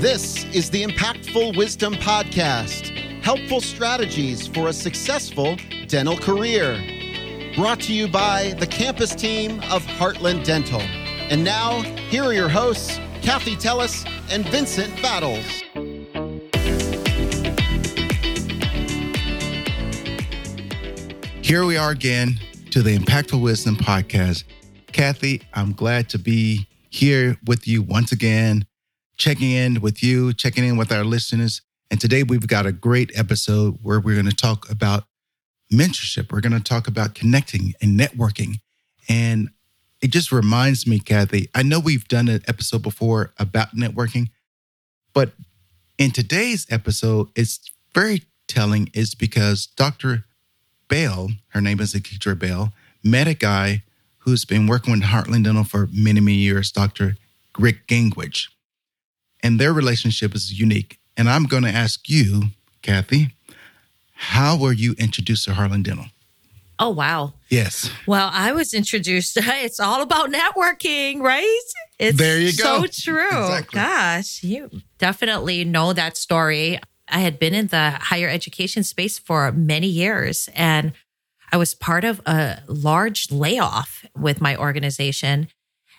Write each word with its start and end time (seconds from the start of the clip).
This 0.00 0.44
is 0.54 0.70
the 0.70 0.84
Impactful 0.84 1.56
Wisdom 1.56 1.94
Podcast 1.94 2.96
helpful 3.24 3.60
strategies 3.60 4.46
for 4.46 4.68
a 4.68 4.72
successful 4.72 5.56
dental 5.88 6.16
career. 6.16 6.80
Brought 7.56 7.80
to 7.80 7.92
you 7.92 8.06
by 8.06 8.54
the 8.60 8.66
campus 8.66 9.12
team 9.12 9.58
of 9.72 9.84
Heartland 9.84 10.44
Dental. 10.44 10.80
And 10.80 11.42
now, 11.42 11.82
here 12.10 12.22
are 12.22 12.32
your 12.32 12.48
hosts, 12.48 13.00
Kathy 13.22 13.56
Tellis 13.56 14.08
and 14.30 14.48
Vincent 14.48 15.02
Battles. 15.02 15.44
Here 21.42 21.64
we 21.64 21.76
are 21.76 21.90
again 21.90 22.38
to 22.70 22.82
the 22.82 22.96
Impactful 22.96 23.42
Wisdom 23.42 23.74
Podcast. 23.74 24.44
Kathy, 24.92 25.42
I'm 25.54 25.72
glad 25.72 26.08
to 26.10 26.18
be 26.20 26.68
here 26.88 27.36
with 27.46 27.66
you 27.66 27.82
once 27.82 28.12
again, 28.12 28.64
checking 29.18 29.50
in 29.50 29.80
with 29.80 30.02
you, 30.02 30.32
checking 30.32 30.64
in 30.64 30.76
with 30.76 30.92
our 30.92 31.04
listeners. 31.04 31.60
And 31.90 32.00
today 32.00 32.22
we've 32.22 32.46
got 32.46 32.66
a 32.66 32.72
great 32.72 33.10
episode 33.18 33.78
where 33.82 34.00
we're 34.00 34.14
going 34.14 34.30
to 34.30 34.36
talk 34.36 34.70
about 34.70 35.04
mentorship. 35.72 36.32
We're 36.32 36.40
going 36.40 36.52
to 36.52 36.62
talk 36.62 36.86
about 36.86 37.14
connecting 37.14 37.74
and 37.82 37.98
networking. 37.98 38.60
And 39.08 39.50
it 40.00 40.10
just 40.12 40.30
reminds 40.30 40.86
me, 40.86 41.00
Kathy, 41.00 41.50
I 41.54 41.62
know 41.62 41.80
we've 41.80 42.06
done 42.06 42.28
an 42.28 42.42
episode 42.46 42.82
before 42.82 43.32
about 43.38 43.74
networking, 43.74 44.28
but 45.12 45.32
in 45.98 46.12
today's 46.12 46.66
episode, 46.70 47.28
it's 47.34 47.70
very 47.92 48.22
telling 48.46 48.88
is 48.94 49.14
because 49.16 49.66
Dr. 49.66 50.24
Bale, 50.86 51.30
her 51.48 51.60
name 51.60 51.80
is 51.80 51.92
Akitra 51.92 52.38
Bale, 52.38 52.72
met 53.02 53.26
a 53.26 53.34
guy 53.34 53.82
who's 54.18 54.44
been 54.44 54.66
working 54.68 54.92
with 54.92 55.02
Heartland 55.02 55.44
Dental 55.44 55.64
for 55.64 55.88
many, 55.92 56.20
many 56.20 56.36
years, 56.36 56.70
Dr. 56.70 57.16
Rick 57.58 57.88
Gangwich. 57.88 58.48
And 59.42 59.60
their 59.60 59.72
relationship 59.72 60.34
is 60.34 60.58
unique. 60.58 60.98
And 61.16 61.28
I'm 61.28 61.44
going 61.44 61.62
to 61.64 61.70
ask 61.70 62.08
you, 62.08 62.44
Kathy, 62.82 63.34
how 64.14 64.56
were 64.56 64.72
you 64.72 64.94
introduced 64.98 65.44
to 65.44 65.52
Heartland 65.52 65.84
Dental? 65.84 66.06
Oh, 66.80 66.90
wow. 66.90 67.34
Yes. 67.48 67.90
Well, 68.06 68.30
I 68.32 68.52
was 68.52 68.72
introduced, 68.72 69.36
it's 69.40 69.80
all 69.80 70.02
about 70.02 70.30
networking, 70.30 71.20
right? 71.20 71.60
It's 71.98 72.16
there 72.16 72.38
you 72.38 72.56
go. 72.56 72.82
so 72.82 72.86
true. 72.86 73.26
Exactly. 73.26 73.80
Gosh, 73.80 74.44
you 74.44 74.70
definitely 74.98 75.64
know 75.64 75.92
that 75.92 76.16
story. 76.16 76.78
I 77.08 77.18
had 77.20 77.38
been 77.38 77.54
in 77.54 77.68
the 77.68 77.90
higher 77.90 78.28
education 78.28 78.84
space 78.84 79.18
for 79.18 79.50
many 79.50 79.88
years 79.88 80.48
and 80.54 80.92
I 81.50 81.56
was 81.56 81.74
part 81.74 82.04
of 82.04 82.20
a 82.26 82.62
large 82.66 83.32
layoff 83.32 84.04
with 84.16 84.40
my 84.40 84.56
organization. 84.56 85.48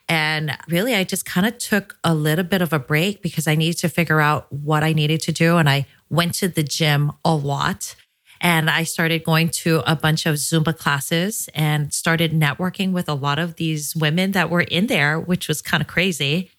And 0.10 0.58
really, 0.68 0.96
I 0.96 1.04
just 1.04 1.24
kind 1.24 1.46
of 1.46 1.60
took 1.60 1.98
a 2.04 2.16
little 2.16 2.44
bit 2.44 2.64
of 2.64 2.74
a 2.74 2.80
break 2.80 3.22
because 3.22 3.48
I 3.48 3.54
needed 3.54 3.78
to 3.80 3.90
figure 3.90 4.20
out 4.20 4.52
what 4.52 4.84
I 4.84 4.92
needed 4.92 5.22
to 5.22 5.32
do. 5.32 5.58
And 5.58 5.70
I 5.70 5.86
went 6.10 6.34
to 6.36 6.48
the 6.48 6.64
gym 6.64 7.12
a 7.24 7.36
lot. 7.36 7.96
And 8.42 8.70
I 8.70 8.84
started 8.84 9.24
going 9.24 9.50
to 9.50 9.84
a 9.86 9.96
bunch 9.96 10.26
of 10.26 10.36
Zumba 10.36 10.76
classes 10.76 11.50
and 11.54 11.94
started 11.94 12.32
networking 12.32 12.92
with 12.92 13.10
a 13.10 13.14
lot 13.14 13.38
of 13.38 13.58
these 13.58 13.96
women 13.96 14.32
that 14.32 14.50
were 14.50 14.62
in 14.62 14.88
there, 14.88 15.20
which 15.20 15.48
was 15.48 15.62
kind 15.62 15.82
of 15.82 15.88
crazy. 15.88 16.50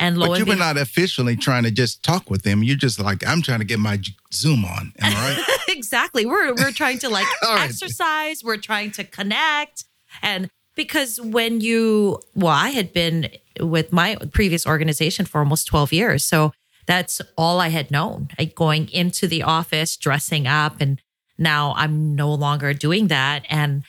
And 0.00 0.18
lo 0.18 0.28
but 0.28 0.38
you 0.38 0.44
were 0.44 0.56
not 0.56 0.76
officially 0.76 1.36
trying 1.36 1.62
to 1.62 1.70
just 1.70 2.02
talk 2.02 2.28
with 2.28 2.42
them. 2.42 2.62
You're 2.62 2.76
just 2.76 3.00
like, 3.00 3.26
I'm 3.26 3.40
trying 3.40 3.60
to 3.60 3.64
get 3.64 3.78
my 3.78 4.00
Zoom 4.32 4.64
on. 4.64 4.92
Am 4.98 5.16
I 5.16 5.36
right? 5.36 5.58
exactly. 5.68 6.26
We're 6.26 6.54
we're 6.54 6.72
trying 6.72 6.98
to 7.00 7.08
like 7.08 7.26
right. 7.42 7.68
exercise. 7.68 8.44
We're 8.44 8.58
trying 8.58 8.92
to 8.92 9.04
connect, 9.04 9.84
and 10.22 10.50
because 10.78 11.20
when 11.20 11.60
you, 11.60 12.20
well, 12.36 12.54
I 12.54 12.70
had 12.70 12.92
been 12.92 13.28
with 13.60 13.92
my 13.92 14.16
previous 14.32 14.64
organization 14.64 15.26
for 15.26 15.40
almost 15.40 15.66
12 15.66 15.92
years, 15.92 16.24
so 16.24 16.52
that's 16.86 17.20
all 17.36 17.60
I 17.60 17.68
had 17.68 17.90
known. 17.90 18.28
Like 18.38 18.54
going 18.54 18.88
into 18.90 19.26
the 19.26 19.42
office, 19.42 19.96
dressing 19.96 20.46
up, 20.46 20.80
and 20.80 21.02
now 21.36 21.74
I'm 21.76 22.14
no 22.14 22.32
longer 22.32 22.72
doing 22.72 23.08
that. 23.08 23.44
And 23.50 23.82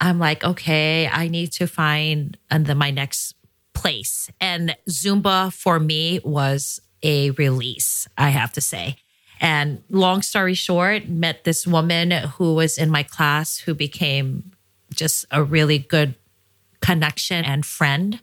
I'm 0.00 0.18
like, 0.18 0.44
okay, 0.44 1.08
I 1.08 1.28
need 1.28 1.52
to 1.52 1.68
find 1.68 2.36
uh, 2.50 2.56
and 2.56 2.66
then 2.66 2.78
my 2.78 2.90
next 2.90 3.36
place. 3.72 4.28
And 4.40 4.76
Zumba 4.90 5.52
for 5.52 5.78
me 5.78 6.20
was 6.24 6.80
a 7.02 7.30
release, 7.30 8.08
I 8.18 8.30
have 8.30 8.52
to 8.54 8.60
say. 8.60 8.96
And 9.40 9.84
long 9.88 10.22
story 10.22 10.54
short, 10.54 11.08
met 11.08 11.44
this 11.44 11.64
woman 11.64 12.10
who 12.10 12.54
was 12.54 12.76
in 12.76 12.90
my 12.90 13.04
class 13.04 13.58
who 13.58 13.74
became 13.74 14.50
just 14.92 15.26
a 15.30 15.42
really 15.42 15.78
good 15.78 16.16
connection 16.84 17.44
and 17.44 17.64
friend, 17.64 18.20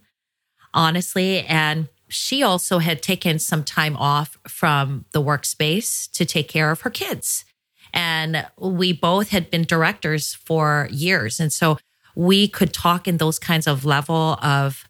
honestly. 0.73 1.39
And 1.41 1.89
she 2.07 2.43
also 2.43 2.79
had 2.79 3.01
taken 3.01 3.39
some 3.39 3.63
time 3.63 3.97
off 3.97 4.37
from 4.47 5.05
the 5.13 5.21
workspace 5.21 6.11
to 6.11 6.25
take 6.25 6.47
care 6.47 6.71
of 6.71 6.81
her 6.81 6.89
kids. 6.89 7.45
And 7.93 8.45
we 8.57 8.93
both 8.93 9.29
had 9.29 9.49
been 9.49 9.63
directors 9.63 10.33
for 10.33 10.87
years. 10.91 11.39
And 11.39 11.51
so 11.51 11.77
we 12.15 12.47
could 12.47 12.73
talk 12.73 13.07
in 13.07 13.17
those 13.17 13.39
kinds 13.39 13.67
of 13.67 13.85
level 13.85 14.37
of 14.41 14.85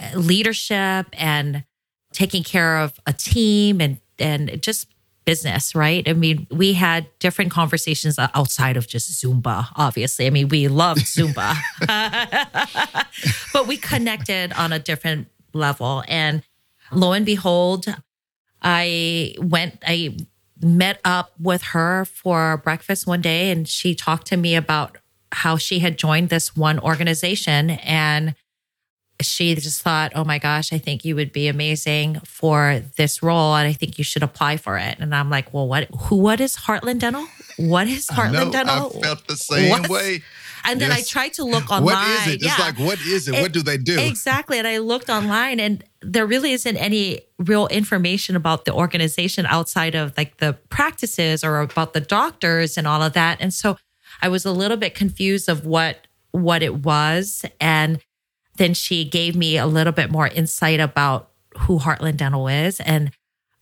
uh, 0.00 0.16
leadership 0.16 1.06
and 1.12 1.64
taking 2.12 2.42
care 2.42 2.78
of 2.78 2.98
a 3.06 3.12
team 3.12 3.80
and, 3.80 3.98
and 4.18 4.62
just 4.62 4.86
business, 5.28 5.74
right? 5.74 6.08
I 6.08 6.14
mean, 6.14 6.46
we 6.50 6.72
had 6.72 7.06
different 7.18 7.50
conversations 7.50 8.18
outside 8.18 8.78
of 8.78 8.88
just 8.88 9.10
Zumba, 9.22 9.66
obviously. 9.76 10.26
I 10.26 10.30
mean, 10.30 10.48
we 10.48 10.68
loved 10.68 11.00
Zumba, 11.04 11.54
but 13.52 13.66
we 13.66 13.76
connected 13.76 14.54
on 14.54 14.72
a 14.72 14.78
different 14.78 15.28
level. 15.52 16.02
And 16.08 16.42
lo 16.90 17.12
and 17.12 17.26
behold, 17.26 17.94
I 18.62 19.34
went, 19.38 19.82
I 19.86 20.16
met 20.62 20.98
up 21.04 21.34
with 21.38 21.60
her 21.74 22.06
for 22.06 22.56
breakfast 22.64 23.06
one 23.06 23.20
day 23.20 23.50
and 23.50 23.68
she 23.68 23.94
talked 23.94 24.28
to 24.28 24.38
me 24.38 24.56
about 24.56 24.96
how 25.30 25.58
she 25.58 25.80
had 25.80 25.98
joined 25.98 26.30
this 26.30 26.56
one 26.56 26.78
organization 26.78 27.68
and 27.68 28.34
she 29.20 29.54
just 29.54 29.82
thought, 29.82 30.12
"Oh 30.14 30.24
my 30.24 30.38
gosh, 30.38 30.72
I 30.72 30.78
think 30.78 31.04
you 31.04 31.16
would 31.16 31.32
be 31.32 31.48
amazing 31.48 32.20
for 32.24 32.82
this 32.96 33.22
role 33.22 33.54
and 33.54 33.66
I 33.66 33.72
think 33.72 33.98
you 33.98 34.04
should 34.04 34.22
apply 34.22 34.56
for 34.56 34.78
it." 34.78 34.96
And 34.98 35.14
I'm 35.14 35.30
like, 35.30 35.52
"Well, 35.52 35.66
what 35.66 35.88
who 36.02 36.16
what 36.16 36.40
is 36.40 36.56
Heartland 36.56 37.00
Dental? 37.00 37.26
What 37.56 37.88
is 37.88 38.06
Heartland 38.06 38.40
I 38.40 38.44
know, 38.44 38.50
Dental?" 38.52 38.92
I 38.96 39.00
felt 39.00 39.26
the 39.26 39.36
same 39.36 39.70
what? 39.70 39.88
way. 39.88 40.22
And 40.64 40.80
then 40.80 40.90
yes. 40.90 41.00
I 41.00 41.02
tried 41.02 41.32
to 41.34 41.44
look 41.54 41.70
online. 41.70 41.84
What 41.84 42.28
is 42.28 42.34
it? 42.34 42.42
Yeah. 42.42 42.50
It's 42.50 42.58
like, 42.58 42.78
what 42.78 43.00
is 43.00 43.28
it? 43.28 43.34
it? 43.34 43.42
What 43.42 43.52
do 43.52 43.62
they 43.62 43.78
do? 43.78 43.98
Exactly. 43.98 44.58
And 44.58 44.66
I 44.66 44.78
looked 44.78 45.08
online 45.08 45.60
and 45.60 45.84
there 46.00 46.26
really 46.26 46.52
isn't 46.52 46.76
any 46.76 47.22
real 47.38 47.66
information 47.68 48.36
about 48.36 48.64
the 48.64 48.72
organization 48.72 49.46
outside 49.46 49.94
of 49.94 50.16
like 50.16 50.38
the 50.38 50.54
practices 50.68 51.42
or 51.42 51.60
about 51.60 51.92
the 51.92 52.00
doctors 52.00 52.76
and 52.76 52.86
all 52.86 53.02
of 53.02 53.14
that. 53.14 53.38
And 53.40 53.52
so 53.52 53.78
I 54.22 54.28
was 54.28 54.44
a 54.44 54.52
little 54.52 54.76
bit 54.76 54.94
confused 54.94 55.48
of 55.48 55.66
what 55.66 56.06
what 56.32 56.62
it 56.62 56.76
was. 56.84 57.44
And 57.60 58.00
then 58.58 58.74
she 58.74 59.04
gave 59.04 59.34
me 59.34 59.56
a 59.56 59.66
little 59.66 59.92
bit 59.92 60.10
more 60.10 60.28
insight 60.28 60.80
about 60.80 61.30
who 61.60 61.78
Heartland 61.78 62.18
Dental 62.18 62.46
is. 62.48 62.80
And 62.80 63.10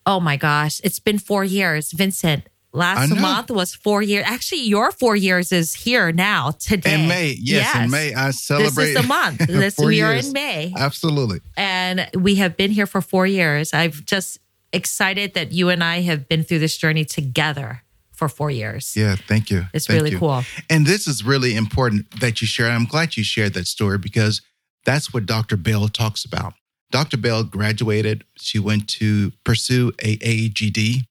oh 0.05 0.19
my 0.19 0.37
gosh, 0.37 0.81
it's 0.83 0.99
been 0.99 1.19
four 1.19 1.43
years. 1.43 1.91
Vincent, 1.91 2.47
last 2.73 3.15
month 3.15 3.49
was 3.49 3.73
four 3.73 4.01
years. 4.01 4.25
Actually, 4.27 4.61
your 4.63 4.91
four 4.91 5.15
years 5.15 5.51
is 5.51 5.73
here 5.73 6.11
now 6.11 6.51
today. 6.51 7.01
In 7.01 7.07
May, 7.07 7.35
yes, 7.39 7.73
yes. 7.73 7.85
in 7.85 7.91
May 7.91 8.13
I 8.13 8.31
celebrate. 8.31 8.85
This 8.85 8.95
is 8.95 9.01
the 9.01 9.07
month. 9.07 9.39
This 9.39 9.77
we 9.77 9.97
years. 9.97 10.25
are 10.25 10.27
in 10.27 10.33
May. 10.33 10.73
Absolutely. 10.75 11.39
And 11.55 12.09
we 12.13 12.35
have 12.35 12.57
been 12.57 12.71
here 12.71 12.87
for 12.87 13.01
four 13.01 13.25
years. 13.25 13.73
I've 13.73 14.05
just 14.05 14.39
excited 14.73 15.33
that 15.33 15.51
you 15.51 15.69
and 15.69 15.83
I 15.83 16.01
have 16.01 16.27
been 16.27 16.43
through 16.43 16.59
this 16.59 16.77
journey 16.77 17.05
together 17.05 17.83
for 18.11 18.27
four 18.27 18.49
years. 18.49 18.95
Yeah, 18.97 19.15
thank 19.15 19.51
you. 19.51 19.65
It's 19.73 19.87
thank 19.87 19.97
really 19.97 20.11
you. 20.11 20.19
cool. 20.19 20.43
And 20.69 20.85
this 20.85 21.07
is 21.07 21.23
really 21.23 21.55
important 21.55 22.19
that 22.19 22.41
you 22.41 22.47
share. 22.47 22.69
I'm 22.69 22.85
glad 22.85 23.15
you 23.15 23.23
shared 23.23 23.53
that 23.53 23.67
story 23.67 23.99
because 23.99 24.41
that's 24.87 25.13
what 25.13 25.25
Dr. 25.25 25.57
Bell 25.57 25.89
talks 25.89 26.23
about. 26.23 26.53
Dr. 26.91 27.17
Bell 27.17 27.43
graduated. 27.43 28.23
She 28.37 28.57
went 28.57 28.87
to 28.91 29.33
pursue 29.43 29.91
a 30.01 30.17
AEGD 30.17 31.01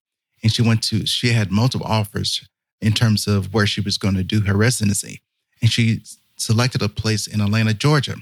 and 0.42 0.50
she 0.50 0.62
went 0.62 0.82
to, 0.84 1.04
she 1.04 1.28
had 1.32 1.52
multiple 1.52 1.86
offers 1.86 2.48
in 2.80 2.94
terms 2.94 3.26
of 3.26 3.52
where 3.52 3.66
she 3.66 3.82
was 3.82 3.98
going 3.98 4.14
to 4.14 4.24
do 4.24 4.40
her 4.40 4.56
residency. 4.56 5.20
And 5.60 5.70
she 5.70 6.00
selected 6.38 6.80
a 6.80 6.88
place 6.88 7.26
in 7.26 7.42
Atlanta, 7.42 7.74
Georgia. 7.74 8.16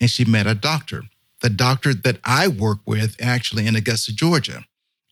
And 0.00 0.10
she 0.10 0.24
met 0.24 0.48
a 0.48 0.54
doctor, 0.54 1.04
the 1.40 1.50
doctor 1.50 1.94
that 1.94 2.18
I 2.24 2.48
work 2.48 2.78
with 2.84 3.16
actually 3.22 3.68
in 3.68 3.76
Augusta, 3.76 4.12
Georgia. 4.12 4.64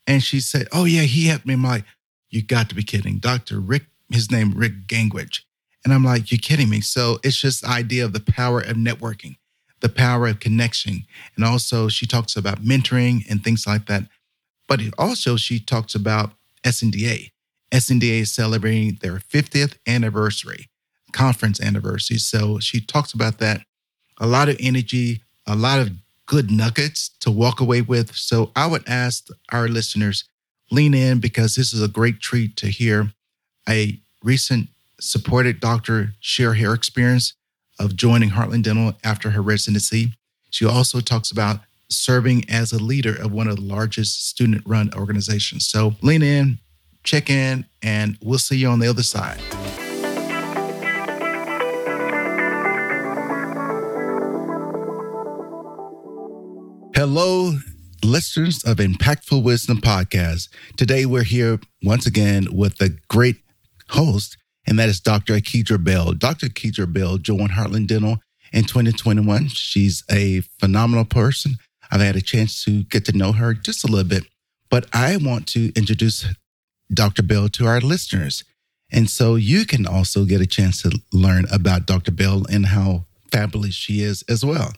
And 0.09 0.25
she 0.25 0.41
said, 0.41 0.67
Oh, 0.73 0.85
yeah, 0.87 1.03
he 1.03 1.29
helped 1.29 1.47
me. 1.47 1.55
I'm 1.55 1.63
like, 1.63 1.85
You 2.31 2.43
got 2.43 2.69
to 2.69 2.75
be 2.75 2.83
kidding. 2.83 3.19
Dr. 3.19 3.61
Rick, 3.61 3.85
his 4.11 4.29
name, 4.29 4.55
Rick 4.57 4.89
Gangwich. 4.89 5.47
And 5.85 5.95
I'm 5.95 6.05
like, 6.05 6.33
You're 6.33 6.39
kidding 6.39 6.69
me. 6.69 6.81
So 6.81 7.21
it's 7.23 7.41
just 7.41 7.63
the 7.63 7.69
idea 7.69 8.05
of 8.05 8.13
the 8.13 8.21
power 8.21 8.61
of 8.61 8.77
networking 8.77 9.37
the 9.85 9.89
power 9.91 10.27
of 10.29 10.41
connection. 10.41 11.05
And 11.37 11.45
also, 11.45 11.89
she 11.89 12.07
talks 12.07 12.37
about 12.37 12.65
mentoring 12.65 13.23
and 13.29 13.45
things 13.45 13.67
like 13.67 13.85
that. 13.85 14.05
But 14.67 14.81
also, 14.97 15.37
she 15.37 15.61
talks 15.61 15.95
about 15.95 16.33
SNDA. 16.65 17.33
SNDA 17.71 18.21
is 18.21 18.33
celebrating 18.33 18.97
their 19.03 19.19
50th 19.19 19.77
anniversary, 19.87 20.71
conference 21.13 21.61
anniversary. 21.61 22.17
So 22.17 22.59
she 22.61 22.81
talks 22.81 23.13
about 23.13 23.41
that. 23.41 23.61
A 24.17 24.27
lot 24.27 24.49
of 24.49 24.57
energy, 24.59 25.21
a 25.47 25.55
lot 25.55 25.81
of 25.81 25.91
good 26.25 26.51
nuggets 26.51 27.11
to 27.21 27.31
walk 27.31 27.61
away 27.61 27.83
with. 27.83 28.17
So 28.17 28.53
I 28.57 28.67
would 28.67 28.89
ask 28.89 29.27
our 29.53 29.69
listeners 29.69 30.25
lean 30.71 30.95
in 30.95 31.21
because 31.21 31.57
this 31.57 31.75
is 31.75 31.83
a 31.83 31.89
great 31.89 32.21
treat 32.21 32.57
to 32.57 32.69
hear 32.69 33.13
a 33.69 34.01
recent 34.23 34.69
supported 34.99 35.61
doctor 35.61 36.15
share 36.21 36.55
her 36.55 36.73
experience 36.73 37.35
of 37.79 37.97
joining 37.97 38.31
Heartland 38.31 38.63
Dental 38.63 38.95
after 39.03 39.31
her 39.31 39.43
residency. 39.43 40.15
She 40.51 40.65
also 40.65 41.01
talks 41.01 41.31
about 41.31 41.61
serving 41.89 42.49
as 42.49 42.73
a 42.73 42.79
leader 42.83 43.15
of 43.15 43.33
one 43.33 43.49
of 43.49 43.57
the 43.57 43.63
largest 43.63 44.29
student 44.29 44.63
run 44.67 44.91
organizations. 44.95 45.67
So 45.67 45.95
lean 46.03 46.23
in, 46.23 46.59
check 47.03 47.31
in, 47.31 47.67
and 47.83 48.17
we'll 48.23 48.39
see 48.39 48.57
you 48.57 48.69
on 48.69 48.79
the 48.79 48.89
other 48.89 49.03
side. 49.03 49.41
Hello, 56.95 57.59
listeners 58.05 58.63
of 58.65 58.77
Impactful 58.77 59.43
Wisdom 59.43 59.79
Podcast. 59.79 60.49
Today 60.77 61.05
we're 61.05 61.25
here 61.25 61.59
once 61.83 62.07
again 62.07 62.47
with 62.53 62.79
the 62.79 62.97
great 63.09 63.37
host, 63.91 64.37
and 64.67 64.79
that 64.79 64.89
is 64.89 65.01
Dr. 65.01 65.35
Akedra 65.35 65.83
Bell. 65.83 66.13
Dr. 66.13 66.47
Akedra 66.47 66.91
Bell 66.91 67.19
joined 67.19 67.51
Heartland 67.51 67.87
Dental 67.87 68.19
in 68.53 68.65
2021. 68.65 69.49
She's 69.49 70.05
a 70.11 70.41
phenomenal 70.59 71.05
person. 71.05 71.57
I've 71.91 72.01
had 72.01 72.17
a 72.17 72.21
chance 72.21 72.65
to 72.65 72.83
get 72.85 73.05
to 73.07 73.17
know 73.17 73.33
her 73.33 73.55
just 73.55 73.85
a 73.85 73.87
little 73.87 74.09
bit, 74.09 74.25
but 74.71 74.87
I 74.93 75.17
want 75.17 75.47
to 75.49 75.73
introduce 75.77 76.27
Dr. 76.93 77.23
Bell 77.23 77.49
to 77.51 77.67
our 77.67 77.81
listeners. 77.81 78.45
And 78.91 79.11
so 79.11 79.35
you 79.35 79.67
can 79.67 79.87
also 79.87 80.25
get 80.25 80.41
a 80.41 80.47
chance 80.47 80.83
to 80.83 80.99
learn 81.13 81.47
about 81.53 81.87
Dr. 81.87 82.13
Bell 82.13 82.45
and 82.51 82.67
how 82.67 83.07
fabulous 83.31 83.75
she 83.75 84.01
is 84.03 84.23
as 84.29 84.45
well. 84.45 84.73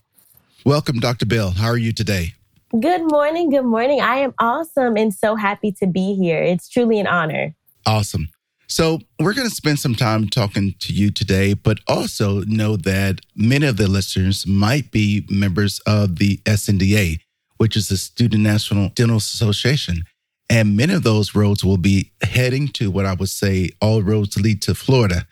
Welcome, 0.64 0.98
Dr. 0.98 1.26
Bell. 1.26 1.50
How 1.50 1.68
are 1.68 1.76
you 1.76 1.92
today? 1.92 2.34
Good 2.80 3.02
morning. 3.02 3.50
Good 3.50 3.64
morning. 3.64 4.00
I 4.00 4.16
am 4.16 4.34
awesome 4.40 4.96
and 4.96 5.14
so 5.14 5.36
happy 5.36 5.70
to 5.72 5.86
be 5.86 6.14
here. 6.14 6.42
It's 6.42 6.68
truly 6.68 6.98
an 6.98 7.06
honor. 7.06 7.54
Awesome. 7.84 8.28
So, 8.68 9.00
we're 9.20 9.34
going 9.34 9.48
to 9.48 9.54
spend 9.54 9.78
some 9.78 9.94
time 9.94 10.28
talking 10.28 10.74
to 10.80 10.92
you 10.92 11.10
today, 11.10 11.54
but 11.54 11.78
also 11.86 12.40
know 12.42 12.76
that 12.76 13.20
many 13.36 13.66
of 13.66 13.76
the 13.76 13.88
listeners 13.88 14.46
might 14.46 14.90
be 14.90 15.24
members 15.30 15.80
of 15.86 16.16
the 16.16 16.38
SNDA, 16.38 17.20
which 17.58 17.76
is 17.76 17.88
the 17.88 17.96
Student 17.96 18.42
National 18.42 18.88
Dental 18.88 19.18
Association. 19.18 20.02
And 20.48 20.76
many 20.76 20.94
of 20.94 21.02
those 21.02 21.34
roads 21.34 21.64
will 21.64 21.76
be 21.76 22.12
heading 22.22 22.68
to 22.68 22.90
what 22.90 23.06
I 23.06 23.14
would 23.14 23.28
say 23.28 23.70
all 23.80 24.02
roads 24.02 24.36
lead 24.36 24.62
to 24.62 24.74
Florida 24.74 25.26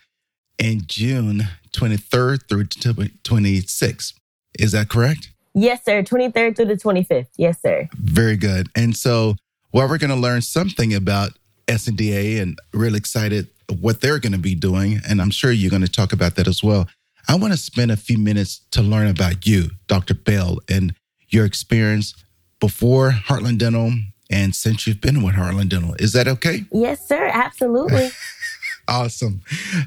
in 0.57 0.83
June 0.85 1.43
23rd 1.71 2.47
through 2.49 2.65
26th. 2.65 4.13
Is 4.57 4.71
that 4.71 4.89
correct? 4.89 5.31
Yes, 5.53 5.83
sir. 5.85 6.03
23rd 6.03 6.55
through 6.55 6.65
the 6.65 6.75
25th. 6.75 7.27
Yes, 7.37 7.61
sir. 7.61 7.87
Very 7.93 8.35
good. 8.35 8.67
And 8.75 8.95
so, 8.95 9.35
well, 9.71 9.87
we're 9.87 9.97
going 9.97 10.09
to 10.09 10.15
learn 10.15 10.41
something 10.41 10.93
about 10.93 11.31
SNDA 11.67 12.41
and 12.41 12.59
really 12.73 12.97
excited 12.97 13.47
what 13.79 14.01
they're 14.01 14.19
going 14.19 14.33
to 14.33 14.37
be 14.37 14.55
doing. 14.55 15.01
And 15.07 15.21
I'm 15.21 15.31
sure 15.31 15.51
you're 15.51 15.71
going 15.71 15.81
to 15.81 15.91
talk 15.91 16.13
about 16.13 16.35
that 16.35 16.47
as 16.47 16.63
well. 16.63 16.87
I 17.27 17.35
want 17.35 17.53
to 17.53 17.57
spend 17.57 17.91
a 17.91 17.97
few 17.97 18.17
minutes 18.17 18.61
to 18.71 18.81
learn 18.81 19.07
about 19.07 19.47
you, 19.47 19.71
Dr. 19.87 20.13
Bell, 20.13 20.59
and 20.69 20.93
your 21.29 21.45
experience 21.45 22.13
before 22.59 23.11
Heartland 23.11 23.57
Dental 23.57 23.91
and 24.31 24.55
since 24.55 24.87
you've 24.87 25.01
been 25.01 25.23
with 25.23 25.35
Heartland 25.35 25.69
Dental. 25.69 25.95
Is 25.95 26.13
that 26.13 26.27
okay? 26.27 26.65
Yes, 26.71 27.07
sir. 27.07 27.29
Absolutely. 27.31 28.09
awesome. 28.87 29.41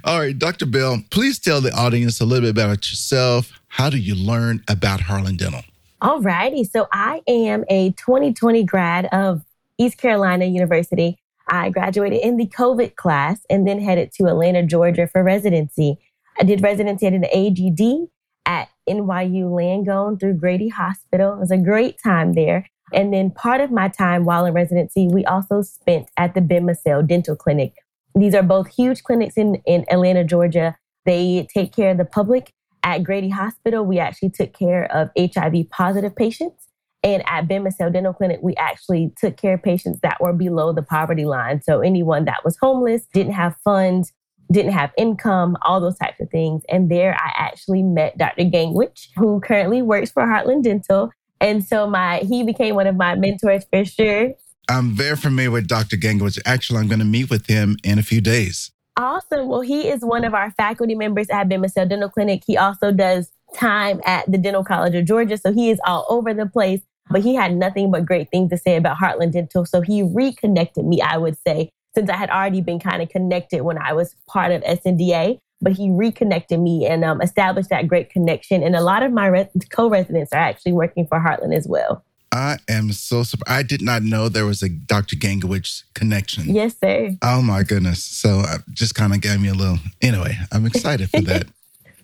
All 0.04 0.18
right, 0.18 0.36
Dr. 0.36 0.66
Bell, 0.66 1.02
please 1.10 1.38
tell 1.38 1.60
the 1.60 1.72
audience 1.72 2.20
a 2.20 2.24
little 2.24 2.42
bit 2.42 2.50
about 2.50 2.90
yourself. 2.90 3.52
How 3.68 3.90
do 3.90 3.98
you 3.98 4.14
learn 4.14 4.62
about 4.68 5.00
Heartland 5.00 5.38
Dental? 5.38 5.62
All 6.00 6.20
righty. 6.20 6.64
So 6.64 6.86
I 6.92 7.22
am 7.26 7.64
a 7.68 7.90
2020 7.92 8.64
grad 8.64 9.06
of 9.06 9.42
East 9.78 9.98
Carolina 9.98 10.44
University. 10.44 11.18
I 11.48 11.70
graduated 11.70 12.20
in 12.20 12.36
the 12.36 12.46
COVID 12.46 12.96
class 12.96 13.40
and 13.48 13.66
then 13.66 13.80
headed 13.80 14.12
to 14.12 14.26
Atlanta, 14.26 14.62
Georgia 14.62 15.06
for 15.06 15.22
residency. 15.22 15.98
I 16.38 16.44
did 16.44 16.62
residency 16.62 17.06
at 17.06 17.14
an 17.14 17.24
AGD 17.34 18.08
at 18.46 18.68
NYU 18.88 19.50
Langone 19.50 20.18
through 20.18 20.34
Grady 20.34 20.68
Hospital. 20.68 21.34
It 21.34 21.38
was 21.38 21.50
a 21.50 21.58
great 21.58 21.96
time 22.02 22.34
there. 22.34 22.66
And 22.92 23.12
then 23.12 23.30
part 23.30 23.60
of 23.60 23.70
my 23.70 23.88
time 23.88 24.24
while 24.24 24.46
in 24.46 24.54
residency, 24.54 25.08
we 25.08 25.24
also 25.24 25.62
spent 25.62 26.08
at 26.16 26.34
the 26.34 26.40
Ben 26.40 26.64
Massell 26.64 27.02
Dental 27.02 27.36
Clinic. 27.36 27.74
These 28.14 28.34
are 28.34 28.42
both 28.42 28.74
huge 28.74 29.02
clinics 29.02 29.36
in, 29.36 29.56
in 29.66 29.84
Atlanta, 29.90 30.24
Georgia. 30.24 30.76
They 31.04 31.46
take 31.52 31.74
care 31.74 31.90
of 31.90 31.98
the 31.98 32.04
public. 32.04 32.52
At 32.82 33.02
Grady 33.02 33.28
Hospital, 33.28 33.84
we 33.84 33.98
actually 33.98 34.30
took 34.30 34.52
care 34.52 34.90
of 34.92 35.10
HIV 35.18 35.68
positive 35.70 36.16
patients. 36.16 36.67
And 37.02 37.22
at 37.26 37.46
Ben 37.46 37.64
Dental 37.78 38.12
Clinic, 38.12 38.40
we 38.42 38.54
actually 38.56 39.12
took 39.16 39.36
care 39.36 39.54
of 39.54 39.62
patients 39.62 40.00
that 40.02 40.20
were 40.20 40.32
below 40.32 40.72
the 40.72 40.82
poverty 40.82 41.24
line. 41.24 41.62
So 41.62 41.80
anyone 41.80 42.24
that 42.24 42.44
was 42.44 42.56
homeless, 42.60 43.06
didn't 43.12 43.34
have 43.34 43.56
funds, 43.62 44.12
didn't 44.50 44.72
have 44.72 44.90
income, 44.98 45.56
all 45.62 45.80
those 45.80 45.96
types 45.98 46.20
of 46.20 46.30
things. 46.30 46.62
And 46.68 46.90
there 46.90 47.14
I 47.14 47.32
actually 47.36 47.82
met 47.82 48.18
Dr. 48.18 48.44
Gangwich, 48.44 49.10
who 49.16 49.40
currently 49.40 49.82
works 49.82 50.10
for 50.10 50.24
Heartland 50.24 50.64
Dental. 50.64 51.10
And 51.40 51.64
so 51.64 51.88
my 51.88 52.18
he 52.18 52.42
became 52.42 52.74
one 52.74 52.86
of 52.86 52.96
my 52.96 53.14
mentors 53.14 53.64
for 53.70 53.84
sure. 53.84 54.32
I'm 54.68 54.92
very 54.92 55.16
familiar 55.16 55.50
with 55.50 55.68
Dr. 55.68 55.96
Gangwich. 55.96 56.38
Actually, 56.44 56.80
I'm 56.80 56.88
going 56.88 56.98
to 56.98 57.04
meet 57.04 57.30
with 57.30 57.46
him 57.46 57.76
in 57.84 57.98
a 57.98 58.02
few 58.02 58.20
days. 58.20 58.70
Awesome. 58.98 59.46
Well, 59.46 59.60
he 59.60 59.88
is 59.88 60.04
one 60.04 60.24
of 60.24 60.34
our 60.34 60.50
faculty 60.50 60.94
members 60.96 61.28
at 61.30 61.48
Ben 61.48 61.62
Dental 61.62 62.08
Clinic. 62.08 62.42
He 62.44 62.56
also 62.56 62.90
does 62.90 63.30
time 63.54 64.00
at 64.04 64.30
the 64.30 64.38
Dental 64.38 64.64
College 64.64 64.94
of 64.94 65.04
Georgia. 65.04 65.36
So 65.36 65.52
he 65.52 65.70
is 65.70 65.80
all 65.86 66.06
over 66.08 66.34
the 66.34 66.46
place 66.46 66.80
but 67.10 67.22
he 67.22 67.34
had 67.34 67.54
nothing 67.54 67.90
but 67.90 68.06
great 68.06 68.30
things 68.30 68.50
to 68.50 68.58
say 68.58 68.76
about 68.76 68.98
Heartland 68.98 69.32
Dental. 69.32 69.64
So 69.64 69.80
he 69.80 70.02
reconnected 70.02 70.84
me, 70.84 71.00
I 71.00 71.16
would 71.16 71.36
say, 71.46 71.70
since 71.94 72.10
I 72.10 72.16
had 72.16 72.30
already 72.30 72.60
been 72.60 72.78
kind 72.78 73.02
of 73.02 73.08
connected 73.08 73.62
when 73.62 73.78
I 73.78 73.92
was 73.92 74.14
part 74.26 74.52
of 74.52 74.62
SNDA. 74.62 75.38
But 75.60 75.72
he 75.72 75.90
reconnected 75.90 76.60
me 76.60 76.86
and 76.86 77.04
um, 77.04 77.20
established 77.20 77.70
that 77.70 77.88
great 77.88 78.10
connection. 78.10 78.62
And 78.62 78.76
a 78.76 78.80
lot 78.80 79.02
of 79.02 79.10
my 79.10 79.26
re- 79.26 79.50
co 79.70 79.90
residents 79.90 80.32
are 80.32 80.38
actually 80.38 80.72
working 80.72 81.04
for 81.04 81.18
Heartland 81.18 81.52
as 81.52 81.66
well. 81.66 82.04
I 82.30 82.58
am 82.68 82.92
so 82.92 83.24
surprised. 83.24 83.58
I 83.58 83.64
did 83.64 83.82
not 83.82 84.04
know 84.04 84.28
there 84.28 84.46
was 84.46 84.62
a 84.62 84.68
Dr. 84.68 85.16
Gangowich 85.16 85.82
connection. 85.94 86.54
Yes, 86.54 86.76
sir. 86.78 87.16
Oh, 87.22 87.42
my 87.42 87.64
goodness. 87.64 88.04
So 88.04 88.42
uh, 88.46 88.58
just 88.70 88.94
kind 88.94 89.12
of 89.12 89.20
gave 89.20 89.40
me 89.40 89.48
a 89.48 89.54
little. 89.54 89.78
Anyway, 90.00 90.38
I'm 90.52 90.64
excited 90.64 91.10
for 91.10 91.22
that. 91.22 91.48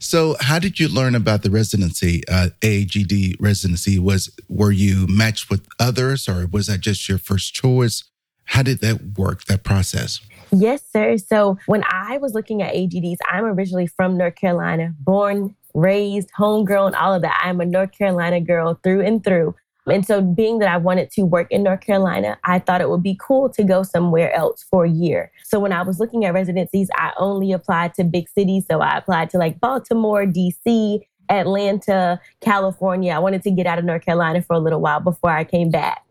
So, 0.04 0.36
how 0.38 0.58
did 0.58 0.78
you 0.78 0.88
learn 0.88 1.14
about 1.14 1.44
the 1.44 1.50
residency, 1.50 2.22
uh, 2.28 2.50
AGD 2.60 3.36
residency? 3.40 3.98
Was 3.98 4.30
were 4.50 4.70
you 4.70 5.06
matched 5.08 5.48
with 5.48 5.66
others, 5.80 6.28
or 6.28 6.46
was 6.46 6.66
that 6.66 6.80
just 6.80 7.08
your 7.08 7.16
first 7.16 7.54
choice? 7.54 8.04
How 8.44 8.62
did 8.62 8.80
that 8.82 9.16
work? 9.16 9.44
That 9.44 9.64
process? 9.64 10.20
Yes, 10.52 10.82
sir. 10.92 11.16
So, 11.16 11.56
when 11.64 11.84
I 11.88 12.18
was 12.18 12.34
looking 12.34 12.61
at 12.61 12.75
AGDs, 12.75 13.16
I'm 13.30 13.46
originally 13.46 13.87
from 13.87 14.18
North 14.18 14.34
Carolina, 14.34 14.92
born, 15.00 15.56
raised, 15.73 16.28
homegrown, 16.37 16.94
all 16.94 17.14
of 17.14 17.23
that. 17.23 17.40
I'm 17.42 17.62
a 17.62 17.64
North 17.64 17.96
Carolina 17.96 18.42
girl 18.42 18.78
through 18.82 19.06
and 19.06 19.25
through. 19.25 19.54
And 19.87 20.07
so, 20.07 20.23
being 20.23 20.61
that 20.61 20.69
I 20.69 20.76
wanted 20.79 21.11
to 21.12 21.23
work 21.23 21.47
in 21.50 21.62
North 21.62 21.81
Carolina, 21.81 22.38
I 22.45 22.59
thought 22.59 22.81
it 22.81 22.88
would 22.88 23.03
be 23.03 23.19
cool 23.21 23.49
to 23.50 23.62
go 23.62 23.83
somewhere 23.83 24.33
else 24.33 24.64
for 24.71 24.85
a 24.85 24.91
year. 24.91 25.31
So, 25.45 25.61
when 25.61 25.73
I 25.73 25.83
was 25.83 26.00
looking 26.00 26.25
at 26.25 26.33
residencies, 26.33 26.88
I 26.95 27.12
only 27.19 27.53
applied 27.53 27.95
to 27.95 28.05
big 28.05 28.29
cities. 28.29 28.64
So, 28.71 28.81
I 28.81 28.97
applied 28.97 29.31
to 29.31 29.38
like 29.38 29.61
Baltimore, 29.61 30.25
DC, 30.25 31.00
Atlanta, 31.29 32.21
California. 32.41 33.12
I 33.12 33.19
wanted 33.19 33.43
to 33.43 33.50
get 33.50 33.67
out 33.67 33.79
of 33.79 33.85
North 33.85 34.05
Carolina 34.05 34.43
for 34.43 34.55
a 34.55 34.59
little 34.59 34.81
while 34.81 35.00
before 35.00 35.31
I 35.31 35.45
came 35.45 35.71
back. 35.71 36.03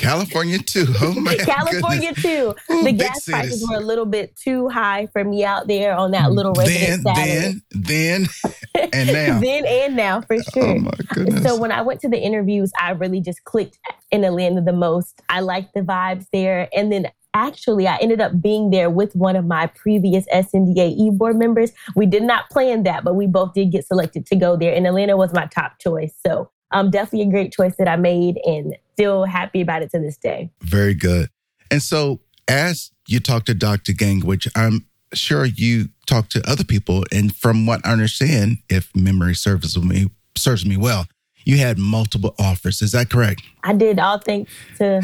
California 0.00 0.58
too. 0.58 0.86
Oh 1.02 1.14
my 1.20 1.36
California 1.38 2.12
goodness. 2.14 2.22
too. 2.22 2.54
Ooh, 2.72 2.82
the 2.84 2.92
gas 2.92 3.24
cities. 3.24 3.32
prices 3.40 3.68
were 3.68 3.76
a 3.76 3.80
little 3.80 4.06
bit 4.06 4.34
too 4.36 4.68
high 4.68 5.06
for 5.12 5.22
me 5.24 5.44
out 5.44 5.66
there 5.66 5.94
on 5.94 6.10
that 6.12 6.32
little 6.32 6.52
resident 6.54 7.04
Then, 7.04 7.62
then, 7.72 8.26
then, 8.26 8.26
and 8.92 9.06
now. 9.12 9.40
then 9.40 9.64
and 9.66 9.96
now 9.96 10.20
for 10.22 10.36
oh 10.36 10.42
sure. 10.54 10.64
Oh 10.64 10.78
my 10.78 10.90
goodness. 11.14 11.42
So 11.44 11.56
when 11.56 11.70
I 11.72 11.82
went 11.82 12.00
to 12.00 12.08
the 12.08 12.18
interviews, 12.18 12.72
I 12.80 12.90
really 12.92 13.20
just 13.20 13.44
clicked 13.44 13.78
in 14.10 14.24
Atlanta 14.24 14.60
the 14.62 14.72
most. 14.72 15.20
I 15.28 15.40
liked 15.40 15.74
the 15.74 15.80
vibes 15.82 16.26
there. 16.32 16.68
And 16.74 16.90
then 16.92 17.06
actually 17.34 17.86
I 17.86 17.96
ended 17.98 18.20
up 18.20 18.40
being 18.40 18.70
there 18.70 18.90
with 18.90 19.14
one 19.14 19.36
of 19.36 19.44
my 19.44 19.66
previous 19.68 20.26
SNDA 20.32 20.96
E 20.96 21.10
board 21.10 21.36
members. 21.36 21.70
We 21.94 22.06
did 22.06 22.22
not 22.24 22.48
plan 22.50 22.82
that, 22.84 23.04
but 23.04 23.14
we 23.14 23.26
both 23.26 23.52
did 23.54 23.70
get 23.70 23.86
selected 23.86 24.26
to 24.26 24.36
go 24.36 24.56
there. 24.56 24.74
And 24.74 24.86
Atlanta 24.86 25.16
was 25.16 25.32
my 25.32 25.46
top 25.46 25.78
choice. 25.78 26.14
So 26.26 26.50
um, 26.72 26.90
definitely 26.90 27.28
a 27.28 27.30
great 27.30 27.52
choice 27.52 27.76
that 27.76 27.88
I 27.88 27.96
made 27.96 28.38
and 28.44 28.76
still 28.94 29.24
happy 29.24 29.60
about 29.60 29.82
it 29.82 29.90
to 29.92 29.98
this 29.98 30.16
day. 30.16 30.50
Very 30.62 30.94
good. 30.94 31.28
And 31.70 31.82
so, 31.82 32.20
as 32.48 32.90
you 33.06 33.20
talk 33.20 33.44
to 33.46 33.54
Dr. 33.54 33.92
Gangwich 33.92 34.48
I'm 34.54 34.86
sure 35.12 35.44
you 35.44 35.88
talk 36.06 36.28
to 36.30 36.50
other 36.50 36.64
people, 36.64 37.04
and 37.12 37.34
from 37.34 37.66
what 37.66 37.84
I 37.84 37.92
understand, 37.92 38.58
if 38.68 38.94
memory 38.94 39.34
serves 39.34 39.76
me 39.78 40.10
serves 40.36 40.64
me 40.64 40.76
well, 40.76 41.06
you 41.44 41.58
had 41.58 41.78
multiple 41.78 42.34
offers. 42.38 42.82
Is 42.82 42.92
that 42.92 43.10
correct? 43.10 43.42
I 43.64 43.72
did 43.72 43.98
all 43.98 44.18
thanks 44.18 44.52
to 44.78 45.00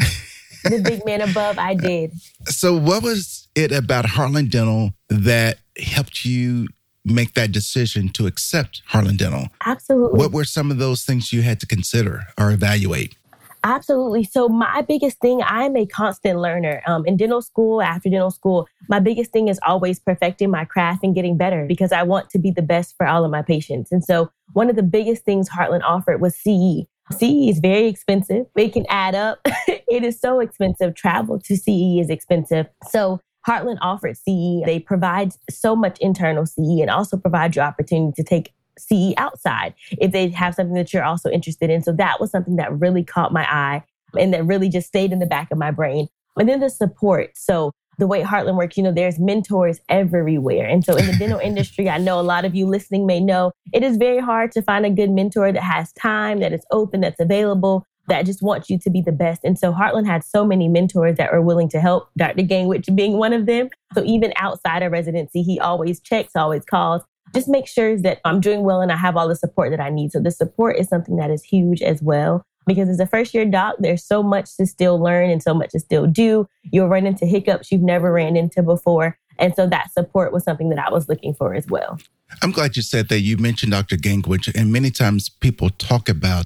the 0.63 0.81
big 0.81 1.05
man 1.05 1.21
above. 1.21 1.57
I 1.57 1.73
did. 1.73 2.13
So, 2.49 2.77
what 2.77 3.03
was 3.03 3.49
it 3.55 3.73
about 3.73 4.05
Heartland 4.05 4.51
Dental 4.51 4.93
that 5.09 5.57
helped 5.77 6.23
you 6.23 6.69
make 7.07 7.33
that 7.33 7.51
decision 7.51 8.09
to 8.09 8.27
accept 8.27 8.81
Heartland 8.91 9.17
Dental? 9.17 9.49
Absolutely. 9.65 10.17
What 10.17 10.31
were 10.31 10.45
some 10.45 10.71
of 10.71 10.77
those 10.77 11.03
things 11.03 11.33
you 11.33 11.41
had 11.41 11.59
to 11.61 11.67
consider 11.67 12.27
or 12.37 12.51
evaluate? 12.51 13.15
Absolutely. 13.63 14.23
So 14.23 14.47
my 14.47 14.81
biggest 14.81 15.19
thing, 15.19 15.41
I'm 15.43 15.75
a 15.75 15.85
constant 15.85 16.39
learner. 16.39 16.81
Um, 16.87 17.05
in 17.05 17.17
dental 17.17 17.41
school, 17.41 17.81
after 17.81 18.09
dental 18.09 18.31
school, 18.31 18.67
my 18.87 18.99
biggest 18.99 19.31
thing 19.31 19.47
is 19.47 19.59
always 19.65 19.99
perfecting 19.99 20.51
my 20.51 20.63
craft 20.63 21.03
and 21.03 21.13
getting 21.13 21.37
better 21.37 21.65
because 21.65 21.91
I 21.91 22.03
want 22.03 22.29
to 22.29 22.39
be 22.39 22.51
the 22.51 22.61
best 22.61 22.95
for 22.97 23.07
all 23.07 23.25
of 23.25 23.31
my 23.31 23.41
patients. 23.41 23.91
And 23.91 24.05
so 24.05 24.31
one 24.53 24.69
of 24.69 24.75
the 24.75 24.83
biggest 24.83 25.25
things 25.25 25.49
Heartland 25.49 25.83
offered 25.83 26.21
was 26.21 26.35
CE. 26.35 26.87
CE 27.11 27.49
is 27.49 27.59
very 27.59 27.87
expensive. 27.87 28.45
It 28.55 28.73
can 28.73 28.85
add 28.89 29.15
up. 29.15 29.39
it 29.67 30.03
is 30.03 30.19
so 30.19 30.39
expensive. 30.39 30.95
Travel 30.95 31.39
to 31.39 31.55
CE 31.55 31.99
is 31.99 32.09
expensive. 32.09 32.67
So 32.89 33.19
Heartland 33.47 33.77
offered 33.81 34.17
CE. 34.17 34.65
They 34.65 34.79
provide 34.79 35.33
so 35.49 35.75
much 35.75 35.97
internal 35.99 36.45
CE 36.45 36.81
and 36.81 36.89
also 36.89 37.17
provide 37.17 37.55
you 37.55 37.61
opportunity 37.61 38.13
to 38.21 38.23
take 38.23 38.53
CE 38.77 39.13
outside 39.17 39.73
if 39.91 40.11
they 40.11 40.29
have 40.29 40.55
something 40.55 40.75
that 40.75 40.93
you're 40.93 41.03
also 41.03 41.29
interested 41.29 41.69
in. 41.69 41.81
So 41.81 41.93
that 41.93 42.19
was 42.19 42.31
something 42.31 42.57
that 42.57 42.77
really 42.77 43.03
caught 43.03 43.33
my 43.33 43.47
eye 43.49 43.83
and 44.17 44.33
that 44.33 44.45
really 44.45 44.69
just 44.69 44.87
stayed 44.87 45.11
in 45.11 45.19
the 45.19 45.25
back 45.25 45.51
of 45.51 45.57
my 45.57 45.71
brain. 45.71 46.07
And 46.37 46.47
then 46.47 46.59
the 46.59 46.69
support. 46.69 47.31
So 47.35 47.71
the 47.97 48.05
way 48.05 48.21
Heartland 48.21 48.57
works, 48.57 48.77
you 48.77 48.83
know, 48.83 48.91
there's 48.91 49.17
mentors 49.17 49.79
everywhere. 49.89 50.67
And 50.67 50.85
so 50.85 50.95
in 50.95 51.07
the 51.07 51.13
dental 51.13 51.39
industry, 51.43 51.89
I 51.89 51.97
know 51.97 52.19
a 52.19 52.21
lot 52.21 52.45
of 52.45 52.53
you 52.53 52.67
listening 52.67 53.07
may 53.07 53.19
know 53.19 53.51
it 53.73 53.83
is 53.83 53.97
very 53.97 54.19
hard 54.19 54.51
to 54.51 54.61
find 54.61 54.85
a 54.85 54.89
good 54.89 55.09
mentor 55.09 55.51
that 55.51 55.63
has 55.63 55.91
time, 55.93 56.39
that 56.39 56.53
is 56.53 56.65
open, 56.71 57.01
that's 57.01 57.19
available, 57.19 57.85
that 58.07 58.25
just 58.25 58.41
wants 58.41 58.69
you 58.69 58.79
to 58.79 58.89
be 58.89 59.01
the 59.01 59.11
best. 59.11 59.41
And 59.43 59.57
so 59.59 59.73
Heartland 59.73 60.07
had 60.07 60.23
so 60.23 60.45
many 60.45 60.67
mentors 60.67 61.17
that 61.17 61.31
were 61.31 61.41
willing 61.41 61.69
to 61.69 61.81
help, 61.81 62.09
Dr. 62.17 62.43
Gangwich 62.43 62.87
being 62.95 63.17
one 63.17 63.33
of 63.33 63.45
them. 63.45 63.69
So 63.93 64.03
even 64.03 64.33
outside 64.37 64.83
of 64.83 64.91
residency, 64.91 65.41
he 65.43 65.59
always 65.59 65.99
checks, 65.99 66.35
always 66.35 66.63
calls, 66.65 67.03
just 67.33 67.47
make 67.47 67.67
sure 67.67 67.97
that 68.01 68.19
I'm 68.25 68.39
doing 68.39 68.63
well 68.63 68.81
and 68.81 68.91
I 68.91 68.97
have 68.97 69.17
all 69.17 69.27
the 69.27 69.35
support 69.35 69.71
that 69.71 69.81
I 69.81 69.89
need. 69.89 70.11
So 70.11 70.19
the 70.19 70.31
support 70.31 70.77
is 70.77 70.87
something 70.87 71.17
that 71.17 71.31
is 71.31 71.43
huge 71.43 71.81
as 71.81 72.01
well. 72.01 72.43
Because 72.65 72.89
as 72.89 72.99
a 72.99 73.07
first 73.07 73.33
year 73.33 73.45
doc, 73.45 73.75
there's 73.79 74.03
so 74.03 74.21
much 74.21 74.55
to 74.57 74.65
still 74.65 74.99
learn 75.01 75.29
and 75.29 75.41
so 75.41 75.53
much 75.53 75.71
to 75.71 75.79
still 75.79 76.05
do. 76.05 76.47
You'll 76.63 76.89
run 76.89 77.05
into 77.05 77.25
hiccups 77.25 77.71
you've 77.71 77.81
never 77.81 78.11
ran 78.11 78.35
into 78.35 78.61
before. 78.61 79.17
And 79.39 79.55
so 79.55 79.67
that 79.67 79.91
support 79.91 80.33
was 80.33 80.43
something 80.43 80.69
that 80.69 80.79
I 80.79 80.91
was 80.91 81.07
looking 81.07 81.33
for 81.33 81.53
as 81.53 81.67
well. 81.67 81.97
I'm 82.41 82.51
glad 82.51 82.75
you 82.75 82.81
said 82.81 83.07
that. 83.09 83.21
You 83.21 83.37
mentioned 83.37 83.71
Dr. 83.71 83.95
Gangwich, 83.95 84.49
and 84.49 84.71
many 84.71 84.91
times 84.91 85.29
people 85.29 85.69
talk 85.69 86.09
about 86.09 86.45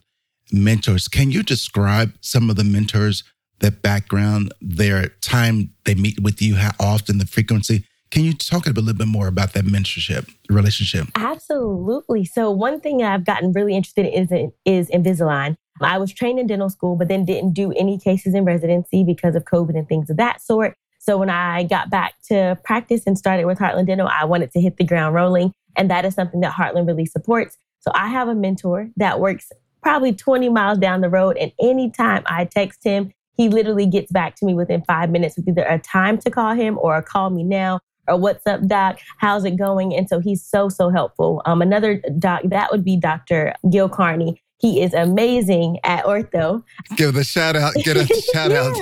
mentors. 0.52 1.08
Can 1.08 1.32
you 1.32 1.44
describe 1.44 2.14
some 2.22 2.50
of 2.50 2.56
the 2.56 2.64
mentors, 2.64 3.24
their 3.60 3.72
background, 3.72 4.54
their 4.62 5.10
time 5.22 5.74
they 5.86 5.96
meet 5.96 6.20
with 6.22 6.42
you, 6.42 6.56
how 6.56 6.72
often, 6.80 7.18
the 7.18 7.26
frequency? 7.26 7.86
Can 8.10 8.24
you 8.26 8.34
talk 8.34 8.66
a 8.68 8.72
little 8.72 8.94
bit 8.94 9.08
more 9.08 9.28
about 9.28 9.54
that 9.54 9.64
mentorship 9.64 10.30
relationship? 10.50 11.08
Absolutely. 11.16 12.26
So 12.26 12.52
one 12.52 12.82
thing 12.82 13.04
I've 13.04 13.26
gotten 13.26 13.54
really 13.54 13.74
interested 13.74 14.06
in 14.06 14.24
is, 14.24 14.52
is 14.66 14.90
Invisalign. 14.90 15.56
I 15.82 15.98
was 15.98 16.14
trained 16.14 16.38
in 16.38 16.48
dental 16.48 16.70
school, 16.70 16.96
but 16.96 17.08
then 17.08 17.26
didn't 17.26 17.54
do 17.54 17.72
any 17.72 17.98
cases 17.98 18.36
in 18.36 18.44
residency 18.44 19.04
because 19.04 19.36
of 19.36 19.46
COVID 19.46 19.78
and 19.78 19.88
things 19.88 20.10
of 20.10 20.18
that 20.18 20.42
sort. 20.42 20.76
So 21.00 21.18
when 21.18 21.30
I 21.30 21.64
got 21.64 21.90
back 21.90 22.14
to 22.28 22.60
practice 22.64 23.08
and 23.08 23.18
started 23.18 23.46
with 23.46 23.58
Heartland 23.58 23.88
Dental, 23.88 24.08
I 24.08 24.26
wanted 24.26 24.52
to 24.52 24.62
hit 24.62 24.78
the 24.78 24.84
ground 24.84 25.16
rolling. 25.16 25.54
And 25.76 25.90
that 25.90 26.06
is 26.06 26.14
something 26.14 26.42
that 26.42 26.54
Heartland 26.54 26.86
really 26.86 27.06
supports. 27.06 27.58
So 27.80 27.92
I 27.96 28.10
have 28.10 28.28
a 28.28 28.36
mentor 28.36 28.90
that 28.98 29.20
works 29.20 29.52
probably 29.82 30.14
20 30.14 30.50
miles 30.50 30.78
down 30.78 31.02
the 31.02 31.10
road. 31.10 31.38
And 31.38 31.52
anytime 31.60 32.24
I 32.26 32.46
text 32.46 32.84
him, 32.84 33.12
he 33.38 33.50
literally 33.50 33.86
gets 33.86 34.12
back 34.12 34.36
to 34.36 34.46
me 34.46 34.54
within 34.54 34.84
five 34.84 35.10
minutes 35.10 35.38
with 35.38 35.48
either 35.48 35.64
a 35.64 35.80
time 35.80 36.18
to 36.20 36.30
call 36.30 36.54
him 36.54 36.78
or 36.80 36.96
a 36.96 37.04
call 37.04 37.30
me 37.30 37.44
now 37.44 37.80
or 38.08 38.18
what's 38.18 38.46
up, 38.48 38.66
doc? 38.68 39.00
How's 39.18 39.46
it 39.46 39.58
going? 39.58 39.94
And 39.94 40.08
so 40.08 40.20
he's 40.20 40.44
so, 40.44 40.70
so 40.70 40.90
helpful. 40.90 41.42
Um, 41.46 41.62
another 41.62 42.02
doc, 42.20 42.42
that 42.46 42.72
would 42.72 42.84
be 42.84 42.98
Dr. 42.98 43.54
Gil 43.72 43.90
Carney. 43.90 44.42
He 44.60 44.82
is 44.82 44.94
amazing 44.94 45.80
at 45.84 46.06
ortho. 46.06 46.64
Give 46.96 47.16
a 47.16 47.24
shout 47.24 47.56
out. 47.56 47.74
Get 47.76 47.98
a 47.98 48.06
shout 48.34 48.52
out. 48.52 48.76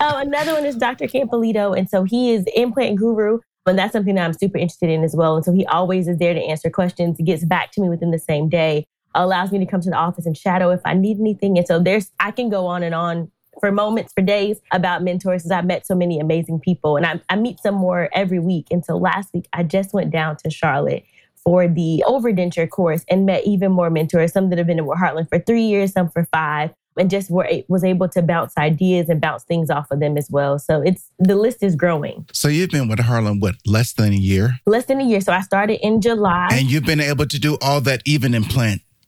oh, 0.00 0.18
another 0.18 0.54
one 0.54 0.64
is 0.64 0.76
Dr. 0.76 1.06
Campolito. 1.06 1.76
And 1.76 1.88
so 1.88 2.04
he 2.04 2.32
is 2.32 2.44
implant 2.54 2.98
guru. 2.98 3.40
And 3.66 3.78
that's 3.78 3.92
something 3.92 4.14
that 4.16 4.24
I'm 4.24 4.32
super 4.32 4.58
interested 4.58 4.90
in 4.90 5.04
as 5.04 5.14
well. 5.14 5.36
And 5.36 5.44
so 5.44 5.52
he 5.52 5.64
always 5.66 6.08
is 6.08 6.18
there 6.18 6.34
to 6.34 6.40
answer 6.40 6.68
questions, 6.68 7.18
he 7.18 7.24
gets 7.24 7.44
back 7.44 7.70
to 7.72 7.80
me 7.80 7.88
within 7.88 8.10
the 8.10 8.18
same 8.18 8.48
day, 8.48 8.86
allows 9.14 9.52
me 9.52 9.58
to 9.58 9.66
come 9.66 9.80
to 9.80 9.90
the 9.90 9.96
office 9.96 10.26
and 10.26 10.36
shadow 10.36 10.70
if 10.70 10.80
I 10.84 10.94
need 10.94 11.18
anything. 11.20 11.58
And 11.58 11.66
so 11.66 11.78
there's, 11.78 12.10
I 12.20 12.30
can 12.30 12.48
go 12.48 12.66
on 12.66 12.82
and 12.82 12.94
on 12.94 13.30
for 13.60 13.70
moments, 13.70 14.12
for 14.12 14.22
days 14.22 14.60
about 14.72 15.02
mentors 15.02 15.42
because 15.42 15.50
I've 15.50 15.66
met 15.66 15.86
so 15.86 15.94
many 15.94 16.18
amazing 16.18 16.60
people 16.60 16.96
and 16.96 17.04
I, 17.06 17.20
I 17.28 17.36
meet 17.36 17.60
some 17.60 17.74
more 17.74 18.08
every 18.12 18.38
week. 18.38 18.66
And 18.70 18.84
so 18.84 18.96
last 18.96 19.32
week, 19.34 19.46
I 19.52 19.62
just 19.62 19.92
went 19.92 20.10
down 20.10 20.36
to 20.38 20.50
Charlotte 20.50 21.04
for 21.44 21.68
the 21.68 22.04
overdenture 22.06 22.68
course 22.68 23.04
and 23.08 23.26
met 23.26 23.44
even 23.44 23.72
more 23.72 23.90
mentors, 23.90 24.32
some 24.32 24.50
that 24.50 24.58
have 24.58 24.66
been 24.66 24.78
in 24.78 24.86
Heartland 24.86 25.28
for 25.28 25.38
three 25.38 25.64
years, 25.64 25.92
some 25.92 26.08
for 26.08 26.24
five, 26.26 26.70
and 26.96 27.10
just 27.10 27.30
were, 27.30 27.48
was 27.68 27.84
able 27.84 28.08
to 28.10 28.22
bounce 28.22 28.56
ideas 28.56 29.08
and 29.08 29.20
bounce 29.20 29.44
things 29.44 29.70
off 29.70 29.90
of 29.90 30.00
them 30.00 30.16
as 30.16 30.30
well. 30.30 30.58
So 30.58 30.82
it's 30.82 31.10
the 31.18 31.36
list 31.36 31.62
is 31.62 31.74
growing. 31.74 32.26
So 32.32 32.48
you've 32.48 32.70
been 32.70 32.88
with 32.88 33.00
Heartland 33.00 33.40
what 33.40 33.56
less 33.66 33.92
than 33.92 34.12
a 34.12 34.16
year? 34.16 34.58
Less 34.66 34.86
than 34.86 35.00
a 35.00 35.04
year. 35.04 35.20
So 35.20 35.32
I 35.32 35.40
started 35.40 35.84
in 35.84 36.00
July, 36.00 36.48
and 36.52 36.70
you've 36.70 36.84
been 36.84 37.00
able 37.00 37.26
to 37.26 37.38
do 37.38 37.58
all 37.60 37.80
that 37.82 38.02
even 38.04 38.34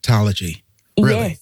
implantology. 0.04 0.62
Really? 0.98 1.28
Yes. 1.28 1.40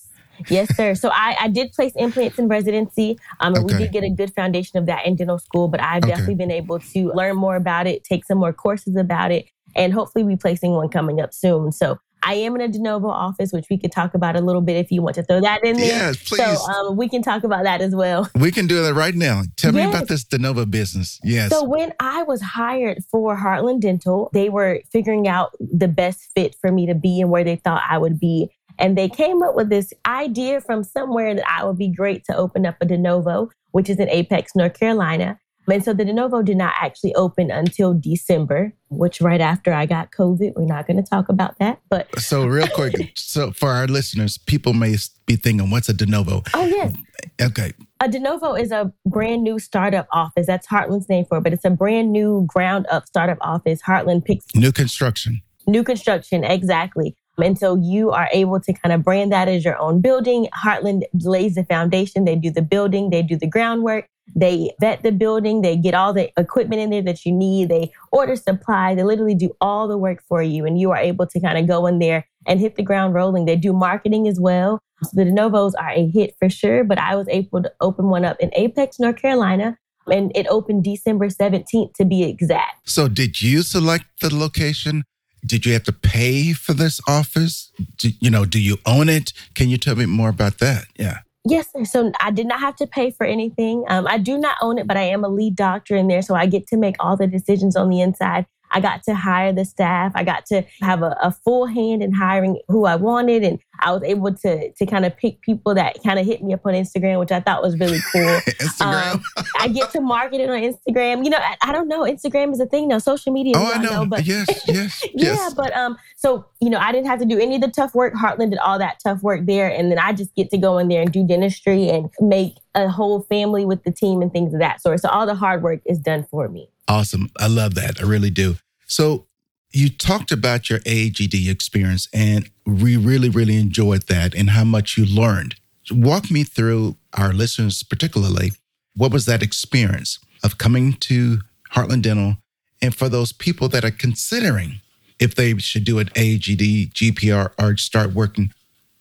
Yes, 0.48 0.76
sir. 0.76 0.94
So 0.94 1.10
I, 1.10 1.36
I 1.42 1.48
did 1.48 1.72
place 1.72 1.92
implants 1.94 2.38
in 2.38 2.48
residency. 2.48 3.18
Um, 3.40 3.54
and 3.54 3.64
okay. 3.64 3.74
we 3.74 3.82
did 3.82 3.92
get 3.92 4.02
a 4.02 4.10
good 4.10 4.34
foundation 4.34 4.78
of 4.78 4.86
that 4.86 5.06
in 5.06 5.14
dental 5.14 5.38
school, 5.38 5.68
but 5.68 5.80
I've 5.80 6.02
okay. 6.02 6.10
definitely 6.10 6.34
been 6.34 6.50
able 6.50 6.80
to 6.80 7.12
learn 7.12 7.36
more 7.36 7.54
about 7.54 7.86
it, 7.86 8.02
take 8.02 8.24
some 8.24 8.38
more 8.38 8.52
courses 8.52 8.96
about 8.96 9.30
it, 9.30 9.46
and 9.76 9.92
hopefully 9.92 10.24
be 10.24 10.36
placing 10.36 10.72
one 10.72 10.88
coming 10.88 11.20
up 11.20 11.32
soon. 11.32 11.70
So 11.70 11.98
I 12.22 12.34
am 12.34 12.54
in 12.54 12.60
a 12.60 12.68
de 12.68 12.78
novo 12.78 13.08
office, 13.08 13.52
which 13.52 13.66
we 13.70 13.78
could 13.78 13.92
talk 13.92 14.14
about 14.14 14.36
a 14.36 14.40
little 14.40 14.60
bit 14.60 14.76
if 14.76 14.90
you 14.90 15.02
want 15.02 15.16
to 15.16 15.22
throw 15.22 15.40
that 15.40 15.64
in 15.64 15.76
there. 15.76 15.86
Yes, 15.86 16.28
please. 16.28 16.40
So 16.40 16.70
um, 16.70 16.96
we 16.96 17.08
can 17.08 17.22
talk 17.22 17.44
about 17.44 17.64
that 17.64 17.80
as 17.80 17.94
well. 17.94 18.28
We 18.34 18.50
can 18.50 18.66
do 18.66 18.82
that 18.82 18.94
right 18.94 19.14
now. 19.14 19.42
Tell 19.56 19.74
yes. 19.74 19.84
me 19.84 19.90
about 19.90 20.08
this 20.08 20.24
de 20.24 20.38
novo 20.38 20.64
business. 20.66 21.20
Yes. 21.22 21.50
So 21.50 21.64
when 21.64 21.92
I 22.00 22.22
was 22.22 22.40
hired 22.40 23.04
for 23.10 23.36
Heartland 23.36 23.80
Dental, 23.80 24.30
they 24.32 24.48
were 24.48 24.80
figuring 24.90 25.28
out 25.28 25.52
the 25.60 25.88
best 25.88 26.30
fit 26.34 26.54
for 26.60 26.72
me 26.72 26.86
to 26.86 26.94
be 26.94 27.20
and 27.20 27.30
where 27.30 27.44
they 27.44 27.56
thought 27.56 27.82
I 27.88 27.98
would 27.98 28.18
be. 28.18 28.50
And 28.78 28.96
they 28.96 29.08
came 29.08 29.42
up 29.42 29.54
with 29.54 29.68
this 29.68 29.92
idea 30.06 30.60
from 30.60 30.82
somewhere 30.82 31.34
that 31.34 31.44
I 31.48 31.64
would 31.64 31.78
be 31.78 31.88
great 31.88 32.24
to 32.24 32.36
open 32.36 32.66
up 32.66 32.76
a 32.80 32.86
de 32.86 32.98
novo, 32.98 33.50
which 33.72 33.90
is 33.90 33.98
in 33.98 34.08
Apex, 34.08 34.56
North 34.56 34.78
Carolina. 34.78 35.38
And 35.70 35.84
so 35.84 35.92
the 35.92 36.04
de 36.04 36.12
novo 36.12 36.42
did 36.42 36.56
not 36.56 36.74
actually 36.76 37.14
open 37.14 37.50
until 37.50 37.94
December, 37.94 38.72
which 38.90 39.20
right 39.20 39.40
after 39.40 39.72
I 39.72 39.86
got 39.86 40.10
COVID. 40.10 40.54
We're 40.56 40.64
not 40.64 40.86
going 40.86 41.02
to 41.02 41.08
talk 41.08 41.28
about 41.28 41.58
that. 41.58 41.80
But 41.88 42.18
so 42.18 42.46
real 42.46 42.66
quick, 42.74 43.12
so 43.16 43.52
for 43.52 43.70
our 43.70 43.86
listeners, 43.86 44.38
people 44.38 44.72
may 44.72 44.96
be 45.26 45.36
thinking, 45.36 45.70
"What's 45.70 45.88
a 45.88 45.94
de 45.94 46.06
novo?" 46.06 46.42
Oh 46.54 46.66
yes. 46.66 46.94
Okay. 47.40 47.72
A 48.00 48.08
de 48.08 48.18
novo 48.18 48.54
is 48.54 48.72
a 48.72 48.92
brand 49.06 49.44
new 49.44 49.58
startup 49.58 50.08
office. 50.12 50.46
That's 50.46 50.66
Heartland's 50.66 51.08
name 51.08 51.24
for 51.24 51.38
it, 51.38 51.44
but 51.44 51.52
it's 51.52 51.64
a 51.64 51.70
brand 51.70 52.12
new 52.12 52.44
ground 52.46 52.86
up 52.90 53.06
startup 53.06 53.38
office. 53.40 53.80
Heartland 53.82 54.24
picks 54.24 54.46
new 54.54 54.72
construction. 54.72 55.42
New 55.66 55.84
construction, 55.84 56.42
exactly. 56.42 57.14
And 57.38 57.58
so 57.58 57.76
you 57.76 58.10
are 58.10 58.28
able 58.32 58.60
to 58.60 58.72
kind 58.72 58.92
of 58.92 59.02
brand 59.02 59.32
that 59.32 59.48
as 59.48 59.64
your 59.64 59.78
own 59.78 60.00
building. 60.00 60.48
Heartland 60.64 61.02
lays 61.14 61.54
the 61.54 61.64
foundation. 61.64 62.24
They 62.24 62.36
do 62.36 62.50
the 62.50 62.62
building, 62.62 63.10
they 63.10 63.22
do 63.22 63.36
the 63.36 63.46
groundwork, 63.46 64.06
they 64.34 64.72
vet 64.80 65.02
the 65.02 65.12
building, 65.12 65.62
they 65.62 65.76
get 65.76 65.94
all 65.94 66.12
the 66.12 66.30
equipment 66.38 66.80
in 66.80 66.90
there 66.90 67.02
that 67.02 67.24
you 67.24 67.32
need, 67.32 67.68
they 67.68 67.92
order 68.12 68.36
supply, 68.36 68.94
they 68.94 69.02
literally 69.02 69.34
do 69.34 69.54
all 69.60 69.88
the 69.88 69.98
work 69.98 70.22
for 70.22 70.42
you. 70.42 70.64
And 70.64 70.80
you 70.80 70.90
are 70.90 70.96
able 70.96 71.26
to 71.26 71.40
kind 71.40 71.58
of 71.58 71.66
go 71.66 71.86
in 71.86 71.98
there 71.98 72.26
and 72.46 72.60
hit 72.60 72.76
the 72.76 72.82
ground 72.82 73.14
rolling. 73.14 73.44
They 73.44 73.56
do 73.56 73.72
marketing 73.72 74.28
as 74.28 74.40
well. 74.40 74.80
So 75.02 75.10
the 75.14 75.24
de 75.24 75.32
novos 75.32 75.74
are 75.74 75.90
a 75.90 76.08
hit 76.08 76.34
for 76.38 76.48
sure. 76.48 76.84
But 76.84 76.98
I 76.98 77.16
was 77.16 77.28
able 77.28 77.62
to 77.62 77.72
open 77.80 78.08
one 78.08 78.24
up 78.24 78.38
in 78.40 78.50
Apex, 78.54 78.98
North 78.98 79.16
Carolina. 79.16 79.76
And 80.06 80.32
it 80.34 80.46
opened 80.48 80.82
December 80.82 81.28
17th 81.28 81.94
to 81.94 82.04
be 82.04 82.24
exact. 82.24 82.88
So, 82.88 83.06
did 83.06 83.40
you 83.40 83.62
select 83.62 84.06
the 84.20 84.34
location? 84.34 85.04
did 85.44 85.66
you 85.66 85.72
have 85.72 85.84
to 85.84 85.92
pay 85.92 86.52
for 86.52 86.72
this 86.72 87.00
office? 87.06 87.72
Do, 87.96 88.10
you 88.20 88.30
know, 88.30 88.44
do 88.44 88.60
you 88.60 88.78
own 88.86 89.08
it? 89.08 89.32
Can 89.54 89.68
you 89.68 89.76
tell 89.76 89.96
me 89.96 90.06
more 90.06 90.28
about 90.28 90.58
that? 90.58 90.84
Yeah. 90.96 91.18
Yes. 91.44 91.68
So 91.84 92.12
I 92.20 92.30
did 92.30 92.46
not 92.46 92.60
have 92.60 92.76
to 92.76 92.86
pay 92.86 93.10
for 93.10 93.26
anything. 93.26 93.84
Um, 93.88 94.06
I 94.06 94.18
do 94.18 94.38
not 94.38 94.56
own 94.62 94.78
it, 94.78 94.86
but 94.86 94.96
I 94.96 95.02
am 95.02 95.24
a 95.24 95.28
lead 95.28 95.56
doctor 95.56 95.96
in 95.96 96.06
there. 96.06 96.22
So 96.22 96.34
I 96.36 96.46
get 96.46 96.68
to 96.68 96.76
make 96.76 96.96
all 97.00 97.16
the 97.16 97.26
decisions 97.26 97.74
on 97.74 97.88
the 97.88 98.00
inside. 98.00 98.46
I 98.72 98.80
got 98.80 99.02
to 99.04 99.14
hire 99.14 99.52
the 99.52 99.64
staff. 99.64 100.12
I 100.14 100.24
got 100.24 100.46
to 100.46 100.62
have 100.80 101.02
a, 101.02 101.16
a, 101.22 101.30
full 101.30 101.66
hand 101.66 102.02
in 102.02 102.12
hiring 102.12 102.60
who 102.68 102.86
I 102.86 102.96
wanted. 102.96 103.42
And 103.42 103.58
I 103.80 103.92
was 103.92 104.02
able 104.02 104.32
to 104.34 104.72
to 104.72 104.86
kind 104.86 105.04
of 105.04 105.16
pick 105.16 105.40
people 105.42 105.74
that 105.74 106.02
kind 106.04 106.18
of 106.18 106.26
hit 106.26 106.42
me 106.42 106.54
up 106.54 106.64
on 106.64 106.74
Instagram, 106.74 107.18
which 107.18 107.32
I 107.32 107.40
thought 107.40 107.62
was 107.62 107.78
really 107.78 107.98
cool. 108.12 108.22
Instagram. 108.60 109.14
Um, 109.14 109.44
I 109.58 109.68
get 109.68 109.90
to 109.92 110.00
market 110.00 110.40
it 110.40 110.48
on 110.48 110.60
Instagram. 110.60 111.24
You 111.24 111.30
know, 111.30 111.38
I, 111.38 111.56
I, 111.62 111.72
don't 111.72 111.88
know. 111.88 112.02
Instagram 112.02 112.52
is 112.52 112.60
a 112.60 112.66
thing 112.66 112.88
now. 112.88 112.98
Social 112.98 113.32
media. 113.32 113.54
Oh, 113.56 113.72
I 113.72 113.78
know. 113.78 113.90
know. 113.90 114.06
But 114.06 114.24
yes, 114.24 114.48
yes, 114.68 115.02
yeah. 115.04 115.10
Yes. 115.14 115.54
But 115.54 115.74
um, 115.76 115.96
so 116.16 116.46
you 116.60 116.70
know, 116.70 116.78
I 116.78 116.92
didn't 116.92 117.08
have 117.08 117.18
to 117.20 117.26
do 117.26 117.38
any 117.38 117.56
of 117.56 117.60
the 117.60 117.70
tough 117.70 117.94
work. 117.94 118.14
Heartland 118.14 118.50
did 118.50 118.58
all 118.58 118.78
that 118.78 119.00
tough 119.02 119.22
work 119.22 119.46
there, 119.46 119.68
and 119.68 119.90
then 119.90 119.98
I 119.98 120.12
just 120.12 120.34
get 120.34 120.50
to 120.50 120.58
go 120.58 120.78
in 120.78 120.88
there 120.88 121.02
and 121.02 121.12
do 121.12 121.26
dentistry 121.26 121.88
and 121.88 122.10
make 122.20 122.56
a 122.74 122.88
whole 122.88 123.22
family 123.22 123.64
with 123.64 123.84
the 123.84 123.90
team 123.90 124.22
and 124.22 124.32
things 124.32 124.54
of 124.54 124.60
that 124.60 124.80
sort. 124.80 125.00
So 125.00 125.08
all 125.08 125.26
the 125.26 125.34
hard 125.34 125.62
work 125.62 125.80
is 125.84 125.98
done 125.98 126.26
for 126.30 126.48
me. 126.48 126.68
Awesome. 126.88 127.30
I 127.38 127.46
love 127.46 127.74
that. 127.74 128.00
I 128.00 128.04
really 128.04 128.30
do. 128.30 128.56
So 128.86 129.26
you 129.72 129.88
talked 129.88 130.30
about 130.30 130.68
your 130.68 130.80
AEGD 130.80 131.50
experience, 131.50 132.08
and 132.12 132.50
we 132.66 132.96
really, 132.96 133.28
really 133.28 133.56
enjoyed 133.56 134.02
that 134.08 134.34
and 134.34 134.50
how 134.50 134.64
much 134.64 134.98
you 134.98 135.06
learned. 135.06 135.54
Walk 135.90 136.30
me 136.30 136.44
through 136.44 136.96
our 137.14 137.32
listeners, 137.32 137.82
particularly, 137.82 138.52
what 138.94 139.12
was 139.12 139.26
that 139.26 139.42
experience 139.42 140.18
of 140.44 140.58
coming 140.58 140.92
to 140.94 141.38
Heartland 141.72 142.02
Dental? 142.02 142.36
And 142.80 142.94
for 142.94 143.08
those 143.08 143.32
people 143.32 143.68
that 143.68 143.84
are 143.84 143.90
considering 143.90 144.80
if 145.18 145.34
they 145.34 145.56
should 145.58 145.84
do 145.84 145.98
an 145.98 146.08
AEGD, 146.08 146.92
GPR, 146.92 147.52
or 147.58 147.76
start 147.76 148.12
working, 148.12 148.52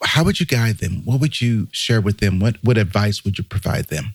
how 0.03 0.23
would 0.23 0.39
you 0.39 0.45
guide 0.45 0.77
them? 0.77 1.01
What 1.03 1.19
would 1.19 1.41
you 1.41 1.67
share 1.71 2.01
with 2.01 2.19
them? 2.19 2.39
What, 2.39 2.57
what 2.63 2.77
advice 2.77 3.23
would 3.23 3.37
you 3.37 3.43
provide 3.43 3.87
them? 3.87 4.13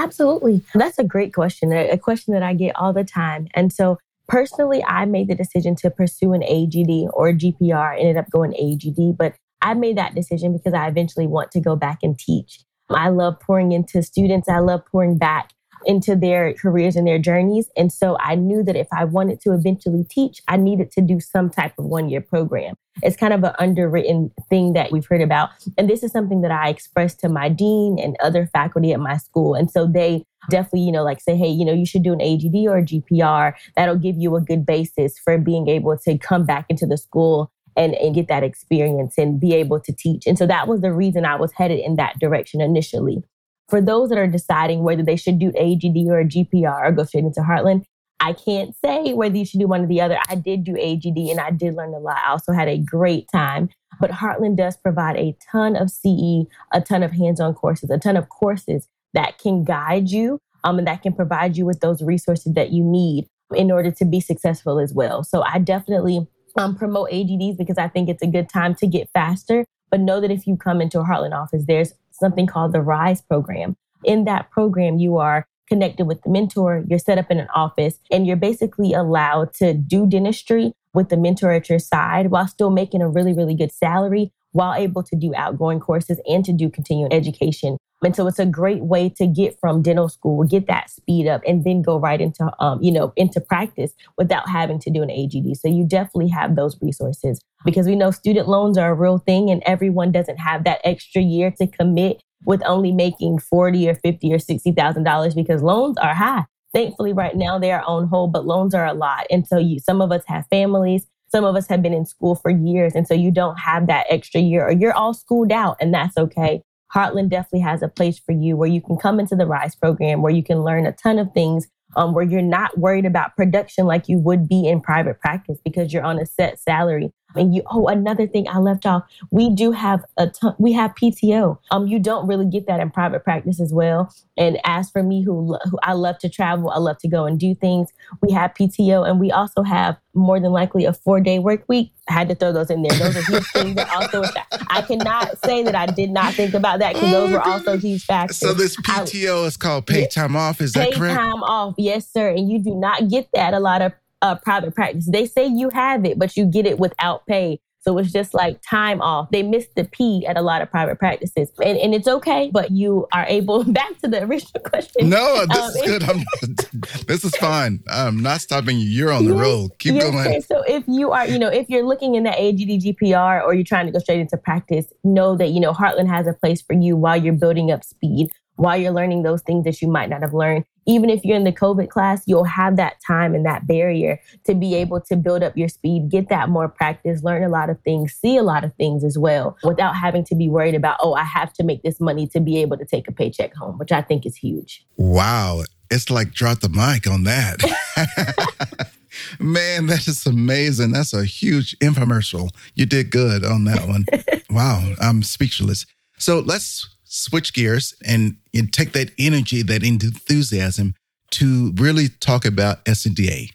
Absolutely. 0.00 0.62
That's 0.74 0.98
a 0.98 1.04
great 1.04 1.34
question, 1.34 1.72
a 1.72 1.98
question 1.98 2.32
that 2.32 2.42
I 2.42 2.54
get 2.54 2.74
all 2.76 2.94
the 2.94 3.04
time. 3.04 3.48
And 3.54 3.70
so 3.70 3.98
personally, 4.28 4.82
I 4.84 5.04
made 5.04 5.28
the 5.28 5.34
decision 5.34 5.76
to 5.76 5.90
pursue 5.90 6.32
an 6.32 6.40
AGD 6.40 7.10
or 7.12 7.32
GPR, 7.32 7.98
ended 7.98 8.16
up 8.16 8.30
going 8.30 8.52
AGD, 8.52 9.18
but 9.18 9.34
I 9.60 9.74
made 9.74 9.98
that 9.98 10.14
decision 10.14 10.56
because 10.56 10.72
I 10.72 10.88
eventually 10.88 11.26
want 11.26 11.50
to 11.50 11.60
go 11.60 11.76
back 11.76 11.98
and 12.02 12.18
teach. 12.18 12.60
I 12.88 13.10
love 13.10 13.38
pouring 13.40 13.72
into 13.72 14.02
students. 14.02 14.48
I 14.48 14.60
love 14.60 14.80
pouring 14.90 15.18
back 15.18 15.50
into 15.86 16.16
their 16.16 16.54
careers 16.54 16.96
and 16.96 17.06
their 17.06 17.18
journeys. 17.18 17.68
And 17.76 17.92
so 17.92 18.16
I 18.20 18.34
knew 18.34 18.62
that 18.64 18.76
if 18.76 18.88
I 18.92 19.04
wanted 19.04 19.40
to 19.42 19.52
eventually 19.52 20.04
teach, 20.08 20.42
I 20.48 20.56
needed 20.56 20.90
to 20.92 21.00
do 21.00 21.20
some 21.20 21.50
type 21.50 21.72
of 21.78 21.84
one 21.86 22.08
year 22.08 22.20
program. 22.20 22.74
It's 23.02 23.16
kind 23.16 23.32
of 23.32 23.42
an 23.44 23.54
underwritten 23.58 24.30
thing 24.48 24.72
that 24.74 24.92
we've 24.92 25.06
heard 25.06 25.22
about. 25.22 25.50
And 25.78 25.88
this 25.88 26.02
is 26.02 26.12
something 26.12 26.42
that 26.42 26.50
I 26.50 26.68
expressed 26.68 27.20
to 27.20 27.28
my 27.28 27.48
dean 27.48 27.98
and 27.98 28.16
other 28.22 28.46
faculty 28.46 28.92
at 28.92 29.00
my 29.00 29.16
school. 29.16 29.54
And 29.54 29.70
so 29.70 29.86
they 29.86 30.24
definitely, 30.50 30.80
you 30.80 30.92
know, 30.92 31.04
like 31.04 31.20
say, 31.20 31.36
hey, 31.36 31.48
you 31.48 31.64
know, 31.64 31.72
you 31.72 31.86
should 31.86 32.02
do 32.02 32.12
an 32.12 32.18
AGD 32.18 32.64
or 32.66 32.78
a 32.78 32.84
GPR. 32.84 33.54
That'll 33.76 33.96
give 33.96 34.16
you 34.18 34.36
a 34.36 34.40
good 34.40 34.66
basis 34.66 35.18
for 35.18 35.38
being 35.38 35.68
able 35.68 35.96
to 35.98 36.18
come 36.18 36.44
back 36.44 36.66
into 36.68 36.86
the 36.86 36.96
school 36.96 37.50
and, 37.76 37.94
and 37.94 38.14
get 38.14 38.28
that 38.28 38.42
experience 38.42 39.16
and 39.16 39.40
be 39.40 39.54
able 39.54 39.80
to 39.80 39.92
teach. 39.92 40.26
And 40.26 40.36
so 40.36 40.46
that 40.46 40.68
was 40.68 40.80
the 40.80 40.92
reason 40.92 41.24
I 41.24 41.36
was 41.36 41.52
headed 41.52 41.78
in 41.78 41.96
that 41.96 42.18
direction 42.18 42.60
initially. 42.60 43.22
For 43.70 43.80
those 43.80 44.08
that 44.08 44.18
are 44.18 44.26
deciding 44.26 44.82
whether 44.82 45.02
they 45.02 45.16
should 45.16 45.38
do 45.38 45.52
AGD 45.52 46.06
or 46.08 46.20
a 46.20 46.24
GPR 46.24 46.88
or 46.88 46.92
go 46.92 47.04
straight 47.04 47.24
into 47.24 47.40
Heartland, 47.40 47.84
I 48.18 48.34
can't 48.34 48.74
say 48.84 49.14
whether 49.14 49.36
you 49.36 49.46
should 49.46 49.60
do 49.60 49.68
one 49.68 49.84
or 49.84 49.86
the 49.86 50.00
other. 50.00 50.18
I 50.28 50.34
did 50.34 50.64
do 50.64 50.72
AGD 50.74 51.30
and 51.30 51.40
I 51.40 51.50
did 51.50 51.74
learn 51.74 51.94
a 51.94 51.98
lot. 51.98 52.18
I 52.22 52.30
also 52.30 52.52
had 52.52 52.68
a 52.68 52.76
great 52.76 53.28
time. 53.32 53.70
But 53.98 54.10
Heartland 54.10 54.56
does 54.56 54.76
provide 54.76 55.16
a 55.16 55.36
ton 55.50 55.76
of 55.76 55.90
CE, 55.90 56.46
a 56.72 56.80
ton 56.80 57.02
of 57.02 57.12
hands 57.12 57.40
on 57.40 57.54
courses, 57.54 57.90
a 57.90 57.98
ton 57.98 58.16
of 58.16 58.28
courses 58.28 58.88
that 59.14 59.38
can 59.38 59.64
guide 59.64 60.10
you 60.10 60.38
um, 60.64 60.78
and 60.78 60.86
that 60.86 61.02
can 61.02 61.12
provide 61.12 61.56
you 61.56 61.64
with 61.64 61.80
those 61.80 62.02
resources 62.02 62.54
that 62.54 62.72
you 62.72 62.84
need 62.84 63.26
in 63.54 63.70
order 63.70 63.90
to 63.90 64.04
be 64.04 64.20
successful 64.20 64.78
as 64.78 64.92
well. 64.92 65.24
So 65.24 65.42
I 65.42 65.58
definitely 65.58 66.26
um, 66.56 66.76
promote 66.76 67.10
AGDs 67.10 67.56
because 67.56 67.78
I 67.78 67.88
think 67.88 68.08
it's 68.08 68.22
a 68.22 68.26
good 68.26 68.48
time 68.48 68.74
to 68.76 68.86
get 68.86 69.08
faster. 69.12 69.64
But 69.90 70.00
know 70.00 70.20
that 70.20 70.30
if 70.30 70.46
you 70.46 70.56
come 70.56 70.80
into 70.80 71.00
a 71.00 71.04
Heartland 71.04 71.34
office, 71.34 71.64
there's 71.66 71.94
something 72.20 72.46
called 72.46 72.72
the 72.72 72.82
RISE 72.82 73.22
program. 73.22 73.76
In 74.04 74.24
that 74.24 74.50
program, 74.50 74.98
you 74.98 75.16
are 75.18 75.46
connected 75.68 76.06
with 76.06 76.20
the 76.22 76.30
mentor, 76.30 76.84
you're 76.88 76.98
set 76.98 77.18
up 77.18 77.30
in 77.30 77.38
an 77.38 77.48
office, 77.54 77.98
and 78.10 78.26
you're 78.26 78.36
basically 78.36 78.92
allowed 78.92 79.54
to 79.54 79.72
do 79.72 80.06
dentistry 80.06 80.72
with 80.94 81.08
the 81.08 81.16
mentor 81.16 81.52
at 81.52 81.68
your 81.68 81.78
side 81.78 82.30
while 82.30 82.48
still 82.48 82.70
making 82.70 83.02
a 83.02 83.08
really, 83.08 83.32
really 83.32 83.54
good 83.54 83.72
salary 83.72 84.32
while 84.52 84.74
able 84.74 85.02
to 85.02 85.16
do 85.16 85.32
outgoing 85.34 85.80
courses 85.80 86.20
and 86.26 86.44
to 86.44 86.52
do 86.52 86.68
continuing 86.68 87.12
education. 87.12 87.76
And 88.02 88.16
so 88.16 88.26
it's 88.26 88.38
a 88.38 88.46
great 88.46 88.82
way 88.82 89.10
to 89.10 89.26
get 89.26 89.58
from 89.60 89.82
dental 89.82 90.08
school, 90.08 90.44
get 90.44 90.66
that 90.68 90.88
speed 90.88 91.26
up, 91.26 91.42
and 91.46 91.64
then 91.64 91.82
go 91.82 91.98
right 91.98 92.20
into, 92.20 92.50
um, 92.58 92.82
you 92.82 92.90
know, 92.90 93.12
into 93.16 93.40
practice 93.40 93.92
without 94.16 94.48
having 94.48 94.78
to 94.80 94.90
do 94.90 95.02
an 95.02 95.10
AGD. 95.10 95.54
So 95.56 95.68
you 95.68 95.86
definitely 95.86 96.28
have 96.30 96.56
those 96.56 96.78
resources 96.80 97.40
because 97.64 97.86
we 97.86 97.96
know 97.96 98.10
student 98.10 98.48
loans 98.48 98.78
are 98.78 98.90
a 98.90 98.94
real 98.94 99.18
thing, 99.18 99.50
and 99.50 99.62
everyone 99.66 100.12
doesn't 100.12 100.38
have 100.38 100.64
that 100.64 100.80
extra 100.82 101.20
year 101.20 101.50
to 101.58 101.66
commit 101.66 102.22
with 102.46 102.62
only 102.64 102.90
making 102.90 103.38
forty 103.38 103.86
or 103.86 103.94
fifty 103.94 104.32
or 104.32 104.38
sixty 104.38 104.72
thousand 104.72 105.04
dollars 105.04 105.34
because 105.34 105.62
loans 105.62 105.98
are 105.98 106.14
high. 106.14 106.46
Thankfully, 106.72 107.12
right 107.12 107.36
now 107.36 107.58
they 107.58 107.72
are 107.72 107.82
on 107.82 108.06
hold, 108.06 108.32
but 108.32 108.46
loans 108.46 108.74
are 108.74 108.86
a 108.86 108.94
lot, 108.94 109.26
and 109.30 109.46
so 109.46 109.58
you, 109.58 109.78
some 109.78 110.00
of 110.00 110.10
us 110.10 110.22
have 110.26 110.46
families. 110.48 111.06
Some 111.30 111.44
of 111.44 111.54
us 111.54 111.68
have 111.68 111.82
been 111.82 111.94
in 111.94 112.06
school 112.06 112.34
for 112.34 112.50
years, 112.50 112.94
and 112.94 113.06
so 113.06 113.14
you 113.14 113.30
don't 113.30 113.58
have 113.58 113.86
that 113.86 114.06
extra 114.10 114.40
year, 114.40 114.66
or 114.66 114.72
you're 114.72 114.92
all 114.92 115.14
schooled 115.14 115.52
out, 115.52 115.76
and 115.80 115.94
that's 115.94 116.16
okay. 116.16 116.62
Heartland 116.94 117.28
definitely 117.28 117.60
has 117.60 117.82
a 117.82 117.88
place 117.88 118.18
for 118.18 118.32
you 118.32 118.56
where 118.56 118.68
you 118.68 118.80
can 118.80 118.96
come 118.96 119.20
into 119.20 119.36
the 119.36 119.46
RISE 119.46 119.76
program, 119.76 120.22
where 120.22 120.32
you 120.32 120.42
can 120.42 120.64
learn 120.64 120.86
a 120.86 120.92
ton 120.92 121.18
of 121.18 121.32
things, 121.32 121.68
um, 121.96 122.14
where 122.14 122.24
you're 122.24 122.42
not 122.42 122.76
worried 122.78 123.06
about 123.06 123.36
production 123.36 123.86
like 123.86 124.08
you 124.08 124.18
would 124.18 124.48
be 124.48 124.66
in 124.66 124.80
private 124.80 125.20
practice 125.20 125.58
because 125.64 125.92
you're 125.92 126.02
on 126.02 126.18
a 126.18 126.26
set 126.26 126.58
salary. 126.58 127.12
And 127.34 127.54
you, 127.54 127.62
oh, 127.70 127.86
another 127.86 128.26
thing 128.26 128.48
I 128.48 128.58
left 128.58 128.86
off, 128.86 129.04
we 129.30 129.50
do 129.50 129.72
have 129.72 130.04
a 130.16 130.28
ton, 130.28 130.54
we 130.58 130.72
have 130.72 130.94
PTO. 130.94 131.58
Um, 131.70 131.86
you 131.86 131.98
don't 131.98 132.26
really 132.26 132.46
get 132.46 132.66
that 132.66 132.80
in 132.80 132.90
private 132.90 133.24
practice 133.24 133.60
as 133.60 133.72
well. 133.72 134.12
And 134.36 134.58
as 134.64 134.90
for 134.90 135.02
me, 135.02 135.22
who, 135.22 135.56
who 135.70 135.78
I 135.82 135.92
love 135.92 136.18
to 136.18 136.28
travel, 136.28 136.70
I 136.70 136.78
love 136.78 136.98
to 136.98 137.08
go 137.08 137.26
and 137.26 137.38
do 137.38 137.54
things. 137.54 137.90
We 138.22 138.32
have 138.32 138.54
PTO, 138.54 139.08
and 139.08 139.20
we 139.20 139.30
also 139.30 139.62
have 139.62 139.98
more 140.14 140.40
than 140.40 140.50
likely 140.50 140.84
a 140.84 140.92
four 140.92 141.20
day 141.20 141.38
work 141.38 141.64
week. 141.68 141.92
I 142.08 142.14
had 142.14 142.28
to 142.30 142.34
throw 142.34 142.52
those 142.52 142.70
in 142.70 142.82
there. 142.82 142.98
Those 142.98 143.16
are 143.16 143.22
huge 143.22 143.46
things 143.52 143.74
that 143.76 143.88
also 143.90 144.22
I 144.68 144.82
cannot 144.82 145.38
say 145.44 145.62
that 145.62 145.74
I 145.74 145.86
did 145.86 146.10
not 146.10 146.34
think 146.34 146.54
about 146.54 146.80
that 146.80 146.94
because 146.94 147.10
those 147.10 147.32
were 147.32 147.40
also 147.40 147.78
huge 147.78 148.04
factors. 148.04 148.38
So 148.38 148.52
this 148.52 148.76
PTO 148.76 149.44
I, 149.44 149.46
is 149.46 149.56
called 149.56 149.86
paid 149.86 150.10
time 150.10 150.36
off. 150.36 150.60
Is 150.60 150.72
that 150.72 150.94
correct? 150.94 151.16
Paid 151.16 151.22
time 151.22 151.42
off, 151.42 151.74
yes, 151.78 152.10
sir. 152.10 152.30
And 152.30 152.50
you 152.50 152.58
do 152.58 152.74
not 152.74 153.08
get 153.08 153.28
that 153.34 153.54
a 153.54 153.60
lot 153.60 153.82
of 153.82 153.92
uh, 154.22 154.36
private 154.36 154.74
practice. 154.74 155.08
They 155.10 155.26
say 155.26 155.46
you 155.46 155.70
have 155.70 156.04
it, 156.04 156.18
but 156.18 156.36
you 156.36 156.46
get 156.46 156.66
it 156.66 156.78
without 156.78 157.26
pay. 157.26 157.60
So 157.82 157.96
it's 157.96 158.12
just 158.12 158.34
like 158.34 158.60
time 158.60 159.00
off. 159.00 159.30
They 159.30 159.42
miss 159.42 159.66
the 159.74 159.84
P 159.84 160.26
at 160.26 160.36
a 160.36 160.42
lot 160.42 160.60
of 160.60 160.70
private 160.70 160.98
practices. 160.98 161.50
And, 161.64 161.78
and 161.78 161.94
it's 161.94 162.06
okay, 162.06 162.50
but 162.52 162.70
you 162.70 163.08
are 163.12 163.24
able, 163.26 163.64
back 163.72 163.98
to 164.00 164.08
the 164.08 164.22
original 164.22 164.62
question. 164.62 165.08
No, 165.08 165.46
this 165.46 165.58
um, 165.58 165.70
is 165.70 165.82
good. 165.86 166.02
I'm, 166.02 166.18
this 167.06 167.24
is 167.24 167.34
fine. 167.36 167.82
I'm 167.88 168.20
not 168.20 168.42
stopping 168.42 168.78
you. 168.78 168.84
You're 168.84 169.12
on 169.12 169.24
the 169.24 169.32
yes, 169.32 169.40
road. 169.40 169.70
Keep 169.78 169.94
yes, 169.94 170.10
going. 170.10 170.42
So 170.42 170.62
if 170.68 170.84
you 170.86 171.12
are, 171.12 171.26
you 171.26 171.38
know, 171.38 171.48
if 171.48 171.70
you're 171.70 171.86
looking 171.86 172.16
in 172.16 172.24
the 172.24 172.30
AGD 172.30 172.82
GPR 172.84 173.42
or 173.42 173.54
you're 173.54 173.64
trying 173.64 173.86
to 173.86 173.92
go 173.92 173.98
straight 173.98 174.20
into 174.20 174.36
practice, 174.36 174.92
know 175.02 175.34
that, 175.36 175.48
you 175.48 175.60
know, 175.60 175.72
Heartland 175.72 176.08
has 176.08 176.26
a 176.26 176.34
place 176.34 176.60
for 176.60 176.74
you 176.74 176.96
while 176.96 177.16
you're 177.16 177.32
building 177.32 177.70
up 177.70 177.82
speed 177.82 178.30
while 178.60 178.76
you're 178.76 178.92
learning 178.92 179.22
those 179.22 179.40
things 179.40 179.64
that 179.64 179.80
you 179.80 179.88
might 179.88 180.10
not 180.10 180.20
have 180.20 180.34
learned. 180.34 180.66
Even 180.90 181.08
if 181.08 181.24
you're 181.24 181.36
in 181.36 181.44
the 181.44 181.52
COVID 181.52 181.88
class, 181.88 182.24
you'll 182.26 182.42
have 182.42 182.76
that 182.76 182.96
time 183.06 183.32
and 183.32 183.46
that 183.46 183.64
barrier 183.64 184.20
to 184.44 184.54
be 184.56 184.74
able 184.74 185.00
to 185.02 185.14
build 185.14 185.44
up 185.44 185.56
your 185.56 185.68
speed, 185.68 186.10
get 186.10 186.28
that 186.30 186.48
more 186.48 186.68
practice, 186.68 187.22
learn 187.22 187.44
a 187.44 187.48
lot 187.48 187.70
of 187.70 187.80
things, 187.82 188.12
see 188.12 188.36
a 188.36 188.42
lot 188.42 188.64
of 188.64 188.74
things 188.74 189.04
as 189.04 189.16
well, 189.16 189.56
without 189.62 189.94
having 189.94 190.24
to 190.24 190.34
be 190.34 190.48
worried 190.48 190.74
about, 190.74 190.98
oh, 191.00 191.14
I 191.14 191.22
have 191.22 191.52
to 191.54 191.62
make 191.62 191.84
this 191.84 192.00
money 192.00 192.26
to 192.28 192.40
be 192.40 192.60
able 192.60 192.76
to 192.76 192.84
take 192.84 193.06
a 193.06 193.12
paycheck 193.12 193.54
home, 193.54 193.78
which 193.78 193.92
I 193.92 194.02
think 194.02 194.26
is 194.26 194.34
huge. 194.34 194.84
Wow. 194.96 195.62
It's 195.92 196.10
like 196.10 196.32
drop 196.32 196.58
the 196.58 196.68
mic 196.68 197.06
on 197.06 197.22
that. 197.22 198.90
Man, 199.38 199.86
that 199.86 200.08
is 200.08 200.26
amazing. 200.26 200.90
That's 200.90 201.12
a 201.12 201.24
huge 201.24 201.78
infomercial. 201.78 202.50
You 202.74 202.86
did 202.86 203.10
good 203.10 203.44
on 203.44 203.64
that 203.64 203.86
one. 203.86 204.06
wow, 204.50 204.94
I'm 205.00 205.22
speechless. 205.22 205.86
So 206.18 206.40
let's 206.40 206.88
switch 207.10 207.52
gears 207.52 207.92
and, 208.06 208.36
and 208.54 208.72
take 208.72 208.92
that 208.92 209.10
energy, 209.18 209.62
that 209.62 209.82
enthusiasm 209.82 210.94
to 211.32 211.72
really 211.76 212.08
talk 212.08 212.44
about 212.44 212.84
SNDA. 212.84 213.50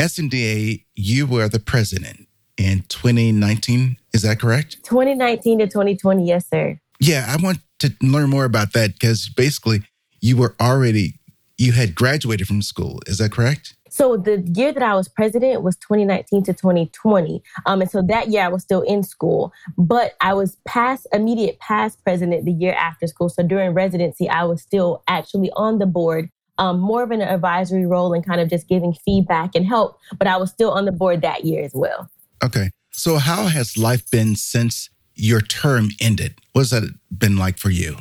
SNDA, 0.00 0.84
you 0.94 1.26
were 1.26 1.48
the 1.48 1.58
president 1.58 2.28
in 2.56 2.84
2019. 2.88 3.96
Is 4.12 4.22
that 4.22 4.40
correct? 4.40 4.82
2019 4.84 5.58
to 5.58 5.66
2020. 5.66 6.26
Yes, 6.26 6.48
sir. 6.48 6.78
Yeah, 7.00 7.26
I 7.28 7.42
want 7.42 7.58
to 7.80 7.92
learn 8.00 8.30
more 8.30 8.44
about 8.44 8.72
that 8.72 8.94
because 8.94 9.28
basically 9.28 9.82
you 10.20 10.36
were 10.36 10.54
already, 10.60 11.14
you 11.58 11.72
had 11.72 11.94
graduated 11.94 12.46
from 12.46 12.62
school. 12.62 13.00
Is 13.06 13.18
that 13.18 13.32
correct? 13.32 13.76
So 13.94 14.16
the 14.16 14.40
year 14.56 14.72
that 14.72 14.82
I 14.82 14.96
was 14.96 15.06
president 15.06 15.62
was 15.62 15.76
2019 15.76 16.42
to 16.46 16.52
2020. 16.52 17.40
Um, 17.64 17.80
and 17.80 17.88
so 17.88 18.02
that 18.02 18.26
year 18.26 18.42
I 18.42 18.48
was 18.48 18.64
still 18.64 18.80
in 18.80 19.04
school, 19.04 19.52
but 19.78 20.14
I 20.20 20.34
was 20.34 20.56
past 20.66 21.06
immediate 21.12 21.60
past 21.60 22.02
president 22.02 22.44
the 22.44 22.50
year 22.50 22.72
after 22.72 23.06
school. 23.06 23.28
So 23.28 23.44
during 23.44 23.72
residency, 23.72 24.28
I 24.28 24.42
was 24.42 24.60
still 24.60 25.04
actually 25.06 25.52
on 25.52 25.78
the 25.78 25.86
board, 25.86 26.28
um, 26.58 26.80
more 26.80 27.04
of 27.04 27.12
an 27.12 27.22
advisory 27.22 27.86
role 27.86 28.12
and 28.12 28.26
kind 28.26 28.40
of 28.40 28.50
just 28.50 28.66
giving 28.66 28.94
feedback 28.94 29.54
and 29.54 29.64
help. 29.64 29.96
But 30.18 30.26
I 30.26 30.38
was 30.38 30.50
still 30.50 30.72
on 30.72 30.86
the 30.86 30.92
board 30.92 31.22
that 31.22 31.44
year 31.44 31.64
as 31.64 31.72
well. 31.72 32.10
Okay. 32.42 32.70
So 32.90 33.18
how 33.18 33.46
has 33.46 33.78
life 33.78 34.10
been 34.10 34.34
since 34.34 34.90
your 35.14 35.40
term 35.40 35.90
ended? 36.00 36.40
What's 36.52 36.70
that 36.70 36.82
been 37.16 37.36
like 37.36 37.58
for 37.58 37.70
you? 37.70 37.98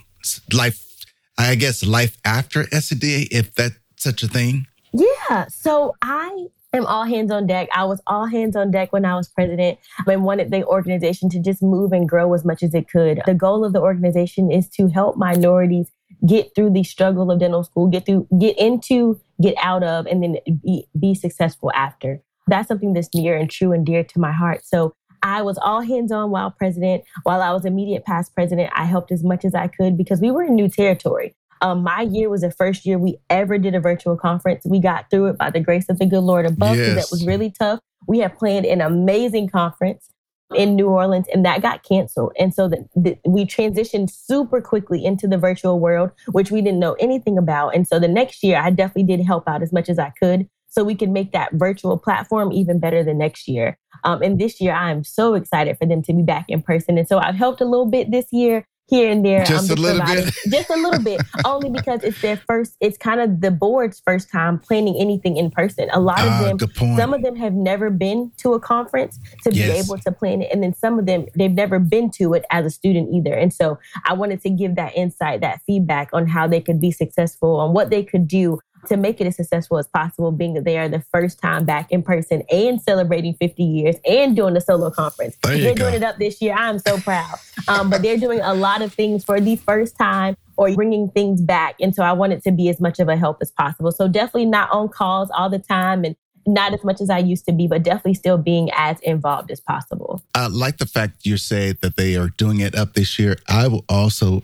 Life, 0.52 1.06
I 1.38 1.54
guess, 1.54 1.86
life 1.86 2.18
after 2.26 2.64
SNDA, 2.64 3.28
if 3.30 3.54
that's 3.54 3.76
such 3.98 4.24
a 4.24 4.28
thing. 4.28 4.66
Yeah. 4.94 5.48
So 5.48 5.96
I 6.02 6.48
am 6.72 6.86
all 6.86 7.04
hands 7.06 7.32
on 7.32 7.48
deck. 7.48 7.70
I 7.74 7.86
was 7.86 8.02
all 8.08 8.26
hands 8.26 8.56
on 8.56 8.72
deck 8.72 8.94
when 8.94 9.06
I 9.06 9.16
was 9.16 9.28
president 9.28 9.80
and 10.08 10.24
wanted 10.24 10.52
the 10.52 10.66
organization 10.66 11.30
to 11.30 11.40
just 11.40 11.62
move 11.62 11.92
and 11.92 12.08
grow 12.08 12.34
as 12.34 12.46
much 12.46 12.64
as 12.64 12.74
it 12.74 12.90
could. 12.90 13.22
The 13.26 13.34
goal 13.34 13.66
of 13.66 13.74
the 13.74 13.82
organization 13.82 14.52
is 14.52 14.70
to 14.72 14.88
help 14.88 15.18
minorities 15.18 15.92
get 16.26 16.54
through 16.56 16.72
the 16.72 16.84
struggle 16.84 17.32
of 17.32 17.40
dental 17.40 17.64
school, 17.64 17.88
get 17.88 18.06
through, 18.06 18.28
get 18.40 18.58
into, 18.58 19.20
get 19.42 19.56
out 19.62 19.84
of, 19.84 20.06
and 20.06 20.24
then 20.24 20.38
be, 20.64 20.88
be 21.00 21.14
successful 21.16 21.72
after. 21.74 22.22
that's 22.48 22.68
something 22.68 22.94
that's 22.94 23.14
near 23.14 23.36
and 23.38 23.50
true 23.50 23.72
and 23.72 23.86
dear 23.86 24.04
to 24.04 24.20
my 24.20 24.32
heart. 24.32 24.64
So 24.66 24.96
I 25.22 25.42
was 25.42 25.58
all 25.62 25.82
hands 25.82 26.12
on 26.12 26.32
while 26.32 26.52
president. 26.52 27.04
While 27.24 27.42
I 27.42 27.52
was 27.52 27.66
immediate 27.66 28.06
past 28.06 28.36
president, 28.36 28.72
I 28.76 28.84
helped 28.86 29.12
as 29.12 29.24
much 29.24 29.46
as 29.46 29.56
I 29.56 29.68
could 29.68 29.98
because 29.98 30.20
we 30.20 30.32
were 30.32 30.44
in 30.44 30.56
new 30.56 30.68
territory. 30.68 31.34
Um, 31.64 31.82
my 31.82 32.02
year 32.02 32.30
was 32.30 32.42
the 32.42 32.52
first 32.52 32.86
year 32.86 33.00
we 33.00 33.18
ever 33.30 33.58
did 33.58 33.74
a 33.74 33.80
virtual 33.80 34.18
conference. 34.18 34.66
We 34.66 34.80
got 34.80 35.10
through 35.10 35.28
it 35.28 35.38
by 35.38 35.50
the 35.50 35.62
grace 35.62 35.88
of 35.88 35.98
the 35.98 36.06
good 36.06 36.20
Lord 36.20 36.46
above. 36.46 36.76
Yes. 36.76 36.96
That 36.96 37.08
was 37.10 37.26
really 37.26 37.52
tough. 37.52 37.80
We 38.06 38.20
had 38.20 38.38
planned 38.38 38.66
an 38.66 38.82
amazing 38.82 39.48
conference 39.50 40.10
in 40.54 40.76
New 40.76 40.90
Orleans, 40.90 41.28
and 41.34 41.46
that 41.46 41.62
got 41.62 41.84
canceled. 41.84 42.34
And 42.38 42.54
so 42.54 42.68
the, 42.68 42.86
the, 42.98 43.18
we 43.26 43.46
transitioned 43.46 44.12
super 44.12 44.60
quickly 44.60 45.04
into 45.06 45.26
the 45.26 45.38
virtual 45.38 45.80
world, 45.80 46.12
which 46.34 46.52
we 46.52 46.62
didn't 46.62 46.80
know 46.80 46.94
anything 47.00 47.38
about. 47.38 47.70
And 47.70 47.88
so 47.88 47.98
the 47.98 48.10
next 48.10 48.44
year, 48.44 48.60
I 48.60 48.70
definitely 48.70 49.16
did 49.16 49.26
help 49.26 49.48
out 49.48 49.64
as 49.64 49.72
much 49.72 49.88
as 49.88 49.98
I 49.98 50.12
could 50.22 50.50
so 50.68 50.84
we 50.84 50.96
can 50.96 51.14
make 51.14 51.32
that 51.32 51.54
virtual 51.54 51.98
platform 51.98 52.52
even 52.52 52.80
better 52.80 53.04
the 53.04 53.14
next 53.14 53.48
year. 53.48 53.78
Um, 54.04 54.22
and 54.22 54.38
this 54.38 54.60
year, 54.60 54.74
I 54.74 54.92
am 54.92 55.04
so 55.04 55.34
excited 55.36 55.78
for 55.78 55.86
them 55.86 56.02
to 56.04 56.14
be 56.14 56.24
back 56.24 56.46
in 56.50 56.62
person. 56.62 56.98
And 56.98 57.08
so 57.08 57.20
I've 57.20 57.36
helped 57.36 57.62
a 57.62 57.66
little 57.66 57.86
bit 57.86 58.12
this 58.12 58.26
year 58.32 58.66
here 58.88 59.10
and 59.10 59.26
there. 59.26 59.46
Just 59.46 59.72
um, 59.72 59.78
a 59.78 59.82
little 59.82 60.06
bit. 60.06 60.34
just 60.50 60.70
a 60.70 60.76
little 60.76 61.02
bit, 61.02 61.22
only 61.46 61.70
because 61.70 62.04
it's 62.04 62.22
their 62.22 62.38
first, 62.38 62.76
it's 62.80 62.98
kind 62.98 63.20
of 63.20 63.42
the 63.42 63.52
board's 63.52 64.02
first 64.06 64.30
time 64.32 64.60
planning 64.60 64.96
anything 65.00 65.38
in 65.38 65.50
person. 65.52 65.90
A 65.94 66.00
lot 66.00 66.22
of 66.22 66.30
uh, 66.30 66.56
them, 66.56 66.98
some 66.98 67.14
of 67.14 67.22
them 67.22 67.36
have 67.36 67.54
never 67.54 67.90
been 67.90 68.32
to 68.38 68.54
a 68.54 68.60
conference 68.60 69.20
to 69.44 69.54
yes. 69.54 69.72
be 69.72 69.80
able 69.80 70.02
to 70.04 70.12
plan 70.12 70.42
it. 70.42 70.50
And 70.52 70.62
then 70.62 70.74
some 70.74 71.00
of 71.00 71.06
them, 71.06 71.26
they've 71.36 71.52
never 71.52 71.80
been 71.80 72.12
to 72.12 72.34
it 72.34 72.46
as 72.52 72.66
a 72.66 72.70
student 72.70 73.14
either. 73.14 73.34
And 73.34 73.54
so 73.54 73.80
I 74.06 74.14
wanted 74.14 74.42
to 74.42 74.50
give 74.50 74.76
that 74.76 74.96
insight, 74.96 75.42
that 75.42 75.62
feedback 75.66 76.10
on 76.14 76.28
how 76.28 76.48
they 76.48 76.62
could 76.62 76.80
be 76.80 76.92
successful, 76.92 77.60
on 77.60 77.74
what 77.74 77.90
they 77.90 78.04
could 78.04 78.28
do 78.28 78.60
to 78.88 78.98
make 78.98 79.22
it 79.22 79.28
as 79.28 79.36
successful 79.36 79.78
as 79.78 79.88
possible, 79.88 80.32
being 80.32 80.54
that 80.54 80.64
they 80.64 80.78
are 80.78 80.90
the 80.90 81.04
first 81.12 81.40
time 81.40 81.66
back 81.66 81.92
in 81.92 82.04
person 82.04 82.44
and 82.52 82.82
celebrating 82.82 83.34
50 83.36 83.64
years 83.64 83.96
and 84.08 84.36
doing 84.36 84.56
a 84.56 84.62
solo 84.62 84.90
conference. 84.90 85.38
They're 85.44 85.76
go. 85.76 85.90
doing 85.90 85.96
it 85.96 86.04
up 86.04 86.18
this 86.18 86.42
year. 86.42 86.56
I'm 86.58 86.80
so 86.80 86.98
proud. 87.00 87.36
Um, 87.68 87.90
but 87.90 88.02
they're 88.02 88.18
doing 88.18 88.42
a 88.42 88.54
lot 88.54 88.82
of 88.82 88.94
things 88.94 89.24
for 89.24 89.40
the 89.40 89.56
first 89.56 89.98
time 89.98 90.36
or 90.58 90.74
bringing 90.76 91.10
things 91.10 91.42
back. 91.42 91.76
And 91.80 91.96
so 91.96 92.04
I 92.04 92.14
wanted 92.14 92.44
to 92.44 92.52
be 92.52 92.70
as 92.70 92.80
much 92.80 93.00
of 93.00 93.10
a 93.10 93.16
help 93.16 93.38
as 93.42 93.52
possible. 93.52 93.92
So 93.92 94.08
definitely 94.08 94.46
not 94.46 94.72
on 94.72 94.90
calls 94.90 95.30
all 95.32 95.50
the 95.50 95.60
time 95.60 96.04
and 96.04 96.16
not 96.46 96.74
as 96.74 96.84
much 96.84 97.00
as 97.02 97.10
I 97.10 97.20
used 97.20 97.46
to 97.46 97.54
be, 97.54 97.68
but 97.68 97.84
definitely 97.84 98.16
still 98.16 98.38
being 98.38 98.70
as 98.76 99.00
involved 99.02 99.50
as 99.50 99.60
possible. 99.60 100.22
I 100.36 100.48
like 100.48 100.78
the 100.78 100.86
fact 100.86 101.26
you 101.26 101.38
say 101.38 101.74
that 101.82 101.96
they 101.96 102.16
are 102.16 102.30
doing 102.30 102.60
it 102.60 102.76
up 102.76 102.94
this 102.94 103.18
year. 103.18 103.38
I 103.48 103.68
will 103.68 103.86
also 103.88 104.44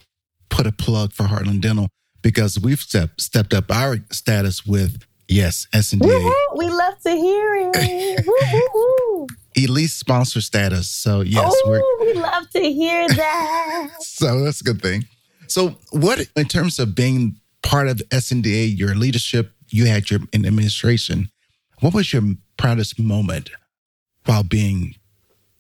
put 0.50 0.66
a 0.66 0.72
plug 0.72 1.14
for 1.14 1.24
Heartland 1.24 1.62
Dental 1.62 1.90
because 2.22 2.60
we've 2.60 2.80
step, 2.80 3.20
stepped 3.20 3.54
up 3.54 3.72
our 3.72 3.98
status 4.12 4.66
with 4.66 5.04
yes 5.28 5.68
SNDA. 5.74 6.32
We 6.56 6.70
love 6.70 7.00
to 7.02 7.12
hear 7.12 7.72
it. 7.74 9.30
Elite 9.56 9.90
sponsor 9.90 10.42
status. 10.42 10.90
So 10.90 11.22
yes, 11.22 11.52
oh, 11.66 11.98
we 12.02 12.14
love 12.14 12.50
to 12.52 12.62
hear 12.62 13.08
that. 13.08 13.90
so 14.00 14.44
that's 14.44 14.62
a 14.62 14.64
good 14.64 14.82
thing. 14.82 15.06
So 15.48 15.76
what 15.92 16.28
in 16.36 16.46
terms 16.46 16.80
of 16.80 16.96
being 16.96 17.40
part 17.62 17.88
of 17.88 17.98
SNDA, 18.10 18.78
your 18.78 18.96
leadership, 18.96 19.52
you 19.70 19.86
had 19.86 20.10
your 20.10 20.22
in 20.34 20.46
administration. 20.46 21.30
What 21.82 21.94
was 21.94 22.12
your 22.12 22.24
proudest 22.58 23.00
moment 23.00 23.52
while 24.26 24.44
being 24.44 24.96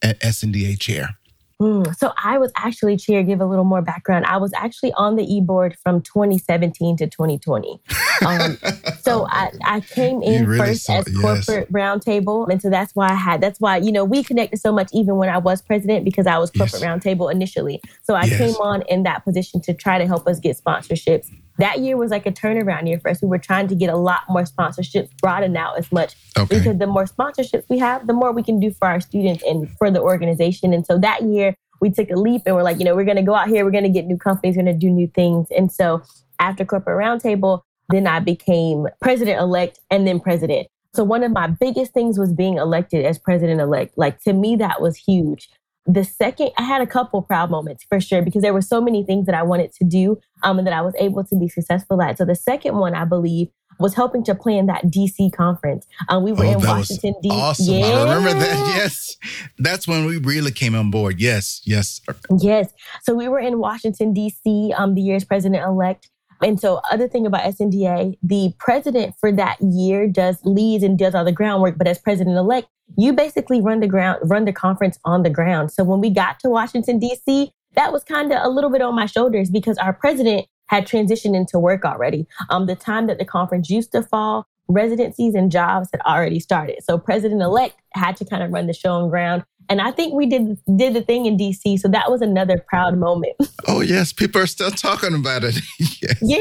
at 0.01 0.19
SNDA 0.19 0.79
chair? 0.79 1.18
Mm, 1.61 1.93
so 1.97 2.13
I 2.23 2.37
was 2.37 2.53
actually 2.55 2.95
chair. 2.95 3.21
Give 3.21 3.41
a 3.41 3.45
little 3.45 3.65
more 3.65 3.81
background. 3.81 4.25
I 4.25 4.37
was 4.37 4.53
actually 4.53 4.93
on 4.93 5.17
the 5.17 5.23
e 5.23 5.41
board 5.41 5.75
from 5.83 6.01
2017 6.01 6.97
to 6.97 7.07
2020. 7.07 7.79
Um, 8.25 8.57
so 8.99 9.27
I, 9.29 9.49
I 9.63 9.79
came 9.79 10.21
in 10.21 10.45
really 10.45 10.59
first 10.59 10.83
saw, 10.83 10.97
as 10.97 11.05
corporate 11.21 11.69
yes. 11.69 11.71
roundtable, 11.71 12.49
and 12.49 12.61
so 12.61 12.69
that's 12.69 12.93
why 12.93 13.07
I 13.07 13.13
had. 13.13 13.39
That's 13.39 13.61
why 13.61 13.77
you 13.77 13.93
know 13.93 14.03
we 14.03 14.25
connected 14.25 14.59
so 14.59 14.73
much 14.73 14.89
even 14.91 15.15
when 15.15 15.29
I 15.29 15.37
was 15.37 15.61
president 15.61 16.03
because 16.03 16.27
I 16.27 16.37
was 16.37 16.51
corporate 16.51 16.81
yes. 16.81 16.91
roundtable 16.91 17.31
initially. 17.31 17.81
So 18.03 18.15
I 18.15 18.25
yes. 18.25 18.37
came 18.37 18.55
on 18.55 18.81
in 18.89 19.03
that 19.03 19.23
position 19.23 19.61
to 19.61 19.73
try 19.73 19.97
to 19.97 20.05
help 20.05 20.27
us 20.27 20.37
get 20.37 20.57
sponsorships 20.57 21.29
that 21.59 21.79
year 21.79 21.97
was 21.97 22.09
like 22.11 22.25
a 22.25 22.31
turnaround 22.31 22.87
year 22.87 22.99
for 22.99 23.09
us. 23.09 23.21
We 23.21 23.27
were 23.27 23.37
trying 23.37 23.67
to 23.67 23.75
get 23.75 23.89
a 23.89 23.97
lot 23.97 24.21
more 24.29 24.43
sponsorships, 24.43 25.09
broaden 25.21 25.55
out 25.55 25.77
as 25.77 25.91
much. 25.91 26.15
Okay. 26.37 26.57
Because 26.57 26.77
the 26.77 26.87
more 26.87 27.05
sponsorships 27.05 27.63
we 27.69 27.77
have, 27.79 28.07
the 28.07 28.13
more 28.13 28.31
we 28.31 28.43
can 28.43 28.59
do 28.59 28.71
for 28.71 28.87
our 28.87 28.99
students 28.99 29.43
and 29.43 29.69
for 29.77 29.91
the 29.91 30.01
organization. 30.01 30.73
And 30.73 30.85
so 30.85 30.97
that 30.99 31.23
year, 31.23 31.55
we 31.81 31.89
took 31.89 32.09
a 32.09 32.15
leap 32.15 32.43
and 32.45 32.55
we're 32.55 32.63
like, 32.63 32.79
you 32.79 32.85
know, 32.85 32.95
we're 32.95 33.05
going 33.05 33.17
to 33.17 33.23
go 33.23 33.33
out 33.33 33.47
here, 33.47 33.63
we're 33.63 33.71
going 33.71 33.83
to 33.83 33.89
get 33.89 34.05
new 34.05 34.17
companies, 34.17 34.57
we're 34.57 34.63
going 34.63 34.73
to 34.73 34.79
do 34.79 34.91
new 34.91 35.07
things. 35.07 35.47
And 35.55 35.71
so 35.71 36.01
after 36.39 36.65
Corporate 36.65 36.97
Roundtable, 36.97 37.61
then 37.89 38.07
I 38.07 38.19
became 38.19 38.87
president 39.01 39.39
elect 39.39 39.79
and 39.89 40.05
then 40.05 40.19
president. 40.19 40.67
So 40.93 41.03
one 41.03 41.23
of 41.23 41.31
my 41.31 41.47
biggest 41.47 41.93
things 41.93 42.17
was 42.17 42.33
being 42.33 42.57
elected 42.57 43.05
as 43.05 43.17
president 43.17 43.61
elect. 43.61 43.97
Like 43.97 44.21
to 44.23 44.33
me, 44.33 44.55
that 44.57 44.81
was 44.81 44.97
huge 44.97 45.49
the 45.85 46.03
second 46.03 46.51
i 46.57 46.63
had 46.63 46.81
a 46.81 46.87
couple 46.87 47.21
proud 47.21 47.49
moments 47.49 47.83
for 47.87 47.99
sure 47.99 48.21
because 48.21 48.41
there 48.41 48.53
were 48.53 48.61
so 48.61 48.81
many 48.81 49.03
things 49.03 49.25
that 49.25 49.35
i 49.35 49.43
wanted 49.43 49.71
to 49.73 49.83
do 49.83 50.17
um, 50.43 50.57
and 50.57 50.67
that 50.67 50.73
i 50.73 50.81
was 50.81 50.93
able 50.99 51.23
to 51.23 51.35
be 51.37 51.47
successful 51.47 52.01
at. 52.01 52.17
So 52.17 52.25
the 52.25 52.35
second 52.35 52.77
one 52.77 52.95
i 52.95 53.05
believe 53.05 53.47
was 53.79 53.95
helping 53.95 54.23
to 54.25 54.35
plan 54.35 54.65
that 54.65 54.85
dc 54.85 55.31
conference. 55.33 55.87
Um, 56.09 56.23
we 56.23 56.31
were 56.31 56.45
oh, 56.45 56.51
in 56.51 56.59
washington 56.59 57.15
d.c 57.21 57.35
awesome. 57.35 57.73
Yeah. 57.75 57.85
i 57.85 58.15
remember 58.15 58.39
that. 58.39 58.75
Yes. 58.79 59.17
That's 59.57 59.87
when 59.87 60.05
we 60.05 60.17
really 60.17 60.51
came 60.51 60.75
on 60.75 60.91
board. 60.91 61.19
Yes. 61.19 61.61
Yes 61.65 62.01
yes. 62.39 62.71
So 63.03 63.13
we 63.13 63.27
were 63.27 63.39
in 63.39 63.59
washington 63.59 64.13
d.c 64.13 64.73
um, 64.77 64.95
the 64.95 65.01
year's 65.01 65.23
president-elect 65.23 66.09
and 66.41 66.59
so, 66.59 66.81
other 66.91 67.07
thing 67.07 67.25
about 67.25 67.41
SNDA, 67.43 68.17
the 68.23 68.53
president 68.59 69.15
for 69.19 69.31
that 69.31 69.57
year 69.61 70.07
does 70.07 70.39
leads 70.43 70.83
and 70.83 70.97
does 70.97 71.13
all 71.15 71.25
the 71.25 71.31
groundwork, 71.31 71.77
but 71.77 71.87
as 71.87 71.99
president 71.99 72.37
elect, 72.37 72.67
you 72.97 73.13
basically 73.13 73.61
run 73.61 73.79
the 73.79 73.87
ground, 73.87 74.19
run 74.23 74.45
the 74.45 74.53
conference 74.53 74.97
on 75.05 75.23
the 75.23 75.29
ground. 75.29 75.71
So 75.71 75.83
when 75.83 75.99
we 75.99 76.09
got 76.09 76.39
to 76.39 76.49
Washington, 76.49 76.99
D.C., 76.99 77.51
that 77.75 77.91
was 77.91 78.03
kind 78.03 78.31
of 78.31 78.39
a 78.41 78.49
little 78.49 78.69
bit 78.69 78.81
on 78.81 78.95
my 78.95 79.05
shoulders 79.05 79.49
because 79.49 79.77
our 79.77 79.93
president 79.93 80.47
had 80.67 80.87
transitioned 80.87 81.35
into 81.35 81.59
work 81.59 81.83
already. 81.83 82.27
Um, 82.49 82.67
the 82.67 82.75
time 82.75 83.07
that 83.07 83.17
the 83.17 83.25
conference 83.25 83.69
used 83.69 83.91
to 83.91 84.03
fall, 84.03 84.47
residencies 84.69 85.35
and 85.35 85.51
jobs 85.51 85.89
had 85.91 86.01
already 86.01 86.39
started. 86.39 86.77
So 86.83 86.97
President 86.97 87.41
elect 87.41 87.75
had 87.93 88.15
to 88.17 88.25
kind 88.25 88.43
of 88.43 88.51
run 88.51 88.67
the 88.67 88.73
show 88.73 88.91
on 88.91 89.09
ground. 89.09 89.43
And 89.69 89.79
I 89.79 89.91
think 89.91 90.13
we 90.13 90.25
did 90.25 90.57
did 90.75 90.95
the 90.95 91.01
thing 91.01 91.27
in 91.27 91.37
DC. 91.37 91.79
So 91.79 91.87
that 91.89 92.09
was 92.09 92.21
another 92.21 92.57
proud 92.57 92.97
moment. 92.97 93.35
Oh 93.67 93.81
yes, 93.81 94.11
people 94.13 94.41
are 94.41 94.47
still 94.47 94.71
talking 94.71 95.13
about 95.13 95.43
it. 95.43 95.55
yes. 95.79 96.17
Yeah. 96.21 96.39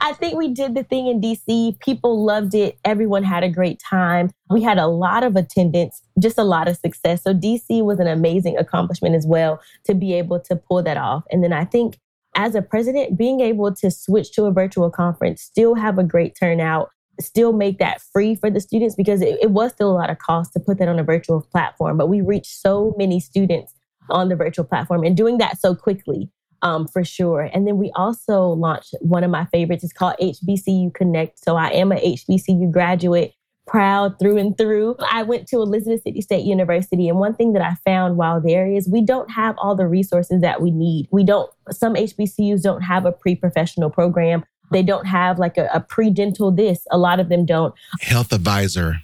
I 0.00 0.12
think 0.12 0.36
we 0.36 0.48
did 0.48 0.74
the 0.74 0.84
thing 0.84 1.08
in 1.08 1.20
DC. 1.20 1.80
People 1.80 2.24
loved 2.24 2.54
it. 2.54 2.78
Everyone 2.84 3.24
had 3.24 3.42
a 3.42 3.48
great 3.48 3.80
time. 3.80 4.30
We 4.50 4.62
had 4.62 4.78
a 4.78 4.86
lot 4.86 5.24
of 5.24 5.34
attendance, 5.34 6.02
just 6.20 6.38
a 6.38 6.44
lot 6.44 6.68
of 6.68 6.76
success. 6.76 7.24
So 7.24 7.34
DC 7.34 7.82
was 7.82 7.98
an 7.98 8.06
amazing 8.06 8.56
accomplishment 8.56 9.16
as 9.16 9.26
well 9.26 9.60
to 9.84 9.94
be 9.94 10.12
able 10.12 10.38
to 10.40 10.54
pull 10.54 10.82
that 10.82 10.96
off. 10.96 11.24
And 11.32 11.42
then 11.42 11.52
I 11.52 11.64
think 11.64 11.98
as 12.36 12.54
a 12.54 12.62
president, 12.62 13.16
being 13.16 13.40
able 13.40 13.74
to 13.74 13.90
switch 13.90 14.32
to 14.32 14.44
a 14.44 14.52
virtual 14.52 14.90
conference, 14.90 15.42
still 15.42 15.74
have 15.74 15.98
a 15.98 16.04
great 16.04 16.36
turnout, 16.38 16.90
still 17.20 17.52
make 17.52 17.78
that 17.78 18.00
free 18.00 18.34
for 18.34 18.50
the 18.50 18.60
students 18.60 18.94
because 18.94 19.22
it, 19.22 19.38
it, 19.40 19.50
was 19.50 19.72
still 19.72 19.90
a 19.90 19.94
lot 19.94 20.10
of 20.10 20.18
cost 20.18 20.52
to 20.52 20.60
put 20.60 20.78
that 20.78 20.88
on 20.88 20.98
a 20.98 21.04
virtual 21.04 21.42
platform. 21.52 21.96
But 21.96 22.08
we 22.08 22.20
reached 22.20 22.60
so 22.60 22.94
many 22.98 23.20
students 23.20 23.72
on 24.10 24.28
the 24.28 24.36
virtual 24.36 24.64
platform 24.64 25.04
and 25.04 25.16
doing 25.16 25.38
that 25.38 25.58
so 25.58 25.74
quickly 25.74 26.30
um, 26.62 26.88
for 26.88 27.04
sure. 27.04 27.48
And 27.52 27.66
then 27.66 27.78
we 27.78 27.92
also 27.94 28.48
launched 28.48 28.94
one 29.00 29.22
of 29.22 29.30
my 29.30 29.44
favorites. 29.46 29.84
It's 29.84 29.92
called 29.92 30.16
HBCU 30.20 30.94
Connect. 30.94 31.38
So 31.38 31.56
I 31.56 31.68
am 31.68 31.92
a 31.92 31.96
HBCU 31.96 32.72
graduate, 32.72 33.34
proud 33.66 34.18
through 34.18 34.38
and 34.38 34.56
through. 34.56 34.96
I 35.10 35.22
went 35.22 35.46
to 35.48 35.56
Elizabeth 35.56 36.02
City 36.02 36.20
State 36.20 36.44
University. 36.44 37.08
And 37.08 37.18
one 37.18 37.34
thing 37.34 37.52
that 37.52 37.62
I 37.62 37.74
found 37.84 38.16
while 38.16 38.40
there 38.40 38.66
is 38.66 38.88
we 38.88 39.02
don't 39.02 39.30
have 39.30 39.54
all 39.58 39.74
the 39.74 39.86
resources 39.86 40.40
that 40.40 40.60
we 40.60 40.70
need. 40.70 41.08
We 41.10 41.24
don't, 41.24 41.50
some 41.70 41.94
HBCUs 41.94 42.62
don't 42.62 42.82
have 42.82 43.04
a 43.04 43.12
pre 43.12 43.36
professional 43.36 43.90
program 43.90 44.44
they 44.70 44.82
don't 44.82 45.06
have 45.06 45.38
like 45.38 45.56
a, 45.56 45.68
a 45.72 45.80
pre 45.80 46.10
dental 46.10 46.50
this. 46.50 46.86
A 46.90 46.98
lot 46.98 47.20
of 47.20 47.28
them 47.28 47.44
don't. 47.44 47.74
Health 48.00 48.32
advisor. 48.32 48.96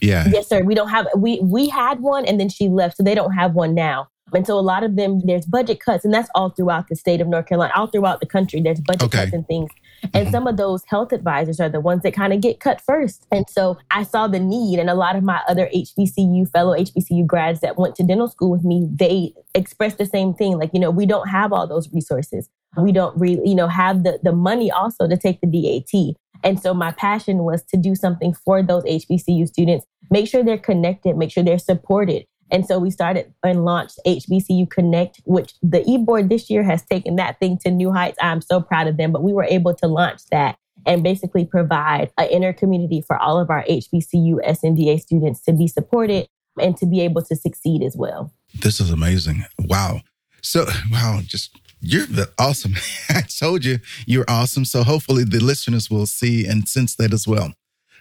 Yeah. 0.00 0.28
Yes, 0.28 0.48
sir. 0.48 0.62
We 0.62 0.74
don't 0.74 0.88
have 0.88 1.06
we 1.16 1.40
we 1.42 1.68
had 1.68 2.00
one 2.00 2.24
and 2.24 2.38
then 2.38 2.48
she 2.48 2.68
left, 2.68 2.96
so 2.96 3.02
they 3.02 3.14
don't 3.14 3.32
have 3.32 3.54
one 3.54 3.74
now. 3.74 4.08
And 4.34 4.46
so 4.46 4.58
a 4.58 4.60
lot 4.60 4.84
of 4.84 4.96
them, 4.96 5.20
there's 5.24 5.46
budget 5.46 5.80
cuts, 5.80 6.04
and 6.04 6.12
that's 6.12 6.28
all 6.34 6.50
throughout 6.50 6.88
the 6.88 6.96
state 6.96 7.20
of 7.20 7.28
North 7.28 7.46
Carolina, 7.46 7.72
all 7.74 7.86
throughout 7.86 8.20
the 8.20 8.26
country. 8.26 8.60
There's 8.60 8.80
budget 8.80 9.04
okay. 9.04 9.18
cuts 9.18 9.32
and 9.32 9.46
things. 9.46 9.70
And 10.02 10.26
mm-hmm. 10.26 10.30
some 10.30 10.46
of 10.46 10.56
those 10.56 10.82
health 10.86 11.12
advisors 11.12 11.60
are 11.60 11.68
the 11.68 11.80
ones 11.80 12.02
that 12.02 12.12
kind 12.12 12.32
of 12.32 12.40
get 12.40 12.60
cut 12.60 12.80
first. 12.80 13.26
And 13.32 13.46
so 13.48 13.78
I 13.90 14.02
saw 14.02 14.28
the 14.28 14.38
need, 14.38 14.78
and 14.78 14.90
a 14.90 14.94
lot 14.94 15.16
of 15.16 15.22
my 15.22 15.40
other 15.48 15.68
HBCU, 15.74 16.50
fellow 16.50 16.76
HBCU 16.76 17.26
grads 17.26 17.60
that 17.60 17.78
went 17.78 17.96
to 17.96 18.02
dental 18.02 18.28
school 18.28 18.50
with 18.50 18.64
me, 18.64 18.86
they 18.90 19.32
expressed 19.54 19.98
the 19.98 20.06
same 20.06 20.34
thing. 20.34 20.58
Like, 20.58 20.70
you 20.72 20.80
know, 20.80 20.90
we 20.90 21.06
don't 21.06 21.28
have 21.28 21.52
all 21.52 21.66
those 21.66 21.92
resources 21.92 22.48
we 22.76 22.92
don't 22.92 23.18
really, 23.18 23.48
you 23.48 23.54
know, 23.54 23.68
have 23.68 24.04
the, 24.04 24.18
the 24.22 24.32
money 24.32 24.70
also 24.70 25.08
to 25.08 25.16
take 25.16 25.40
the 25.40 25.46
DAT. 25.46 26.16
And 26.44 26.60
so 26.60 26.72
my 26.74 26.92
passion 26.92 27.38
was 27.38 27.64
to 27.66 27.76
do 27.76 27.94
something 27.94 28.32
for 28.32 28.62
those 28.62 28.84
HBCU 28.84 29.48
students, 29.48 29.86
make 30.10 30.28
sure 30.28 30.44
they're 30.44 30.58
connected, 30.58 31.16
make 31.16 31.32
sure 31.32 31.42
they're 31.42 31.58
supported. 31.58 32.26
And 32.50 32.64
so 32.66 32.78
we 32.78 32.90
started 32.90 33.32
and 33.44 33.64
launched 33.64 33.98
HBCU 34.06 34.70
Connect, 34.70 35.20
which 35.24 35.54
the 35.62 35.82
e-board 35.86 36.30
this 36.30 36.48
year 36.48 36.62
has 36.62 36.84
taken 36.84 37.16
that 37.16 37.38
thing 37.38 37.58
to 37.58 37.70
new 37.70 37.92
heights. 37.92 38.16
I'm 38.22 38.40
so 38.40 38.60
proud 38.60 38.86
of 38.86 38.96
them, 38.96 39.12
but 39.12 39.22
we 39.22 39.32
were 39.32 39.44
able 39.44 39.74
to 39.74 39.86
launch 39.86 40.22
that. 40.30 40.56
and 40.86 41.02
basically 41.02 41.44
provide 41.44 42.10
an 42.16 42.28
inner 42.30 42.52
community 42.52 43.02
for 43.02 43.18
all 43.18 43.38
of 43.38 43.50
our 43.50 43.64
HBCU 43.64 44.36
SNDA 44.46 45.00
students 45.00 45.42
to 45.42 45.52
be 45.52 45.66
supported 45.66 46.28
and 46.60 46.76
to 46.76 46.86
be 46.86 47.00
able 47.00 47.20
to 47.22 47.36
succeed 47.36 47.82
as 47.82 47.96
well. 47.96 48.32
This 48.54 48.80
is 48.80 48.90
amazing. 48.90 49.44
Wow. 49.58 50.00
So, 50.40 50.66
wow, 50.90 51.20
just 51.24 51.50
you're 51.80 52.06
awesome. 52.38 52.74
I 53.08 53.22
told 53.22 53.64
you 53.64 53.78
you're 54.06 54.24
awesome. 54.28 54.64
So, 54.64 54.82
hopefully, 54.82 55.24
the 55.24 55.40
listeners 55.40 55.90
will 55.90 56.06
see 56.06 56.46
and 56.46 56.68
sense 56.68 56.96
that 56.96 57.12
as 57.12 57.26
well. 57.26 57.52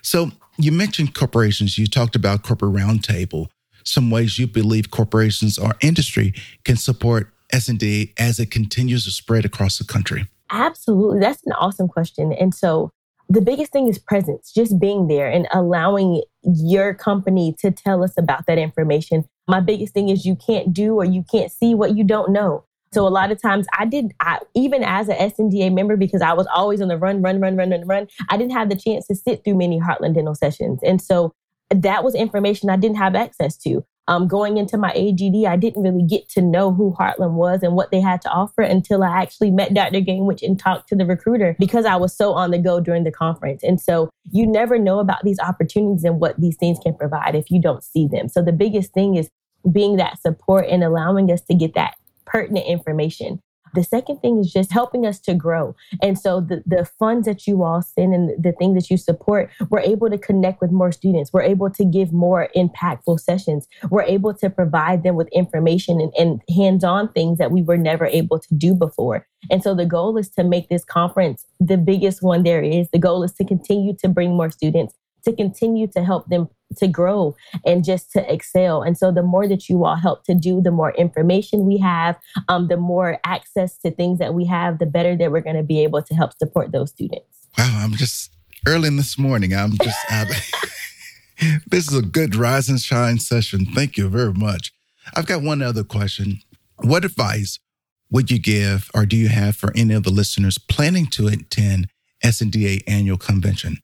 So, 0.01 0.31
you 0.57 0.71
mentioned 0.71 1.13
corporations. 1.13 1.77
You 1.77 1.87
talked 1.87 2.15
about 2.15 2.43
corporate 2.43 2.73
roundtable. 2.73 3.47
Some 3.83 4.09
ways 4.09 4.37
you 4.37 4.47
believe 4.47 4.91
corporations 4.91 5.57
or 5.57 5.75
industry 5.81 6.33
can 6.65 6.75
support 6.75 7.31
S&D 7.53 8.13
as 8.17 8.39
it 8.39 8.51
continues 8.51 9.05
to 9.05 9.11
spread 9.11 9.45
across 9.45 9.77
the 9.77 9.85
country. 9.85 10.27
Absolutely. 10.51 11.19
That's 11.19 11.41
an 11.45 11.53
awesome 11.53 11.87
question. 11.87 12.33
And 12.33 12.53
so, 12.53 12.91
the 13.29 13.41
biggest 13.41 13.71
thing 13.71 13.87
is 13.87 13.99
presence, 13.99 14.51
just 14.53 14.79
being 14.79 15.07
there 15.07 15.29
and 15.29 15.47
allowing 15.51 16.21
your 16.43 16.93
company 16.93 17.53
to 17.59 17.71
tell 17.71 18.03
us 18.03 18.17
about 18.17 18.45
that 18.47 18.57
information. 18.57 19.25
My 19.47 19.59
biggest 19.59 19.93
thing 19.93 20.09
is 20.09 20.25
you 20.25 20.35
can't 20.35 20.73
do 20.73 20.95
or 20.95 21.05
you 21.05 21.23
can't 21.29 21.51
see 21.51 21.75
what 21.75 21.95
you 21.95 22.03
don't 22.03 22.31
know. 22.31 22.63
So 22.93 23.07
a 23.07 23.09
lot 23.09 23.31
of 23.31 23.41
times 23.41 23.67
I 23.77 23.85
did, 23.85 24.13
I, 24.19 24.39
even 24.55 24.83
as 24.83 25.09
an 25.09 25.17
SNDA 25.17 25.73
member, 25.73 25.97
because 25.97 26.21
I 26.21 26.33
was 26.33 26.47
always 26.47 26.81
on 26.81 26.87
the 26.87 26.97
run, 26.97 27.21
run, 27.21 27.39
run, 27.39 27.55
run, 27.55 27.69
run, 27.69 27.85
run, 27.87 28.07
I 28.29 28.37
didn't 28.37 28.53
have 28.53 28.69
the 28.69 28.75
chance 28.75 29.07
to 29.07 29.15
sit 29.15 29.43
through 29.43 29.55
many 29.55 29.79
Heartland 29.79 30.15
Dental 30.15 30.35
sessions. 30.35 30.79
And 30.83 31.01
so 31.01 31.33
that 31.69 32.03
was 32.03 32.15
information 32.15 32.69
I 32.69 32.77
didn't 32.77 32.97
have 32.97 33.15
access 33.15 33.57
to 33.57 33.83
um, 34.07 34.27
going 34.27 34.57
into 34.57 34.77
my 34.77 34.91
AGD, 34.93 35.45
I 35.45 35.57
didn't 35.57 35.83
really 35.83 36.03
get 36.03 36.29
to 36.29 36.41
know 36.41 36.73
who 36.73 36.95
Heartland 36.97 37.33
was 37.33 37.61
and 37.61 37.75
what 37.75 37.91
they 37.91 37.99
had 37.99 38.21
to 38.21 38.29
offer 38.29 38.61
until 38.61 39.03
I 39.03 39.21
actually 39.21 39.51
met 39.51 39.73
Dr. 39.73 39.99
Gainwich 39.99 40.41
and 40.41 40.57
talked 40.57 40.87
to 40.89 40.95
the 40.95 41.05
recruiter 41.05 41.55
because 41.59 41.85
I 41.85 41.97
was 41.97 42.15
so 42.15 42.33
on 42.33 42.51
the 42.51 42.57
go 42.57 42.79
during 42.79 43.03
the 43.03 43.11
conference. 43.11 43.63
And 43.63 43.81
so 43.81 44.09
you 44.31 44.47
never 44.47 44.79
know 44.79 44.99
about 44.99 45.23
these 45.23 45.39
opportunities 45.39 46.05
and 46.05 46.21
what 46.21 46.39
these 46.39 46.55
things 46.55 46.79
can 46.81 46.95
provide 46.95 47.35
if 47.35 47.51
you 47.51 47.61
don't 47.61 47.83
see 47.83 48.07
them. 48.07 48.29
So 48.29 48.41
the 48.41 48.53
biggest 48.53 48.93
thing 48.93 49.15
is 49.15 49.29
being 49.69 49.97
that 49.97 50.21
support 50.21 50.65
and 50.69 50.83
allowing 50.83 51.29
us 51.29 51.41
to 51.41 51.53
get 51.53 51.73
that 51.73 51.95
pertinent 52.27 52.65
information. 52.67 53.41
The 53.73 53.83
second 53.83 54.21
thing 54.21 54.39
is 54.39 54.51
just 54.51 54.71
helping 54.71 55.05
us 55.05 55.19
to 55.21 55.33
grow. 55.33 55.75
And 56.01 56.17
so 56.17 56.41
the, 56.41 56.63
the 56.65 56.85
funds 56.97 57.27
that 57.27 57.47
you 57.47 57.63
all 57.63 57.81
send 57.81 58.13
and 58.13 58.43
the 58.43 58.53
thing 58.53 58.73
that 58.75 58.89
you 58.89 58.97
support, 58.97 59.51
we're 59.69 59.81
able 59.81 60.09
to 60.09 60.17
connect 60.17 60.61
with 60.61 60.71
more 60.71 60.91
students. 60.91 61.31
We're 61.33 61.41
able 61.41 61.69
to 61.71 61.85
give 61.85 62.11
more 62.13 62.49
impactful 62.55 63.19
sessions. 63.19 63.67
We're 63.89 64.03
able 64.03 64.33
to 64.35 64.49
provide 64.49 65.03
them 65.03 65.15
with 65.15 65.27
information 65.29 65.99
and, 65.99 66.13
and 66.17 66.41
hands 66.55 66.83
on 66.83 67.11
things 67.11 67.37
that 67.39 67.51
we 67.51 67.61
were 67.61 67.77
never 67.77 68.05
able 68.05 68.39
to 68.39 68.55
do 68.55 68.73
before. 68.73 69.27
And 69.51 69.61
so 69.61 69.75
the 69.75 69.85
goal 69.85 70.17
is 70.17 70.29
to 70.29 70.43
make 70.43 70.69
this 70.69 70.83
conference 70.83 71.45
the 71.59 71.77
biggest 71.77 72.23
one 72.23 72.43
there 72.43 72.63
is. 72.63 72.89
The 72.91 72.99
goal 72.99 73.23
is 73.23 73.33
to 73.33 73.45
continue 73.45 73.95
to 73.97 74.07
bring 74.07 74.35
more 74.35 74.49
students, 74.49 74.93
to 75.27 75.35
continue 75.35 75.87
to 75.87 76.03
help 76.03 76.27
them 76.27 76.49
to 76.77 76.87
grow 76.87 77.35
and 77.65 77.83
just 77.83 78.11
to 78.11 78.33
excel. 78.33 78.81
And 78.81 78.97
so 78.97 79.11
the 79.11 79.23
more 79.23 79.47
that 79.47 79.69
you 79.69 79.85
all 79.85 79.95
help 79.95 80.23
to 80.25 80.33
do, 80.33 80.61
the 80.61 80.71
more 80.71 80.93
information 80.93 81.65
we 81.65 81.77
have, 81.77 82.17
um, 82.47 82.67
the 82.67 82.77
more 82.77 83.19
access 83.25 83.77
to 83.79 83.91
things 83.91 84.19
that 84.19 84.33
we 84.33 84.45
have, 84.45 84.79
the 84.79 84.85
better 84.85 85.15
that 85.15 85.31
we're 85.31 85.41
going 85.41 85.55
to 85.55 85.63
be 85.63 85.83
able 85.83 86.01
to 86.01 86.13
help 86.15 86.31
support 86.37 86.71
those 86.71 86.91
students. 86.91 87.47
Wow, 87.57 87.79
I'm 87.83 87.93
just 87.93 88.31
early 88.67 88.87
in 88.87 88.97
this 88.97 89.17
morning. 89.17 89.53
I'm 89.53 89.77
just 89.77 89.97
this 91.67 91.87
is 91.87 91.97
a 91.97 92.01
good 92.01 92.35
rise 92.35 92.69
and 92.69 92.79
shine 92.79 93.19
session. 93.19 93.65
Thank 93.65 93.97
you 93.97 94.09
very 94.09 94.33
much. 94.33 94.73
I've 95.15 95.27
got 95.27 95.41
one 95.41 95.61
other 95.61 95.83
question. 95.83 96.39
What 96.77 97.05
advice 97.05 97.59
would 98.09 98.31
you 98.31 98.39
give 98.39 98.89
or 98.93 99.05
do 99.05 99.17
you 99.17 99.29
have 99.29 99.55
for 99.55 99.71
any 99.75 99.93
of 99.93 100.03
the 100.03 100.11
listeners 100.11 100.57
planning 100.57 101.07
to 101.07 101.27
attend 101.27 101.89
SNDA 102.23 102.83
annual 102.87 103.17
convention? 103.17 103.79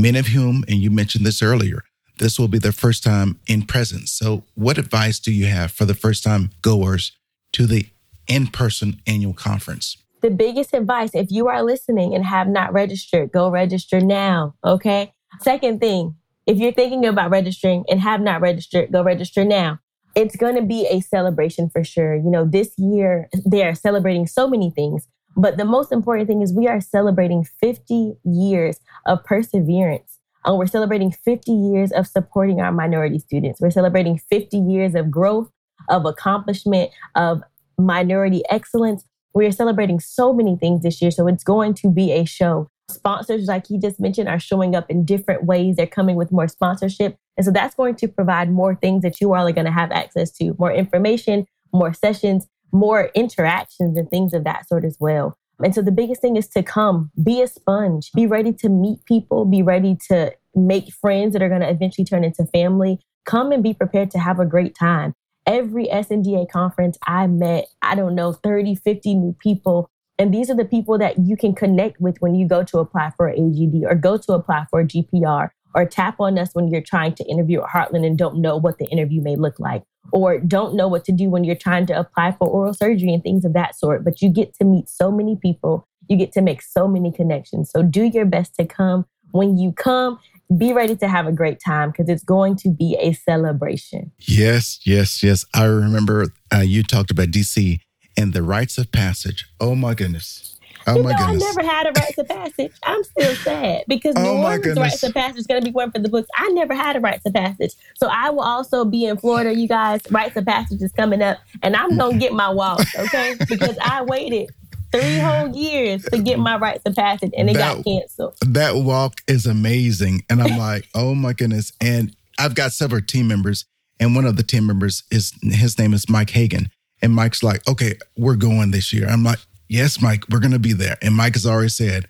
Many 0.00 0.20
of 0.20 0.28
whom, 0.28 0.64
and 0.68 0.78
you 0.78 0.92
mentioned 0.92 1.26
this 1.26 1.42
earlier, 1.42 1.82
this 2.18 2.38
will 2.38 2.46
be 2.46 2.60
their 2.60 2.70
first 2.70 3.02
time 3.02 3.40
in 3.48 3.62
presence. 3.62 4.12
So, 4.12 4.44
what 4.54 4.78
advice 4.78 5.18
do 5.18 5.32
you 5.32 5.46
have 5.46 5.72
for 5.72 5.86
the 5.86 5.94
first 5.94 6.22
time 6.22 6.50
goers 6.62 7.10
to 7.54 7.66
the 7.66 7.86
in 8.28 8.46
person 8.46 9.02
annual 9.08 9.32
conference? 9.32 9.96
The 10.22 10.30
biggest 10.30 10.72
advice 10.72 11.10
if 11.14 11.32
you 11.32 11.48
are 11.48 11.64
listening 11.64 12.14
and 12.14 12.24
have 12.24 12.46
not 12.46 12.72
registered, 12.72 13.32
go 13.32 13.50
register 13.50 14.00
now. 14.00 14.54
Okay. 14.64 15.12
Second 15.40 15.80
thing, 15.80 16.14
if 16.46 16.58
you're 16.58 16.70
thinking 16.70 17.04
about 17.04 17.30
registering 17.30 17.84
and 17.88 18.00
have 18.00 18.20
not 18.20 18.40
registered, 18.40 18.92
go 18.92 19.02
register 19.02 19.44
now. 19.44 19.80
It's 20.14 20.36
going 20.36 20.54
to 20.54 20.62
be 20.62 20.86
a 20.86 21.00
celebration 21.00 21.70
for 21.70 21.82
sure. 21.82 22.14
You 22.14 22.30
know, 22.30 22.44
this 22.44 22.72
year 22.78 23.28
they 23.44 23.66
are 23.66 23.74
celebrating 23.74 24.28
so 24.28 24.48
many 24.48 24.70
things, 24.70 25.08
but 25.38 25.56
the 25.56 25.64
most 25.64 25.92
important 25.92 26.26
thing 26.26 26.42
is 26.42 26.52
we 26.52 26.66
are 26.66 26.80
celebrating 26.80 27.44
50 27.44 28.14
years 28.24 28.80
of 29.06 29.22
perseverance 29.24 30.18
and 30.44 30.58
we're 30.58 30.66
celebrating 30.66 31.12
50 31.12 31.52
years 31.52 31.92
of 31.92 32.08
supporting 32.08 32.60
our 32.60 32.72
minority 32.72 33.20
students. 33.20 33.60
We're 33.60 33.70
celebrating 33.70 34.18
50 34.18 34.58
years 34.58 34.96
of 34.96 35.12
growth, 35.12 35.48
of 35.88 36.06
accomplishment, 36.06 36.90
of 37.14 37.42
minority 37.78 38.42
excellence. 38.50 39.04
We 39.32 39.46
are 39.46 39.52
celebrating 39.52 40.00
so 40.00 40.32
many 40.32 40.56
things 40.56 40.82
this 40.82 41.00
year. 41.00 41.12
So 41.12 41.28
it's 41.28 41.44
going 41.44 41.74
to 41.74 41.88
be 41.88 42.10
a 42.10 42.24
show. 42.24 42.68
Sponsors, 42.90 43.46
like 43.46 43.68
he 43.68 43.78
just 43.78 44.00
mentioned, 44.00 44.28
are 44.28 44.40
showing 44.40 44.74
up 44.74 44.90
in 44.90 45.04
different 45.04 45.44
ways. 45.44 45.76
They're 45.76 45.86
coming 45.86 46.16
with 46.16 46.32
more 46.32 46.48
sponsorship. 46.48 47.16
And 47.36 47.44
so 47.44 47.52
that's 47.52 47.76
going 47.76 47.94
to 47.96 48.08
provide 48.08 48.50
more 48.50 48.74
things 48.74 49.02
that 49.02 49.20
you 49.20 49.34
all 49.34 49.46
are 49.46 49.52
going 49.52 49.66
to 49.66 49.70
have 49.70 49.92
access 49.92 50.32
to 50.38 50.56
more 50.58 50.72
information, 50.72 51.46
more 51.72 51.92
sessions, 51.92 52.48
more 52.72 53.10
interactions, 53.14 53.96
and 53.96 54.08
things 54.10 54.32
of 54.32 54.44
that 54.44 54.68
sort 54.68 54.84
as 54.84 54.96
well. 55.00 55.36
And 55.62 55.74
so 55.74 55.82
the 55.82 55.92
biggest 55.92 56.20
thing 56.20 56.36
is 56.36 56.48
to 56.48 56.62
come, 56.62 57.10
be 57.22 57.42
a 57.42 57.48
sponge, 57.48 58.12
be 58.12 58.26
ready 58.26 58.52
to 58.54 58.68
meet 58.68 59.04
people, 59.06 59.44
be 59.44 59.62
ready 59.62 59.96
to 60.08 60.32
make 60.54 60.92
friends 60.92 61.32
that 61.32 61.42
are 61.42 61.48
going 61.48 61.62
to 61.62 61.70
eventually 61.70 62.04
turn 62.04 62.24
into 62.24 62.46
family. 62.46 63.00
Come 63.24 63.52
and 63.52 63.62
be 63.62 63.74
prepared 63.74 64.10
to 64.12 64.18
have 64.18 64.38
a 64.38 64.46
great 64.46 64.76
time. 64.78 65.14
Every 65.46 65.86
SNDA 65.86 66.48
conference, 66.50 66.96
I 67.06 67.26
met, 67.26 67.66
I 67.82 67.94
don't 67.94 68.14
know, 68.14 68.32
30, 68.32 68.76
50 68.76 69.14
new 69.14 69.36
people. 69.40 69.90
And 70.18 70.32
these 70.32 70.50
are 70.50 70.56
the 70.56 70.64
people 70.64 70.98
that 70.98 71.18
you 71.18 71.36
can 71.36 71.54
connect 71.54 72.00
with 72.00 72.16
when 72.20 72.34
you 72.34 72.46
go 72.46 72.62
to 72.64 72.78
apply 72.78 73.12
for 73.16 73.32
AGD 73.32 73.82
or 73.84 73.94
go 73.94 74.16
to 74.16 74.32
apply 74.32 74.66
for 74.70 74.80
a 74.80 74.84
GPR 74.84 75.50
or 75.74 75.84
tap 75.86 76.20
on 76.20 76.38
us 76.38 76.50
when 76.54 76.68
you're 76.68 76.82
trying 76.82 77.14
to 77.14 77.24
interview 77.24 77.62
at 77.62 77.68
Heartland 77.68 78.06
and 78.06 78.18
don't 78.18 78.40
know 78.40 78.56
what 78.56 78.78
the 78.78 78.86
interview 78.86 79.22
may 79.22 79.36
look 79.36 79.58
like 79.58 79.84
or 80.12 80.38
don't 80.38 80.74
know 80.74 80.88
what 80.88 81.04
to 81.04 81.12
do 81.12 81.28
when 81.28 81.44
you're 81.44 81.56
trying 81.56 81.86
to 81.86 81.98
apply 81.98 82.32
for 82.32 82.48
oral 82.48 82.74
surgery 82.74 83.12
and 83.12 83.22
things 83.22 83.44
of 83.44 83.52
that 83.52 83.76
sort. 83.76 84.04
But 84.04 84.22
you 84.22 84.30
get 84.30 84.54
to 84.54 84.64
meet 84.64 84.88
so 84.88 85.10
many 85.10 85.36
people, 85.36 85.86
you 86.08 86.16
get 86.16 86.32
to 86.32 86.40
make 86.40 86.62
so 86.62 86.88
many 86.88 87.12
connections. 87.12 87.70
So 87.70 87.82
do 87.82 88.04
your 88.04 88.24
best 88.24 88.54
to 88.56 88.66
come. 88.66 89.06
When 89.32 89.58
you 89.58 89.72
come, 89.72 90.18
be 90.56 90.72
ready 90.72 90.96
to 90.96 91.08
have 91.08 91.26
a 91.26 91.32
great 91.32 91.60
time 91.64 91.90
because 91.90 92.08
it's 92.08 92.24
going 92.24 92.56
to 92.56 92.70
be 92.70 92.96
a 92.98 93.12
celebration. 93.12 94.10
Yes, 94.18 94.80
yes, 94.84 95.22
yes. 95.22 95.44
I 95.54 95.64
remember 95.64 96.28
uh, 96.54 96.60
you 96.60 96.82
talked 96.82 97.10
about 97.10 97.28
DC 97.28 97.80
and 98.16 98.32
the 98.32 98.42
rites 98.42 98.78
of 98.78 98.90
passage. 98.90 99.46
Oh 99.60 99.74
my 99.74 99.94
goodness. 99.94 100.57
Oh 100.86 100.96
you 100.96 101.02
my 101.02 101.12
know, 101.12 101.18
goodness. 101.18 101.42
I 101.42 101.46
never 101.46 101.68
had 101.68 101.86
a 101.86 102.00
rites 102.00 102.18
of 102.18 102.28
passage. 102.28 102.72
I'm 102.82 103.04
still 103.04 103.34
sad 103.36 103.84
because 103.88 104.14
oh 104.18 104.22
New 104.22 104.42
Orleans 104.42 104.78
rites 104.78 105.02
of 105.02 105.14
passage 105.14 105.38
is 105.38 105.46
going 105.46 105.60
to 105.60 105.64
be 105.64 105.72
one 105.72 105.90
for 105.90 105.98
the 105.98 106.08
books. 106.08 106.28
I 106.36 106.48
never 106.50 106.74
had 106.74 106.96
a 106.96 107.00
rites 107.00 107.26
of 107.26 107.34
passage. 107.34 107.72
So 107.96 108.08
I 108.08 108.30
will 108.30 108.42
also 108.42 108.84
be 108.84 109.06
in 109.06 109.16
Florida, 109.16 109.54
you 109.54 109.68
guys. 109.68 110.00
Rites 110.10 110.36
of 110.36 110.46
passage 110.46 110.82
is 110.82 110.92
coming 110.92 111.22
up 111.22 111.38
and 111.62 111.76
I'm 111.76 111.96
going 111.96 112.14
to 112.14 112.18
get 112.18 112.32
my 112.32 112.48
walk, 112.48 112.80
okay? 112.98 113.34
because 113.48 113.76
I 113.80 114.02
waited 114.02 114.50
three 114.92 115.18
whole 115.18 115.54
years 115.54 116.04
to 116.04 116.18
get 116.22 116.38
my 116.38 116.56
rites 116.56 116.82
of 116.86 116.94
passage 116.94 117.32
and 117.36 117.50
it 117.50 117.54
that, 117.54 117.76
got 117.76 117.84
canceled. 117.84 118.36
That 118.46 118.76
walk 118.76 119.20
is 119.26 119.46
amazing. 119.46 120.24
And 120.30 120.42
I'm 120.42 120.58
like, 120.58 120.88
oh 120.94 121.14
my 121.14 121.32
goodness. 121.32 121.72
And 121.80 122.14
I've 122.38 122.54
got 122.54 122.72
several 122.72 123.02
team 123.02 123.26
members, 123.26 123.66
and 123.98 124.14
one 124.14 124.24
of 124.24 124.36
the 124.36 124.44
team 124.44 124.66
members 124.66 125.02
is 125.10 125.32
his 125.42 125.78
name 125.78 125.92
is 125.92 126.08
Mike 126.08 126.30
Hagan. 126.30 126.70
And 127.02 127.12
Mike's 127.14 127.42
like, 127.42 127.66
okay, 127.68 127.94
we're 128.16 128.36
going 128.36 128.70
this 128.70 128.92
year. 128.92 129.08
I'm 129.08 129.24
like, 129.24 129.38
yes, 129.68 130.00
Mike, 130.00 130.24
we're 130.30 130.40
going 130.40 130.52
to 130.52 130.58
be 130.58 130.72
there. 130.72 130.96
And 131.02 131.14
Mike 131.14 131.34
has 131.34 131.46
already 131.46 131.68
said, 131.68 132.08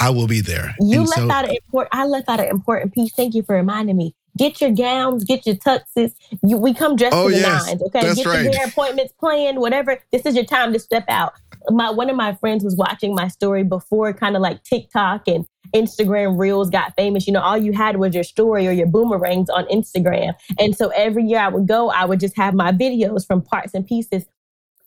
I 0.00 0.10
will 0.10 0.26
be 0.26 0.40
there. 0.40 0.74
You 0.80 1.00
and 1.00 1.08
left 1.08 1.20
so, 1.20 1.30
out 1.30 1.44
an 1.44 1.56
important. 1.56 1.94
I 1.94 2.06
left 2.06 2.28
out 2.28 2.40
an 2.40 2.48
important 2.48 2.94
piece. 2.94 3.12
Thank 3.14 3.34
you 3.34 3.42
for 3.42 3.54
reminding 3.54 3.96
me. 3.96 4.14
Get 4.38 4.62
your 4.62 4.70
gowns, 4.70 5.24
get 5.24 5.46
your 5.46 5.56
tuxes. 5.56 6.14
You, 6.42 6.56
we 6.56 6.72
come 6.72 6.96
dressed 6.96 7.14
oh, 7.14 7.28
to 7.28 7.34
the 7.34 7.40
yes, 7.40 7.66
nines. 7.66 7.82
Okay, 7.82 8.00
get 8.00 8.26
right. 8.26 8.44
your 8.44 8.52
hair 8.52 8.66
appointments 8.66 9.12
planned. 9.20 9.58
Whatever. 9.58 9.98
This 10.10 10.24
is 10.24 10.34
your 10.34 10.46
time 10.46 10.72
to 10.72 10.78
step 10.78 11.04
out 11.08 11.34
my 11.70 11.90
one 11.90 12.10
of 12.10 12.16
my 12.16 12.34
friends 12.34 12.64
was 12.64 12.76
watching 12.76 13.14
my 13.14 13.28
story 13.28 13.64
before 13.64 14.12
kind 14.12 14.36
of 14.36 14.42
like 14.42 14.62
TikTok 14.64 15.28
and 15.28 15.46
Instagram 15.74 16.38
reels 16.38 16.70
got 16.70 16.94
famous. 16.96 17.26
You 17.26 17.32
know, 17.32 17.40
all 17.40 17.56
you 17.56 17.72
had 17.72 17.96
was 17.96 18.14
your 18.14 18.24
story 18.24 18.66
or 18.66 18.72
your 18.72 18.86
boomerangs 18.86 19.48
on 19.48 19.64
Instagram. 19.66 20.34
And 20.58 20.76
so 20.76 20.88
every 20.88 21.24
year 21.24 21.38
I 21.38 21.48
would 21.48 21.66
go, 21.66 21.90
I 21.90 22.04
would 22.04 22.20
just 22.20 22.36
have 22.36 22.54
my 22.54 22.72
videos 22.72 23.26
from 23.26 23.42
parts 23.42 23.72
and 23.74 23.86
pieces. 23.86 24.24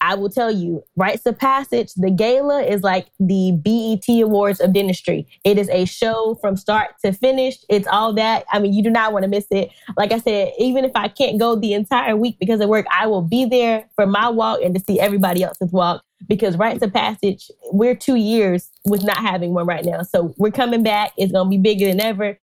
I 0.05 0.13
will 0.13 0.29
tell 0.29 0.51
you, 0.51 0.83
Rites 0.95 1.25
of 1.25 1.39
Passage, 1.39 1.91
the 1.95 2.11
gala 2.11 2.61
is 2.61 2.83
like 2.83 3.07
the 3.19 3.53
BET 3.63 4.21
Awards 4.21 4.59
of 4.61 4.71
dentistry. 4.71 5.25
It 5.43 5.57
is 5.57 5.67
a 5.69 5.85
show 5.85 6.37
from 6.39 6.57
start 6.57 6.91
to 7.03 7.11
finish. 7.11 7.55
It's 7.69 7.87
all 7.87 8.13
that. 8.13 8.45
I 8.51 8.59
mean, 8.59 8.73
you 8.73 8.83
do 8.83 8.91
not 8.91 9.13
want 9.13 9.23
to 9.23 9.29
miss 9.29 9.47
it. 9.49 9.71
Like 9.97 10.11
I 10.11 10.19
said, 10.19 10.51
even 10.59 10.85
if 10.85 10.91
I 10.93 11.07
can't 11.07 11.39
go 11.39 11.55
the 11.55 11.73
entire 11.73 12.15
week 12.15 12.37
because 12.39 12.61
of 12.61 12.69
work, 12.69 12.85
I 12.91 13.07
will 13.07 13.23
be 13.23 13.45
there 13.45 13.89
for 13.95 14.05
my 14.05 14.29
walk 14.29 14.59
and 14.63 14.75
to 14.75 14.79
see 14.79 14.99
everybody 14.99 15.41
else's 15.41 15.71
walk. 15.71 16.03
because 16.27 16.57
rites 16.57 16.81
of 16.83 16.93
passage, 16.93 17.49
we're 17.71 17.95
two 17.95 18.15
years 18.15 18.69
with 18.85 19.03
not 19.03 19.17
having 19.17 19.53
one 19.53 19.65
right 19.65 19.85
now. 19.85 20.01
So 20.03 20.33
we're 20.37 20.51
coming 20.51 20.83
back. 20.83 21.13
It's 21.17 21.31
going 21.31 21.47
to 21.47 21.49
be 21.49 21.57
bigger 21.57 21.87
than 21.87 22.01
ever. 22.01 22.39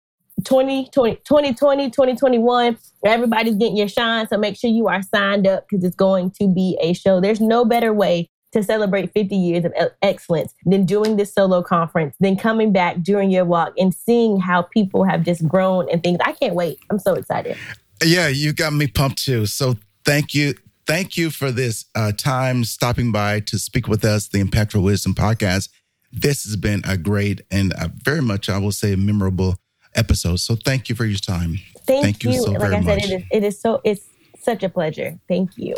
2020, 0.44 1.16
2020, 1.16 1.90
2021, 1.90 2.78
everybody's 3.04 3.56
getting 3.56 3.76
your 3.76 3.88
shine. 3.88 4.28
So 4.28 4.36
make 4.36 4.56
sure 4.56 4.70
you 4.70 4.88
are 4.88 5.02
signed 5.02 5.46
up 5.46 5.66
because 5.68 5.84
it's 5.84 5.96
going 5.96 6.30
to 6.32 6.48
be 6.48 6.76
a 6.80 6.92
show. 6.92 7.20
There's 7.20 7.40
no 7.40 7.64
better 7.64 7.92
way 7.92 8.28
to 8.52 8.62
celebrate 8.62 9.12
50 9.12 9.36
years 9.36 9.64
of 9.64 9.72
excellence 10.02 10.54
than 10.64 10.84
doing 10.84 11.16
this 11.16 11.34
solo 11.34 11.62
conference, 11.62 12.16
then 12.20 12.36
coming 12.36 12.72
back 12.72 13.02
during 13.02 13.30
your 13.30 13.44
walk 13.44 13.72
and 13.76 13.94
seeing 13.94 14.40
how 14.40 14.62
people 14.62 15.04
have 15.04 15.24
just 15.24 15.46
grown 15.46 15.90
and 15.90 16.02
things. 16.02 16.18
I 16.24 16.32
can't 16.32 16.54
wait. 16.54 16.78
I'm 16.90 16.98
so 16.98 17.14
excited. 17.14 17.56
Yeah, 18.04 18.28
you 18.28 18.52
got 18.52 18.72
me 18.72 18.86
pumped 18.86 19.24
too. 19.24 19.46
So 19.46 19.76
thank 20.04 20.34
you. 20.34 20.54
Thank 20.86 21.16
you 21.16 21.30
for 21.30 21.50
this 21.50 21.86
uh, 21.94 22.12
time 22.12 22.62
stopping 22.64 23.10
by 23.10 23.40
to 23.40 23.58
speak 23.58 23.88
with 23.88 24.04
us, 24.04 24.28
the 24.28 24.42
Impactful 24.42 24.82
Wisdom 24.82 25.14
podcast. 25.14 25.68
This 26.12 26.44
has 26.44 26.56
been 26.56 26.82
a 26.86 26.96
great 26.96 27.42
and 27.50 27.72
a 27.72 27.90
very 28.04 28.22
much, 28.22 28.48
I 28.48 28.58
will 28.58 28.72
say, 28.72 28.94
memorable 28.94 29.56
episode. 29.96 30.40
So 30.40 30.56
thank 30.56 30.88
you 30.88 30.94
for 30.94 31.04
your 31.04 31.18
time. 31.18 31.58
Thank, 31.86 32.04
thank 32.04 32.24
you. 32.24 32.30
you. 32.30 32.42
so 32.42 32.50
like 32.52 32.60
very 32.60 32.76
I 32.76 32.82
said, 32.82 32.96
much. 32.96 33.04
It 33.04 33.12
is, 33.12 33.22
it 33.30 33.44
is 33.44 33.60
so 33.60 33.80
it's 33.84 34.06
such 34.38 34.62
a 34.62 34.68
pleasure. 34.68 35.18
Thank 35.28 35.56
you. 35.56 35.74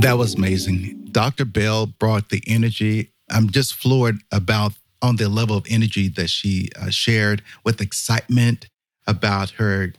That 0.00 0.18
was 0.18 0.34
amazing. 0.34 1.08
Dr. 1.10 1.44
Bell 1.44 1.86
brought 1.86 2.28
the 2.28 2.42
energy. 2.46 3.12
I'm 3.30 3.50
just 3.50 3.74
floored 3.74 4.18
about 4.30 4.74
on 5.02 5.16
the 5.16 5.28
level 5.28 5.56
of 5.56 5.66
energy 5.68 6.08
that 6.08 6.30
she 6.30 6.68
uh, 6.80 6.90
shared 6.90 7.42
with 7.64 7.80
excitement 7.80 8.68
about 9.06 9.50
her 9.52 9.92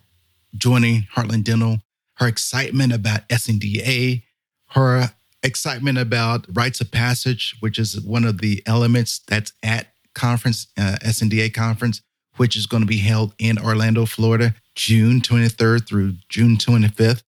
joining 0.56 1.08
Heartland 1.16 1.44
Dental, 1.44 1.80
her 2.16 2.28
excitement 2.28 2.94
about 2.94 3.28
SNDA, 3.30 4.24
her 4.70 5.12
excitement 5.48 5.98
about 5.98 6.46
rites 6.54 6.82
of 6.82 6.92
passage, 6.92 7.56
which 7.60 7.80
is 7.80 8.00
one 8.02 8.26
of 8.26 8.40
the 8.40 8.62
elements 8.68 9.20
that's 9.28 9.54
at 9.64 9.88
conference, 10.14 10.68
uh, 10.78 10.98
SNDA 11.02 11.54
conference, 11.54 12.02
which 12.36 12.56
is 12.56 12.68
going 12.68 12.82
to 12.82 12.88
be 12.88 12.98
held 12.98 13.34
in 13.40 13.58
Orlando, 13.58 14.06
Florida, 14.06 14.54
June 14.76 15.22
23rd 15.22 15.88
through 15.88 16.14
June 16.30 16.58
25th. 16.58 17.24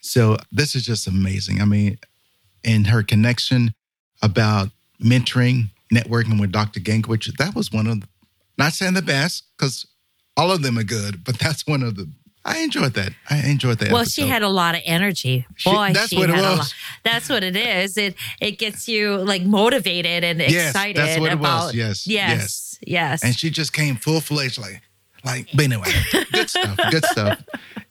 So 0.00 0.38
this 0.50 0.74
is 0.74 0.86
just 0.86 1.06
amazing. 1.06 1.60
I 1.60 1.64
mean, 1.64 1.98
and 2.64 2.86
her 2.86 3.02
connection 3.02 3.74
about 4.22 4.70
mentoring, 5.02 5.70
networking 5.92 6.40
with 6.40 6.52
Dr. 6.52 6.80
Gangwich, 6.80 7.26
that 7.38 7.54
was 7.54 7.72
one 7.72 7.86
of, 7.86 8.00
the, 8.00 8.08
not 8.56 8.72
saying 8.72 8.94
the 8.94 9.02
best, 9.02 9.44
because 9.56 9.86
all 10.36 10.50
of 10.50 10.62
them 10.62 10.78
are 10.78 10.84
good, 10.84 11.24
but 11.24 11.38
that's 11.38 11.66
one 11.66 11.82
of 11.82 11.96
the 11.96 12.10
I 12.44 12.58
enjoyed 12.58 12.94
that. 12.94 13.12
I 13.28 13.48
enjoyed 13.48 13.78
that. 13.78 13.90
Well, 13.90 14.02
episode. 14.02 14.22
she 14.22 14.28
had 14.28 14.42
a 14.42 14.48
lot 14.48 14.74
of 14.74 14.80
energy. 14.84 15.46
Boy, 15.64 15.88
she, 15.88 15.92
that's 15.92 16.08
she 16.08 16.16
what 16.16 16.30
it 16.30 16.36
was. 16.36 16.74
That's 17.04 17.28
what 17.28 17.44
it 17.44 17.56
is. 17.56 17.98
It 17.98 18.14
it 18.40 18.52
gets 18.52 18.88
you 18.88 19.16
like 19.18 19.42
motivated 19.42 20.24
and 20.24 20.40
yes, 20.40 20.70
excited 20.70 20.96
that's 20.96 21.20
what 21.20 21.32
about. 21.32 21.62
It 21.62 21.66
was. 21.66 21.74
Yes, 21.74 22.06
yes, 22.06 22.30
yes, 22.36 22.78
yes. 22.86 23.24
And 23.24 23.36
she 23.36 23.50
just 23.50 23.72
came 23.72 23.96
full 23.96 24.20
fledged, 24.20 24.58
like, 24.58 24.80
like. 25.24 25.48
But 25.54 25.64
anyway, 25.64 25.90
good 26.32 26.48
stuff. 26.48 26.78
Good 26.90 27.04
stuff. 27.04 27.42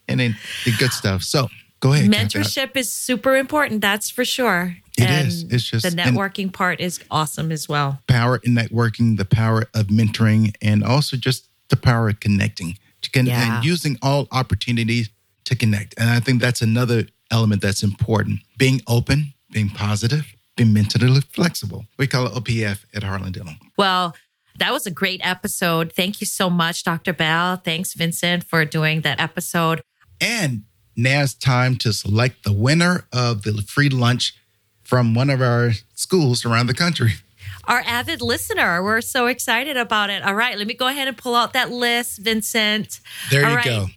And 0.07 0.19
then 0.19 0.37
the 0.65 0.71
good 0.79 0.91
stuff. 0.91 1.21
So 1.21 1.49
go 1.79 1.93
ahead. 1.93 2.09
Mentorship 2.09 2.75
is 2.75 2.91
super 2.91 3.35
important. 3.35 3.81
That's 3.81 4.09
for 4.09 4.25
sure. 4.25 4.77
It 4.97 5.03
and 5.03 5.27
is. 5.27 5.43
It's 5.43 5.63
just 5.63 5.83
the 5.83 5.91
networking 5.91 6.51
part 6.51 6.79
is 6.79 6.99
awesome 7.11 7.51
as 7.51 7.69
well. 7.69 7.99
Power 8.07 8.39
in 8.43 8.55
networking, 8.55 9.17
the 9.17 9.25
power 9.25 9.65
of 9.75 9.87
mentoring, 9.87 10.55
and 10.61 10.83
also 10.83 11.15
just 11.15 11.47
the 11.69 11.77
power 11.77 12.09
of 12.09 12.19
connecting 12.19 12.79
con- 13.07 13.25
yeah. 13.25 13.57
and 13.57 13.65
using 13.65 13.97
all 14.01 14.27
opportunities 14.31 15.09
to 15.45 15.55
connect. 15.55 15.95
And 15.97 16.09
I 16.09 16.19
think 16.19 16.41
that's 16.41 16.61
another 16.61 17.07
element 17.31 17.61
that's 17.61 17.83
important. 17.83 18.41
Being 18.57 18.81
open, 18.87 19.33
being 19.51 19.69
positive, 19.69 20.25
being 20.55 20.73
mentally 20.73 21.21
flexible. 21.21 21.85
We 21.97 22.07
call 22.07 22.25
it 22.27 22.33
OPF 22.33 22.85
at 22.93 23.03
Heartland 23.03 23.33
Dental. 23.33 23.55
Well, 23.77 24.15
that 24.59 24.73
was 24.73 24.85
a 24.85 24.91
great 24.91 25.21
episode. 25.23 25.93
Thank 25.93 26.19
you 26.19 26.27
so 26.27 26.49
much, 26.49 26.83
Dr. 26.83 27.13
Bell. 27.13 27.57
Thanks, 27.57 27.93
Vincent, 27.93 28.43
for 28.43 28.65
doing 28.65 29.01
that 29.01 29.19
episode. 29.19 29.81
And 30.19 30.63
now 30.95 31.21
it's 31.21 31.35
time 31.35 31.75
to 31.77 31.93
select 31.93 32.43
the 32.43 32.51
winner 32.51 33.05
of 33.13 33.43
the 33.43 33.61
free 33.67 33.89
lunch 33.89 34.35
from 34.83 35.13
one 35.13 35.29
of 35.29 35.41
our 35.41 35.71
schools 35.93 36.43
around 36.45 36.67
the 36.67 36.73
country 36.73 37.13
our 37.67 37.83
avid 37.85 38.21
listener. 38.21 38.83
We're 38.83 39.01
so 39.01 39.27
excited 39.27 39.77
about 39.77 40.09
it. 40.09 40.23
All 40.23 40.33
right, 40.33 40.57
let 40.57 40.67
me 40.67 40.73
go 40.73 40.87
ahead 40.87 41.07
and 41.07 41.17
pull 41.17 41.35
out 41.35 41.53
that 41.53 41.69
list, 41.69 42.19
Vincent. 42.19 42.99
There 43.29 43.43
All 43.43 43.51
you 43.51 43.55
right. 43.57 43.65
go. 43.65 43.87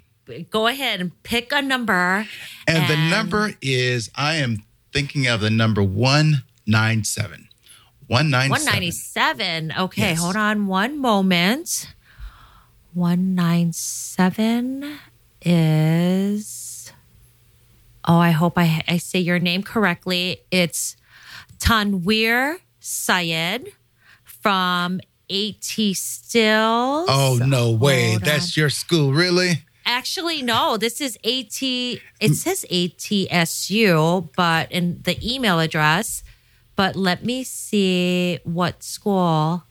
Go 0.50 0.66
ahead 0.66 1.00
and 1.00 1.22
pick 1.22 1.52
a 1.52 1.62
number. 1.62 2.26
And, 2.68 2.78
and, 2.78 2.88
the 2.88 2.96
number 3.10 3.52
is, 3.60 4.10
I 4.14 4.36
am 4.36 4.62
thinking 4.92 5.26
of 5.26 5.40
the 5.40 5.50
number 5.50 5.82
197. 5.82 7.48
197. 8.06 8.50
197. 8.50 9.72
Okay, 9.78 10.02
yes. 10.02 10.20
hold 10.20 10.36
on 10.36 10.66
one 10.66 10.98
moment. 10.98 11.92
197 12.94 14.98
is, 15.42 16.92
oh, 18.06 18.18
I 18.18 18.30
hope 18.30 18.54
I, 18.56 18.82
I 18.88 18.98
say 18.98 19.20
your 19.20 19.38
name 19.38 19.62
correctly. 19.62 20.42
It's 20.50 20.96
Tanwir 21.58 22.58
Syed 22.80 23.68
from 24.24 25.00
AT 25.30 25.64
Still. 25.94 27.06
Oh, 27.08 27.38
no 27.40 27.70
way. 27.70 28.10
Hold 28.10 28.22
That's 28.22 28.56
on. 28.56 28.60
your 28.60 28.70
school, 28.70 29.12
really? 29.12 29.64
Actually, 29.86 30.42
no. 30.42 30.76
This 30.76 31.00
is 31.00 31.16
AT. 31.24 31.62
It 31.62 32.34
says 32.34 32.64
ATSU, 32.70 34.28
but 34.36 34.70
in 34.72 35.00
the 35.02 35.18
email 35.22 35.60
address. 35.60 36.22
But 36.76 36.96
let 36.96 37.24
me 37.24 37.44
see 37.44 38.38
what 38.44 38.82
school. 38.82 39.64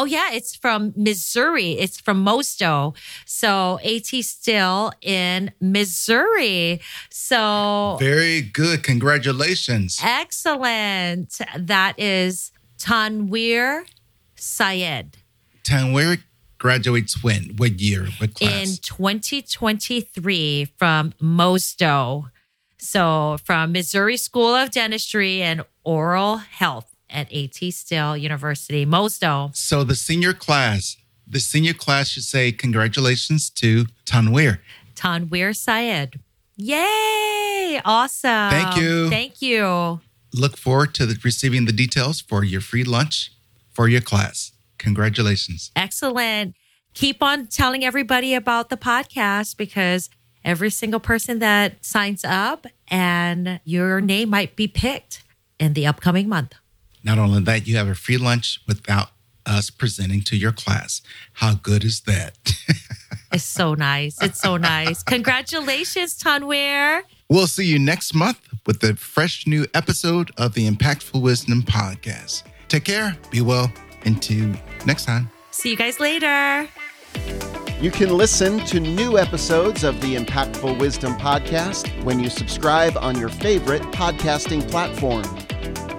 Oh 0.00 0.06
yeah, 0.06 0.30
it's 0.32 0.56
from 0.56 0.94
Missouri. 0.96 1.72
It's 1.72 2.00
from 2.00 2.24
MOSDOH. 2.24 2.96
So 3.26 3.78
AT 3.84 4.06
still 4.06 4.92
in 5.02 5.52
Missouri. 5.60 6.80
So 7.10 7.98
very 8.00 8.40
good. 8.40 8.82
Congratulations. 8.82 10.00
Excellent. 10.02 11.38
That 11.54 11.96
is 11.98 12.50
Tanwir 12.78 13.84
Syed. 14.36 15.18
Tanwir 15.64 16.22
graduates 16.56 17.22
when? 17.22 17.56
What 17.58 17.78
year? 17.78 18.06
What 18.16 18.36
class? 18.36 18.70
In 18.70 18.76
2023 18.82 20.64
from 20.78 21.12
MOSDOH. 21.20 22.30
So 22.78 23.36
from 23.44 23.72
Missouri 23.72 24.16
School 24.16 24.54
of 24.54 24.70
Dentistry 24.70 25.42
and 25.42 25.62
Oral 25.84 26.38
Health 26.38 26.89
at 27.10 27.32
AT 27.32 27.72
Still 27.72 28.16
University, 28.16 28.86
MOSDOH. 28.86 29.56
So 29.56 29.84
the 29.84 29.94
senior 29.94 30.32
class, 30.32 30.96
the 31.26 31.40
senior 31.40 31.74
class 31.74 32.08
should 32.08 32.24
say 32.24 32.52
congratulations 32.52 33.50
to 33.50 33.86
Tanwir. 34.04 34.58
Tanwir 34.94 35.56
Syed. 35.56 36.20
Yay! 36.56 37.80
Awesome. 37.84 38.50
Thank 38.50 38.76
you. 38.76 39.08
Thank 39.08 39.40
you. 39.40 40.00
Look 40.34 40.56
forward 40.56 40.94
to 40.94 41.06
the, 41.06 41.18
receiving 41.24 41.64
the 41.64 41.72
details 41.72 42.20
for 42.20 42.44
your 42.44 42.60
free 42.60 42.84
lunch 42.84 43.32
for 43.72 43.88
your 43.88 44.00
class. 44.00 44.52
Congratulations. 44.78 45.70
Excellent. 45.74 46.54
Keep 46.94 47.22
on 47.22 47.46
telling 47.46 47.84
everybody 47.84 48.34
about 48.34 48.68
the 48.68 48.76
podcast 48.76 49.56
because 49.56 50.10
every 50.44 50.70
single 50.70 51.00
person 51.00 51.38
that 51.38 51.84
signs 51.84 52.24
up 52.24 52.66
and 52.88 53.60
your 53.64 54.00
name 54.00 54.30
might 54.30 54.56
be 54.56 54.66
picked 54.66 55.22
in 55.58 55.74
the 55.74 55.86
upcoming 55.86 56.28
month. 56.28 56.54
Not 57.02 57.18
only 57.18 57.42
that, 57.42 57.66
you 57.66 57.76
have 57.76 57.88
a 57.88 57.94
free 57.94 58.18
lunch 58.18 58.60
without 58.66 59.10
us 59.46 59.70
presenting 59.70 60.22
to 60.22 60.36
your 60.36 60.52
class. 60.52 61.02
How 61.34 61.54
good 61.54 61.84
is 61.84 62.02
that? 62.02 62.36
it's 63.32 63.44
so 63.44 63.74
nice. 63.74 64.20
It's 64.22 64.40
so 64.40 64.56
nice. 64.56 65.02
Congratulations, 65.02 66.18
Tanwir. 66.18 67.02
We'll 67.28 67.46
see 67.46 67.64
you 67.64 67.78
next 67.78 68.14
month 68.14 68.40
with 68.66 68.82
a 68.82 68.96
fresh 68.96 69.46
new 69.46 69.66
episode 69.74 70.30
of 70.36 70.54
the 70.54 70.68
Impactful 70.68 71.20
Wisdom 71.20 71.62
Podcast. 71.62 72.44
Take 72.68 72.84
care, 72.84 73.16
be 73.30 73.40
well, 73.40 73.72
And 74.04 74.16
until 74.16 74.52
next 74.86 75.04
time. 75.04 75.30
See 75.50 75.70
you 75.70 75.76
guys 75.76 76.00
later. 76.00 76.68
You 77.80 77.90
can 77.90 78.10
listen 78.10 78.58
to 78.66 78.78
new 78.78 79.18
episodes 79.18 79.84
of 79.84 80.00
the 80.00 80.14
Impactful 80.14 80.78
Wisdom 80.78 81.14
Podcast 81.14 81.88
when 82.04 82.20
you 82.20 82.28
subscribe 82.28 82.96
on 82.98 83.18
your 83.18 83.30
favorite 83.30 83.82
podcasting 83.82 84.68
platform. 84.70 85.24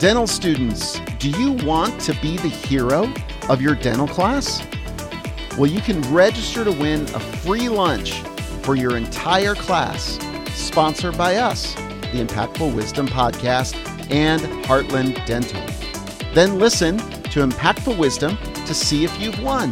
Dental 0.02 0.26
students, 0.26 1.00
do 1.20 1.30
you 1.30 1.54
want 1.64 2.02
to 2.02 2.14
be 2.22 2.36
the 2.38 2.48
hero 2.48 3.14
of 3.50 3.62
your 3.62 3.76
dental 3.76 4.08
class? 4.08 4.66
Well, 5.60 5.68
you 5.68 5.80
can 5.80 6.02
register 6.12 6.64
to 6.64 6.72
win 6.72 7.04
a 7.14 7.20
free 7.20 7.70
lunch 7.70 8.14
for 8.64 8.76
your 8.76 8.98
entire 8.98 9.54
class, 9.54 10.18
sponsored 10.56 11.18
by 11.20 11.36
us, 11.36 11.76
the 11.76 12.26
Impactful 12.26 12.76
Wisdom 12.76 13.08
Podcast, 13.08 13.76
and 14.10 14.42
Heartland 14.66 15.24
Dental. 15.28 15.62
Then 16.34 16.58
listen 16.58 16.98
to 16.98 17.46
Impactful 17.46 17.96
Wisdom 17.96 18.38
to 18.66 18.74
see 18.74 19.04
if 19.04 19.22
you've 19.22 19.40
won. 19.44 19.72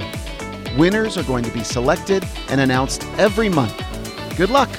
Winners 0.78 1.18
are 1.18 1.24
going 1.24 1.44
to 1.44 1.52
be 1.52 1.64
selected 1.64 2.24
and 2.50 2.62
announced 2.62 3.04
every 3.18 3.50
month 3.50 3.84
Good 4.40 4.52
luck. 4.52 4.70